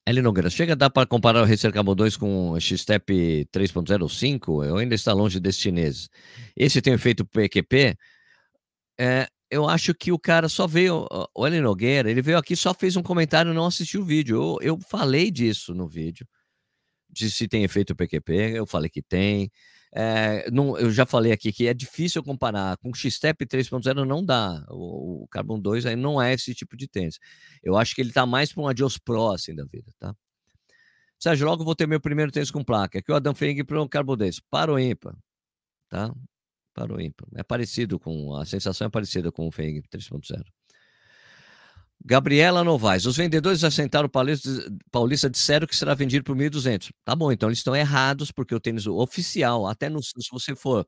Eli 0.07 0.23
Nogueira, 0.23 0.49
chega 0.49 0.73
a 0.73 0.77
dar 0.77 0.89
para 0.89 1.07
comparar 1.07 1.43
o 1.43 1.45
Racer 1.45 1.71
Carbon 1.71 1.95
2 1.95 2.17
com 2.17 2.53
o 2.53 2.59
X-Step 2.59 3.51
3.05? 3.53 4.65
Eu 4.65 4.79
ainda 4.79 4.95
está 4.95 5.13
longe 5.13 5.39
desses 5.39 5.61
chineses. 5.61 6.09
Esse 6.57 6.81
tem 6.81 6.95
efeito 6.95 7.27
PQP? 7.27 7.99
É, 8.99 9.29
eu 9.51 9.69
acho 9.69 9.95
que 9.95 10.11
o 10.11 10.19
cara 10.19 10.49
só 10.49 10.67
veio, 10.67 11.07
o 11.35 11.47
Eli 11.47 11.61
Nogueira, 11.61 12.11
ele 12.11 12.23
veio 12.23 12.39
aqui, 12.39 12.57
só 12.57 12.75
fez 12.75 12.97
um 12.97 13.03
comentário 13.03 13.55
não 13.55 13.67
assistiu 13.67 14.03
o 14.03 14.05
vídeo. 14.05 14.37
Eu, 14.37 14.59
eu 14.75 14.81
falei 14.81 15.31
disso 15.31 15.75
no 15.75 15.89
vídeo, 15.89 16.27
de 17.11 17.31
se 17.31 17.49
tem 17.49 17.65
efeito 17.65 17.95
PQP, 17.97 18.33
eu 18.57 18.67
falei 18.67 18.91
que 18.91 19.03
tem. 19.03 19.51
É, 19.95 20.51
não, 20.51 20.77
eu 20.79 20.91
já 20.91 21.07
falei 21.07 21.33
aqui 21.33 21.53
que 21.53 21.67
é 21.67 21.73
difícil 21.75 22.23
comparar 22.23 22.77
com 22.79 22.91
o 22.91 22.95
X-Step 22.95 23.47
3.0 23.47 24.05
não 24.05 24.25
dá. 24.25 24.65
O, 24.69 25.25
o, 25.25 25.29
Carbon 25.29 25.59
2 25.61 25.87
aí 25.87 25.97
não 25.97 26.21
é 26.21 26.35
esse 26.35 26.55
tipo 26.55 26.77
de 26.77 26.89
tênis. 26.89 27.19
Eu 27.63 27.77
acho 27.77 27.95
que 27.95 28.01
ele 28.03 28.13
tá 28.13 28.27
mais 28.27 28.53
para 28.53 28.63
um 28.63 28.69
Adios 28.69 28.99
Pro 28.99 29.31
assim 29.31 29.55
da 29.55 29.65
vida, 29.65 29.93
tá? 29.99 30.15
Sérgio, 31.19 31.47
logo 31.47 31.65
vou 31.65 31.75
ter 31.75 31.87
meu 31.87 32.01
primeiro 32.01 32.31
tênis 32.31 32.51
com 32.51 32.63
placa. 32.65 32.99
Aqui 32.99 33.11
o 33.11 33.15
Adam 33.15 33.35
Feng 33.35 33.65
para 33.65 33.81
o 33.81 33.89
Carbon 33.89 34.17
10. 34.17 34.41
Para 34.51 34.73
o 34.73 34.79
ímpar, 34.79 35.17
tá? 35.89 36.13
Para 36.77 36.95
o 36.95 37.01
ímpar. 37.01 37.27
É 37.35 37.43
parecido 37.43 37.99
com, 37.99 38.37
a 38.37 38.45
sensação 38.45 38.87
é 38.87 38.91
parecida 38.91 39.33
com 39.33 39.49
o 39.49 39.51
Feng 39.51 39.81
3.0. 39.91 40.45
Gabriela 42.05 42.63
Novaes, 42.63 43.07
os 43.07 43.17
vendedores 43.17 43.65
assentaram 43.65 44.11
Paulista, 44.11 44.51
Paulista 44.93 45.31
disseram 45.31 45.67
que 45.67 45.75
será 45.75 45.95
vendido 45.95 46.23
por 46.23 46.37
1.200. 46.37 46.93
Tá 47.03 47.17
bom, 47.17 47.33
então 47.33 47.49
eles 47.49 47.61
estão 47.61 47.75
errados, 47.75 48.31
porque 48.31 48.55
o 48.55 48.61
tênis 48.61 48.87
oficial, 48.87 49.67
até 49.67 49.89
no, 49.89 50.03
se 50.03 50.13
você 50.31 50.55
for 50.55 50.87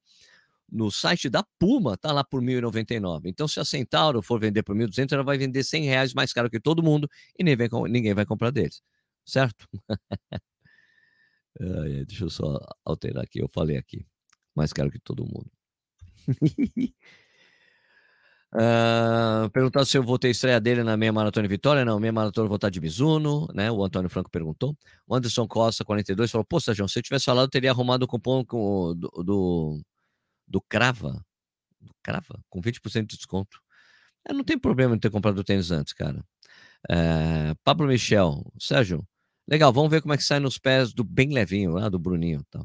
no 0.71 0.91
site 0.91 1.31
da 1.31 1.43
Puma, 1.59 1.97
tá 1.97 2.13
lá 2.13 2.23
por 2.23 2.43
1.099. 2.43 3.23
Então, 3.25 3.49
se 3.49 3.59
a 3.59 3.65
Centauro 3.65 4.21
for 4.21 4.39
vender 4.39 4.63
por 4.63 4.77
1.200, 4.77 5.13
ela 5.13 5.25
vai 5.25 5.39
vender 5.39 5.65
100 5.65 5.85
reais 5.85 6.13
mais 6.13 6.35
caro 6.35 6.51
que 6.51 6.61
todo 6.61 6.83
mundo 6.83 7.09
e 7.39 7.43
nem 7.43 7.57
vem, 7.57 7.71
ninguém 7.89 8.13
vai 8.13 8.27
comprar 8.27 8.51
deles. 8.51 8.83
Certo? 9.25 9.67
deixa 12.07 12.25
eu 12.25 12.31
só 12.31 12.61
alterar 12.85 13.25
aqui. 13.25 13.41
Eu 13.41 13.49
falei 13.49 13.79
aqui. 13.79 14.07
Mais 14.55 14.71
caro 14.71 14.91
que 14.91 14.99
todo 14.99 15.25
mundo. 15.25 15.51
Uh, 18.55 19.51
perguntar 19.53 19.85
se 19.85 19.99
eu 19.99 20.03
vou 20.03 20.19
ter 20.19 20.31
estreia 20.31 20.61
dele 20.61 20.83
na 20.83 20.97
meia 20.97 21.13
maratona 21.13 21.47
de 21.47 21.55
Vitória. 21.55 21.85
Não, 21.85 21.99
meia 22.01 22.13
maratona 22.13 22.47
eu 22.47 22.49
vou 22.49 22.57
estar 22.57 22.71
de 22.71 22.81
Mizuno, 22.81 23.47
né? 23.55 23.71
O 23.71 23.85
Antônio 23.85 24.11
Franco 24.11 24.31
perguntou. 24.31 24.77
O 25.07 25.15
Anderson 25.15 25.47
Costa, 25.47 25.85
42, 25.85 26.31
falou: 26.31 26.45
Pô, 26.45 26.61
Sérgio, 26.61 26.89
se 26.89 26.99
eu 26.99 27.03
tivesse 27.03 27.27
falado, 27.27 27.47
eu 27.47 27.51
teria 27.51 27.71
arrumado 27.71 28.05
o 28.05 28.09
cupom 28.09 28.45
do, 28.45 28.95
do, 28.95 29.83
do 30.47 30.61
Crava. 30.63 31.25
Do 31.81 31.93
Crava? 32.03 32.41
Com 32.49 32.61
20% 32.61 33.07
de 33.07 33.17
desconto. 33.17 33.61
É, 34.29 34.33
não 34.33 34.45
tem 34.45 34.59
problema 34.59 34.95
em 34.95 34.99
ter 34.99 35.11
comprado 35.11 35.39
o 35.39 35.45
tênis 35.45 35.71
antes, 35.71 35.93
cara. 35.93 36.23
É, 36.91 37.55
Pablo 37.65 37.87
Michel, 37.87 38.45
Sérgio, 38.59 39.07
legal, 39.49 39.73
vamos 39.73 39.91
ver 39.91 40.03
como 40.03 40.15
é 40.15 40.17
que 40.17 40.25
sai 40.25 40.41
nos 40.41 40.59
pés 40.59 40.93
do 40.93 41.05
bem 41.05 41.33
levinho, 41.33 41.73
lá 41.73 41.89
do 41.89 41.99
Bruninho. 41.99 42.45
Tá? 42.51 42.65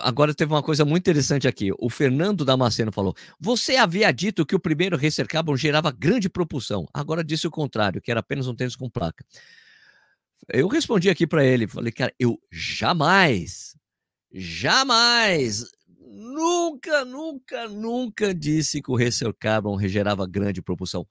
Agora 0.00 0.34
teve 0.34 0.52
uma 0.52 0.62
coisa 0.62 0.84
muito 0.84 1.02
interessante 1.02 1.48
aqui. 1.48 1.70
O 1.78 1.88
Fernando 1.88 2.44
Damasceno 2.44 2.92
falou: 2.92 3.14
Você 3.40 3.76
havia 3.76 4.12
dito 4.12 4.44
que 4.44 4.54
o 4.54 4.60
primeiro 4.60 4.96
Racer 4.96 5.26
Carbon 5.26 5.56
gerava 5.56 5.90
grande 5.90 6.28
propulsão. 6.28 6.86
Agora 6.92 7.24
disse 7.24 7.46
o 7.46 7.50
contrário, 7.50 8.00
que 8.00 8.10
era 8.10 8.20
apenas 8.20 8.46
um 8.46 8.54
tênis 8.54 8.76
com 8.76 8.90
placa. 8.90 9.24
Eu 10.48 10.68
respondi 10.68 11.10
aqui 11.10 11.26
para 11.26 11.44
ele, 11.44 11.66
falei, 11.66 11.92
cara, 11.92 12.12
eu 12.18 12.40
jamais, 12.50 13.76
jamais, 14.32 15.64
nunca, 16.00 17.04
nunca, 17.04 17.68
nunca 17.68 18.34
disse 18.34 18.80
que 18.80 18.90
o 18.90 18.96
Racer 18.96 19.34
Carbon 19.38 19.78
gerava 19.86 20.26
grande 20.26 20.62
propulsão. 20.62 21.06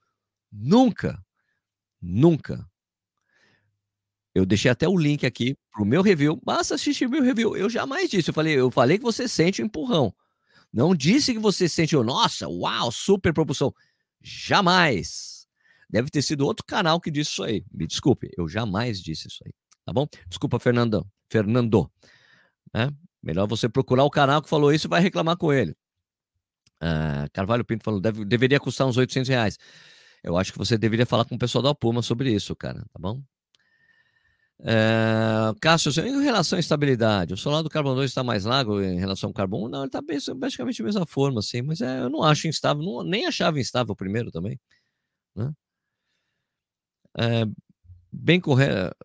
Nunca, 0.51 1.23
nunca. 2.01 2.65
Eu 4.37 4.45
deixei 4.45 4.69
até 4.69 4.87
o 4.87 4.95
link 4.95 5.25
aqui 5.25 5.57
pro 5.71 5.83
meu 5.83 6.03
review. 6.03 6.39
Basta 6.45 6.75
assistir 6.75 7.09
meu 7.09 7.23
review. 7.23 7.57
Eu 7.57 7.67
jamais 7.67 8.07
disse. 8.07 8.29
Eu 8.29 8.35
falei, 8.35 8.53
eu 8.53 8.69
falei 8.69 8.99
que 8.99 9.03
você 9.03 9.27
sente 9.27 9.63
o 9.63 9.65
empurrão. 9.65 10.13
Não 10.71 10.93
disse 10.93 11.33
que 11.33 11.39
você 11.39 11.67
sente 11.67 11.97
o 11.97 12.03
nossa, 12.03 12.47
uau, 12.47 12.91
super 12.91 13.33
propulsão. 13.33 13.73
Jamais. 14.21 15.47
Deve 15.89 16.11
ter 16.11 16.21
sido 16.21 16.45
outro 16.45 16.63
canal 16.63 17.01
que 17.01 17.09
disse 17.09 17.31
isso 17.31 17.43
aí. 17.43 17.65
Me 17.73 17.87
desculpe, 17.87 18.29
eu 18.37 18.47
jamais 18.47 19.01
disse 19.01 19.27
isso 19.27 19.39
aí. 19.43 19.51
Tá 19.83 19.91
bom? 19.91 20.05
Desculpa, 20.27 20.59
Fernando. 20.59 21.07
Fernando. 21.31 21.89
É? 22.75 22.89
Melhor 23.23 23.47
você 23.47 23.67
procurar 23.67 24.03
o 24.03 24.09
canal 24.11 24.39
que 24.39 24.49
falou 24.49 24.71
isso 24.71 24.85
e 24.85 24.89
vai 24.89 25.01
reclamar 25.01 25.35
com 25.37 25.51
ele. 25.51 25.75
Ah, 26.79 27.27
Carvalho 27.33 27.65
Pinto 27.65 27.83
falou, 27.83 27.99
deve, 27.99 28.23
deveria 28.23 28.59
custar 28.59 28.85
uns 28.85 28.97
800 28.97 29.29
reais. 29.29 29.57
Eu 30.23 30.37
acho 30.37 30.51
que 30.51 30.59
você 30.59 30.77
deveria 30.77 31.07
falar 31.07 31.25
com 31.25 31.33
o 31.33 31.39
pessoal 31.39 31.63
da 31.63 31.73
Puma 31.73 32.03
sobre 32.03 32.31
isso, 32.31 32.55
cara, 32.55 32.85
tá 32.93 32.99
bom? 32.99 33.19
É, 34.59 35.53
Cássio, 35.61 35.91
em 36.03 36.23
relação 36.23 36.57
à 36.57 36.59
estabilidade, 36.59 37.33
o 37.33 37.37
solar 37.37 37.61
do 37.61 37.69
carbono 37.69 37.95
2 37.95 38.09
está 38.09 38.23
mais 38.23 38.43
largo 38.43 38.81
em 38.81 38.97
relação 38.99 39.29
ao 39.29 39.33
carbono 39.33 39.67
1? 39.67 39.69
Não, 39.69 39.79
ele 39.79 39.87
está 39.87 40.01
basicamente 40.33 40.79
da 40.79 40.85
mesma 40.85 41.05
forma, 41.05 41.39
assim, 41.39 41.61
mas 41.61 41.81
é, 41.81 42.01
eu 42.01 42.09
não 42.09 42.23
acho 42.23 42.47
instável, 42.47 42.83
não, 42.83 43.03
nem 43.03 43.25
achava 43.27 43.59
instável 43.59 43.93
o 43.93 43.95
primeiro 43.95 44.31
também. 44.31 44.59
Né? 45.35 45.53
É, 47.17 47.45
bem 48.11 48.39
correr, 48.39 48.95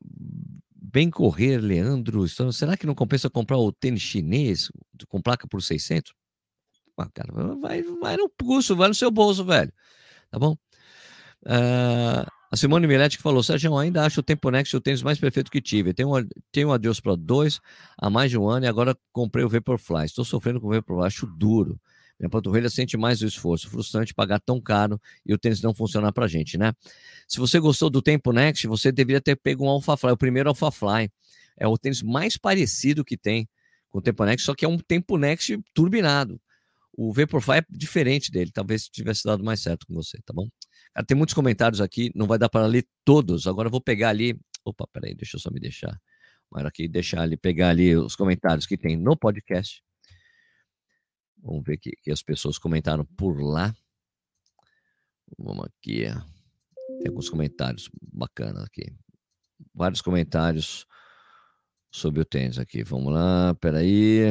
bem 0.75 1.11
correr, 1.11 1.59
Leandro. 1.59 2.27
Será 2.53 2.77
que 2.77 2.87
não 2.87 2.95
compensa 2.95 3.31
comprar 3.31 3.59
o 3.59 3.73
tênis 3.73 4.03
chinês 4.03 4.71
com 5.09 5.21
placa 5.21 5.47
por 5.47 5.63
600? 5.63 6.13
Ah, 6.97 7.09
cara, 7.13 7.33
vai, 7.57 7.83
vai 7.83 8.17
no 8.17 8.29
pulso, 8.29 8.77
vai 8.77 8.89
no 8.89 8.95
seu 8.95 9.11
bolso, 9.11 9.45
velho. 9.45 9.73
Tá 10.31 10.39
bom? 10.39 10.57
Uh, 11.45 12.25
a 12.53 12.57
Simone 12.57 12.87
Miletti 12.87 13.17
que 13.17 13.23
falou: 13.23 13.43
Sérgio, 13.43 13.79
ainda 13.79 14.05
acho 14.05 14.21
o 14.21 14.23
Tempo 14.23 14.51
Next 14.51 14.77
o 14.77 14.81
tênis 14.81 15.03
mais 15.03 15.19
perfeito 15.19 15.51
que 15.51 15.59
tive. 15.59 15.95
Tenho, 15.95 16.11
tenho 16.53 16.69
o 16.69 16.73
Adios 16.73 17.01
Pro 17.01 17.17
2 17.17 17.59
há 17.97 18.11
mais 18.11 18.31
de 18.31 18.37
um 18.37 18.47
ano 18.47 18.67
e 18.67 18.69
agora 18.69 18.95
comprei 19.11 19.43
o 19.43 19.49
Vaporfly. 19.49 20.05
Estou 20.05 20.23
sofrendo 20.23 20.61
com 20.61 20.67
o 20.67 20.71
Vaporfly, 20.71 21.07
acho 21.07 21.27
duro. 21.27 21.81
Minha 22.21 22.29
panturrilha 22.29 22.69
sente 22.69 22.95
mais 22.95 23.23
o 23.23 23.27
esforço. 23.27 23.71
Frustrante 23.71 24.13
pagar 24.13 24.39
tão 24.39 24.61
caro 24.61 25.01
e 25.25 25.33
o 25.33 25.39
tênis 25.39 25.63
não 25.63 25.73
funcionar 25.73 26.13
pra 26.13 26.29
gente, 26.29 26.59
né? 26.59 26.75
Se 27.27 27.39
você 27.39 27.59
gostou 27.59 27.89
do 27.89 28.03
Tempo 28.03 28.33
Next, 28.33 28.67
você 28.67 28.93
deveria 28.93 29.21
ter 29.21 29.35
pego 29.35 29.65
um 29.65 29.69
Alphafly, 29.71 30.13
o 30.13 30.17
primeiro 30.17 30.51
Alphafly. 30.51 31.11
É 31.57 31.67
o 31.67 31.79
tênis 31.79 32.03
mais 32.03 32.37
parecido 32.37 33.03
que 33.03 33.17
tem 33.17 33.49
com 33.89 33.99
o 33.99 34.03
Tempo 34.03 34.27
Next, 34.27 34.45
só 34.45 34.55
que 34.55 34.67
é 34.67 34.69
um 34.69 34.77
Tempo 34.77 35.17
Next 35.17 35.59
turbinado. 35.73 36.39
O 36.95 37.15
Vaporfly 37.15 37.61
é 37.61 37.65
diferente 37.71 38.31
dele, 38.31 38.51
talvez 38.53 38.89
tivesse 38.89 39.25
dado 39.25 39.43
mais 39.43 39.61
certo 39.61 39.87
com 39.87 39.95
você, 39.95 40.19
tá 40.27 40.35
bom? 40.35 40.47
Cara, 40.95 41.07
tem 41.07 41.17
muitos 41.17 41.35
comentários 41.35 41.81
aqui, 41.81 42.13
não 42.15 42.27
vai 42.27 42.39
dar 42.39 42.49
para 42.49 42.67
ler 42.67 42.87
todos. 43.05 43.47
Agora 43.47 43.69
eu 43.69 43.71
vou 43.71 43.81
pegar 43.81 44.11
ali. 44.11 44.39
Opa, 44.65 44.87
peraí, 44.93 45.15
deixa 45.15 45.37
eu 45.37 45.41
só 45.41 45.51
me 45.51 45.59
deixar. 45.59 46.01
Mas 46.51 46.67
aqui, 46.67 46.87
deixar 46.87 47.23
ali, 47.23 47.37
pegar 47.37 47.71
ali 47.71 47.97
os 47.97 48.15
comentários 48.15 48.67
que 48.67 48.77
tem 48.77 48.97
no 48.97 49.17
podcast. 49.17 49.83
Vamos 51.39 51.65
ver 51.65 51.79
que, 51.79 51.93
que 52.03 52.11
as 52.11 52.23
pessoas 52.23 52.59
comentaram 52.59 53.05
por 53.17 53.41
lá. 53.43 53.75
Vamos 55.39 55.65
aqui. 55.65 56.05
Tem 56.99 57.09
alguns 57.09 57.31
comentários 57.31 57.89
bacanas 58.13 58.63
aqui. 58.65 58.95
Vários 59.75 60.03
comentários 60.03 60.87
sobre 61.91 62.21
o 62.21 62.25
tênis 62.25 62.59
aqui. 62.59 62.85
Vamos 62.85 63.13
lá, 63.13 63.55
peraí. 63.55 64.31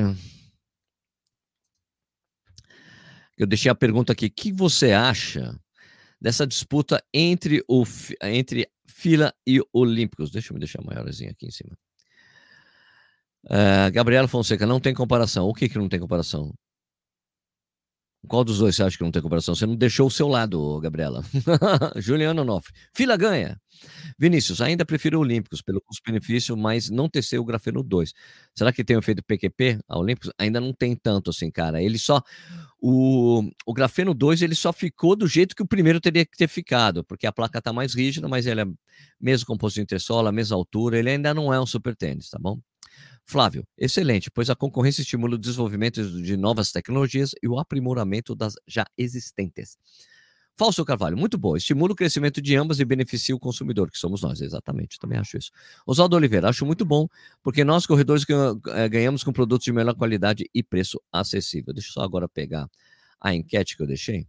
Eu 3.35 3.47
deixei 3.47 3.71
a 3.71 3.75
pergunta 3.75 4.13
aqui. 4.13 4.27
O 4.27 4.31
que 4.31 4.53
você 4.53 4.91
acha 4.91 5.59
dessa 6.21 6.45
disputa 6.45 7.03
entre, 7.13 7.63
o, 7.67 7.83
entre 8.21 8.69
Fila 8.85 9.33
e 9.47 9.59
Olímpicos? 9.73 10.29
Deixa 10.29 10.51
eu 10.51 10.53
me 10.53 10.59
deixar 10.59 10.83
maiorzinho 10.83 11.31
aqui 11.31 11.47
em 11.47 11.51
cima. 11.51 11.75
Uh, 13.45 13.91
Gabriela 13.91 14.27
Fonseca, 14.27 14.67
não 14.67 14.79
tem 14.79 14.93
comparação. 14.93 15.47
O 15.47 15.53
que, 15.53 15.67
que 15.67 15.77
não 15.77 15.89
tem 15.89 15.99
comparação? 15.99 16.53
Qual 18.27 18.43
dos 18.43 18.59
dois 18.59 18.75
você 18.75 18.83
acha 18.83 18.97
que 18.97 19.03
não 19.03 19.11
tem 19.11 19.21
comparação? 19.21 19.55
Você 19.55 19.65
não 19.65 19.75
deixou 19.75 20.07
o 20.07 20.11
seu 20.11 20.27
lado, 20.27 20.79
Gabriela. 20.79 21.23
Juliano 21.97 22.43
Nofre. 22.43 22.71
Fila 22.93 23.17
ganha. 23.17 23.59
Vinícius, 24.17 24.61
ainda 24.61 24.85
prefiro 24.85 25.19
Olímpicos 25.19 25.61
pelo 25.61 25.81
custo-benefício, 25.81 26.55
mas 26.55 26.89
não 26.89 27.09
tecei 27.09 27.39
o 27.39 27.43
Grafeno 27.43 27.81
2. 27.81 28.13
Será 28.55 28.71
que 28.71 28.83
tem 28.83 28.95
o 28.95 28.99
efeito 28.99 29.23
PQP 29.23 29.79
a 29.87 29.97
Olímpicos? 29.97 30.31
Ainda 30.37 30.61
não 30.61 30.71
tem 30.71 30.95
tanto 30.95 31.31
assim, 31.31 31.49
cara. 31.49 31.81
Ele 31.81 31.97
só. 31.97 32.21
O, 32.79 33.43
o 33.65 33.73
Grafeno 33.73 34.13
2 34.13 34.43
ele 34.43 34.55
só 34.55 34.71
ficou 34.71 35.15
do 35.15 35.27
jeito 35.27 35.55
que 35.55 35.63
o 35.63 35.67
primeiro 35.67 35.99
teria 35.99 36.25
que 36.25 36.37
ter 36.37 36.47
ficado, 36.47 37.03
porque 37.03 37.25
a 37.25 37.31
placa 37.31 37.59
está 37.59 37.73
mais 37.73 37.95
rígida, 37.95 38.27
mas 38.27 38.45
ele 38.45 38.61
é 38.61 38.65
mesmo 39.19 39.47
composto 39.47 39.75
de 39.75 39.81
entressola, 39.81 40.31
mesma 40.31 40.55
altura, 40.55 40.97
ele 40.97 41.09
ainda 41.09 41.33
não 41.33 41.53
é 41.53 41.59
um 41.59 41.65
super 41.65 41.95
tênis, 41.95 42.29
tá 42.29 42.39
bom? 42.39 42.59
Flávio, 43.25 43.65
excelente, 43.77 44.29
pois 44.29 44.49
a 44.49 44.55
concorrência 44.55 45.01
estimula 45.01 45.35
o 45.35 45.37
desenvolvimento 45.37 46.03
de 46.21 46.35
novas 46.35 46.71
tecnologias 46.71 47.31
e 47.41 47.47
o 47.47 47.57
aprimoramento 47.57 48.35
das 48.35 48.55
já 48.67 48.85
existentes. 48.97 49.77
Falso 50.57 50.83
Carvalho, 50.85 51.17
muito 51.17 51.37
bom. 51.37 51.55
Estimula 51.55 51.93
o 51.93 51.95
crescimento 51.95 52.41
de 52.41 52.55
ambas 52.55 52.79
e 52.79 52.85
beneficia 52.85 53.35
o 53.35 53.39
consumidor, 53.39 53.89
que 53.89 53.97
somos 53.97 54.21
nós, 54.21 54.41
exatamente. 54.41 54.99
Também 54.99 55.17
acho 55.17 55.37
isso. 55.37 55.49
Oswaldo 55.87 56.15
Oliveira, 56.15 56.49
acho 56.49 56.65
muito 56.65 56.85
bom, 56.85 57.07
porque 57.41 57.63
nós, 57.63 57.85
corredores, 57.87 58.25
eh, 58.75 58.89
ganhamos 58.89 59.23
com 59.23 59.31
produtos 59.33 59.65
de 59.65 59.71
melhor 59.71 59.95
qualidade 59.95 60.49
e 60.53 60.61
preço 60.61 61.01
acessível. 61.11 61.73
Deixa 61.73 61.89
eu 61.89 61.93
só 61.93 62.01
agora 62.01 62.27
pegar 62.27 62.69
a 63.19 63.33
enquete 63.33 63.75
que 63.75 63.83
eu 63.83 63.87
deixei. 63.87 64.27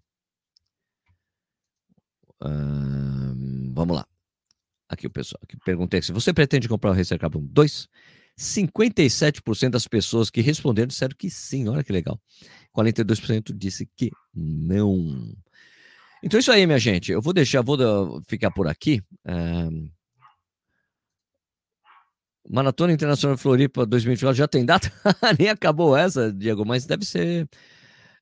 vamos 3.74 3.96
lá. 3.96 4.06
Aqui 4.88 5.06
o 5.06 5.10
pessoal 5.10 5.40
perguntei 5.64 6.02
se 6.02 6.12
você 6.12 6.32
pretende 6.32 6.68
comprar 6.68 6.90
o 6.90 6.94
Racer 6.94 7.18
Carbon 7.18 7.42
2? 7.44 7.88
57% 8.38 9.70
das 9.70 9.86
pessoas 9.86 10.30
que 10.30 10.40
responderam 10.40 10.88
disseram 10.88 11.14
que 11.16 11.30
sim, 11.30 11.68
olha 11.68 11.84
que 11.84 11.92
legal. 11.92 12.20
42% 12.76 13.52
disse 13.56 13.86
que 13.96 14.10
não. 14.34 15.32
Então 16.22 16.38
é 16.38 16.40
isso 16.40 16.52
aí, 16.52 16.66
minha 16.66 16.78
gente. 16.78 17.12
Eu 17.12 17.20
vou 17.20 17.32
deixar, 17.32 17.62
vou 17.62 18.22
ficar 18.26 18.50
por 18.50 18.66
aqui. 18.66 19.02
Uh... 19.26 19.90
Maratona 22.48 22.92
Internacional 22.92 23.38
Floripa 23.38 23.86
2024 23.86 24.36
já 24.36 24.48
tem 24.48 24.64
data? 24.64 24.92
Nem 25.38 25.48
acabou 25.48 25.96
essa, 25.96 26.32
Diego, 26.32 26.64
mas 26.64 26.86
deve 26.86 27.04
ser 27.04 27.48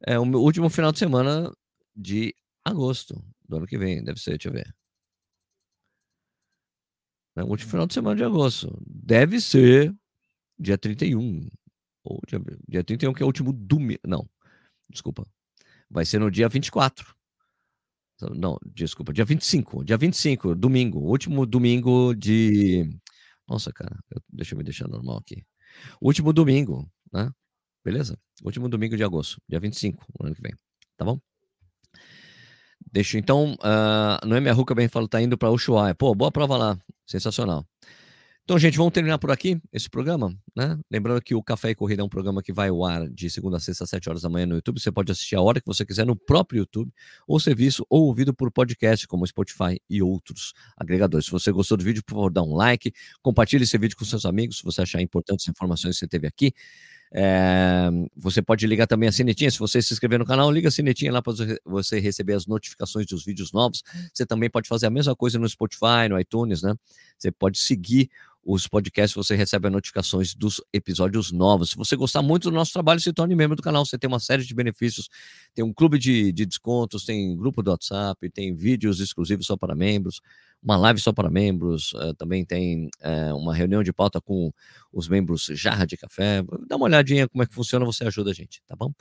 é, 0.06 0.18
o 0.18 0.22
último 0.22 0.68
final 0.68 0.92
de 0.92 0.98
semana 0.98 1.50
de 1.96 2.34
agosto 2.64 3.22
do 3.48 3.56
ano 3.56 3.66
que 3.66 3.78
vem. 3.78 4.02
Deve 4.04 4.20
ser, 4.20 4.32
deixa 4.32 4.48
eu 4.48 4.52
ver. 4.52 4.74
É 7.36 7.42
o 7.42 7.46
último 7.46 7.70
final 7.70 7.86
de 7.86 7.94
semana 7.94 8.16
de 8.16 8.24
agosto. 8.24 8.76
Deve 8.86 9.40
ser 9.40 9.94
dia 10.60 10.76
31. 10.76 11.48
Ou 12.04 12.20
dia, 12.26 12.40
dia 12.68 12.84
31, 12.84 13.12
que 13.12 13.22
é 13.22 13.24
o 13.24 13.28
último 13.28 13.52
domingo. 13.52 14.00
Não, 14.06 14.28
desculpa. 14.88 15.26
Vai 15.90 16.04
ser 16.04 16.18
no 16.20 16.30
dia 16.30 16.48
24. 16.48 17.14
Não, 18.34 18.58
desculpa, 18.66 19.12
dia 19.12 19.24
25. 19.24 19.84
Dia 19.84 19.96
25, 19.96 20.54
domingo. 20.54 21.00
Último 21.00 21.46
domingo 21.46 22.14
de. 22.14 22.88
Nossa, 23.48 23.72
cara, 23.72 23.98
deixa 24.28 24.54
eu 24.54 24.58
me 24.58 24.64
deixar 24.64 24.86
normal 24.86 25.18
aqui. 25.18 25.44
Último 26.00 26.32
domingo, 26.32 26.90
né? 27.12 27.30
Beleza? 27.84 28.18
Último 28.44 28.68
domingo 28.68 28.96
de 28.96 29.02
agosto, 29.02 29.40
dia 29.48 29.58
25, 29.58 30.04
no 30.18 30.26
ano 30.26 30.34
que 30.34 30.42
vem. 30.42 30.52
Tá 30.96 31.04
bom? 31.04 31.18
Deixa 32.92 33.18
então. 33.18 33.54
Uh, 33.54 34.26
Noemi 34.26 34.48
Arruca 34.48 34.74
bem 34.74 34.88
fala, 34.88 35.08
tá 35.08 35.20
indo 35.20 35.38
para 35.38 35.50
Ushuaia. 35.50 35.94
Pô, 35.94 36.14
boa 36.14 36.30
prova 36.30 36.56
lá. 36.56 36.78
Sensacional. 37.06 37.66
Então, 38.50 38.58
gente, 38.58 38.76
vamos 38.76 38.92
terminar 38.92 39.16
por 39.16 39.30
aqui 39.30 39.62
esse 39.72 39.88
programa, 39.88 40.36
né? 40.56 40.76
Lembrando 40.90 41.22
que 41.22 41.36
o 41.36 41.40
Café 41.40 41.70
e 41.70 41.74
Corrida 41.76 42.02
é 42.02 42.04
um 42.04 42.08
programa 42.08 42.42
que 42.42 42.52
vai 42.52 42.68
ao 42.68 42.84
ar 42.84 43.08
de 43.08 43.30
segunda 43.30 43.58
a 43.58 43.60
sexta, 43.60 43.84
às 43.84 43.90
7 43.90 44.08
horas 44.08 44.22
da 44.22 44.28
manhã 44.28 44.44
no 44.44 44.56
YouTube. 44.56 44.80
Você 44.80 44.90
pode 44.90 45.12
assistir 45.12 45.36
a 45.36 45.40
hora 45.40 45.60
que 45.60 45.66
você 45.68 45.86
quiser 45.86 46.04
no 46.04 46.16
próprio 46.16 46.58
YouTube, 46.58 46.92
ou 47.28 47.38
ser 47.38 47.54
visto 47.54 47.86
ou 47.88 48.06
ouvido 48.06 48.34
por 48.34 48.50
podcast, 48.50 49.06
como 49.06 49.24
Spotify 49.24 49.80
e 49.88 50.02
outros 50.02 50.52
agregadores. 50.76 51.26
Se 51.26 51.30
você 51.30 51.52
gostou 51.52 51.76
do 51.76 51.84
vídeo, 51.84 52.02
por 52.04 52.16
favor, 52.16 52.32
dá 52.32 52.42
um 52.42 52.56
like, 52.56 52.92
compartilhe 53.22 53.62
esse 53.62 53.78
vídeo 53.78 53.96
com 53.96 54.04
seus 54.04 54.24
amigos, 54.24 54.56
se 54.56 54.64
você 54.64 54.82
achar 54.82 55.00
importantes 55.00 55.44
as 55.44 55.50
informações 55.52 55.94
que 55.94 56.00
você 56.00 56.08
teve 56.08 56.26
aqui. 56.26 56.52
É, 57.12 57.88
você 58.16 58.40
pode 58.40 58.64
ligar 58.66 58.86
também 58.86 59.08
a 59.08 59.12
sinetinha. 59.12 59.50
Se 59.50 59.58
você 59.58 59.82
se 59.82 59.92
inscrever 59.92 60.18
no 60.18 60.24
canal, 60.24 60.50
liga 60.50 60.68
a 60.68 60.70
sinetinha 60.70 61.12
lá 61.12 61.20
para 61.20 61.32
você 61.64 61.98
receber 61.98 62.34
as 62.34 62.46
notificações 62.46 63.06
dos 63.06 63.24
vídeos 63.24 63.52
novos. 63.52 63.82
Você 64.12 64.24
também 64.24 64.48
pode 64.48 64.68
fazer 64.68 64.86
a 64.86 64.90
mesma 64.90 65.14
coisa 65.16 65.38
no 65.38 65.48
Spotify, 65.48 66.08
no 66.08 66.18
iTunes, 66.18 66.62
né? 66.62 66.74
Você 67.18 67.32
pode 67.32 67.58
seguir 67.58 68.08
os 68.44 68.66
podcasts, 68.66 69.14
você 69.14 69.34
recebe 69.36 69.66
as 69.66 69.72
notificações 69.72 70.34
dos 70.34 70.62
episódios 70.72 71.30
novos. 71.30 71.70
Se 71.70 71.76
você 71.76 71.94
gostar 71.94 72.22
muito 72.22 72.50
do 72.50 72.54
nosso 72.54 72.72
trabalho, 72.72 72.98
se 72.98 73.12
torne 73.12 73.34
membro 73.34 73.56
do 73.56 73.62
canal. 73.62 73.84
Você 73.84 73.98
tem 73.98 74.08
uma 74.08 74.20
série 74.20 74.44
de 74.44 74.54
benefícios. 74.54 75.08
Tem 75.54 75.64
um 75.64 75.72
clube 75.72 75.98
de, 75.98 76.32
de 76.32 76.46
descontos, 76.46 77.04
tem 77.04 77.36
grupo 77.36 77.62
do 77.62 77.70
WhatsApp, 77.70 78.30
tem 78.30 78.54
vídeos 78.54 78.98
exclusivos 79.00 79.46
só 79.46 79.56
para 79.56 79.74
membros, 79.74 80.20
uma 80.62 80.76
live 80.76 81.00
só 81.00 81.12
para 81.12 81.30
membros. 81.30 81.92
Uh, 81.92 82.14
também 82.14 82.44
tem 82.44 82.86
uh, 83.04 83.36
uma 83.36 83.54
reunião 83.54 83.82
de 83.82 83.92
pauta 83.92 84.20
com 84.20 84.52
os 84.92 85.08
membros 85.08 85.50
Jarra 85.52 85.86
de 85.86 85.96
Café. 85.96 86.42
Dá 86.66 86.76
uma 86.76 86.86
olhadinha 86.86 87.28
como 87.28 87.42
é 87.42 87.46
que 87.46 87.54
funciona, 87.54 87.84
você 87.84 88.04
ajuda 88.04 88.30
a 88.30 88.34
gente, 88.34 88.62
tá 88.66 88.74
bom? 88.74 88.92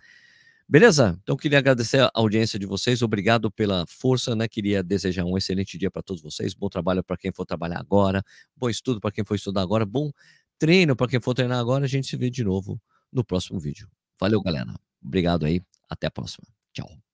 Beleza? 0.72 1.18
Então 1.24 1.36
queria 1.36 1.58
agradecer 1.58 2.00
a 2.00 2.12
audiência 2.14 2.60
de 2.60 2.68
vocês, 2.68 3.02
obrigado 3.02 3.50
pela 3.50 3.86
força, 3.88 4.36
né? 4.36 4.48
Queria 4.48 4.84
desejar 4.84 5.26
um 5.26 5.36
excelente 5.36 5.80
dia 5.80 5.90
para 5.90 6.04
todos 6.04 6.22
vocês, 6.22 6.54
bom 6.54 6.70
trabalho 6.70 7.04
para 7.04 7.18
quem 7.18 7.32
for 7.32 7.44
trabalhar 7.44 7.80
agora, 7.80 8.24
bom 8.56 8.70
estudo 8.70 9.00
para 9.02 9.12
quem 9.12 9.26
for 9.26 9.34
estudar 9.34 9.64
agora, 9.64 9.84
bom 9.84 10.12
treino 10.60 10.96
para 10.96 11.08
quem 11.08 11.20
for 11.20 11.34
treinar 11.34 11.58
agora. 11.58 11.86
A 11.86 11.88
gente 11.88 12.08
se 12.08 12.16
vê 12.16 12.30
de 12.30 12.44
novo 12.44 12.80
no 13.12 13.24
próximo 13.24 13.60
vídeo. 13.60 13.90
Valeu, 14.20 14.44
galera. 14.44 14.76
Obrigado 15.04 15.48
aí. 15.48 15.60
Até 15.90 16.06
a 16.06 16.12
próxima. 16.12 16.46
Tchau. 16.72 17.09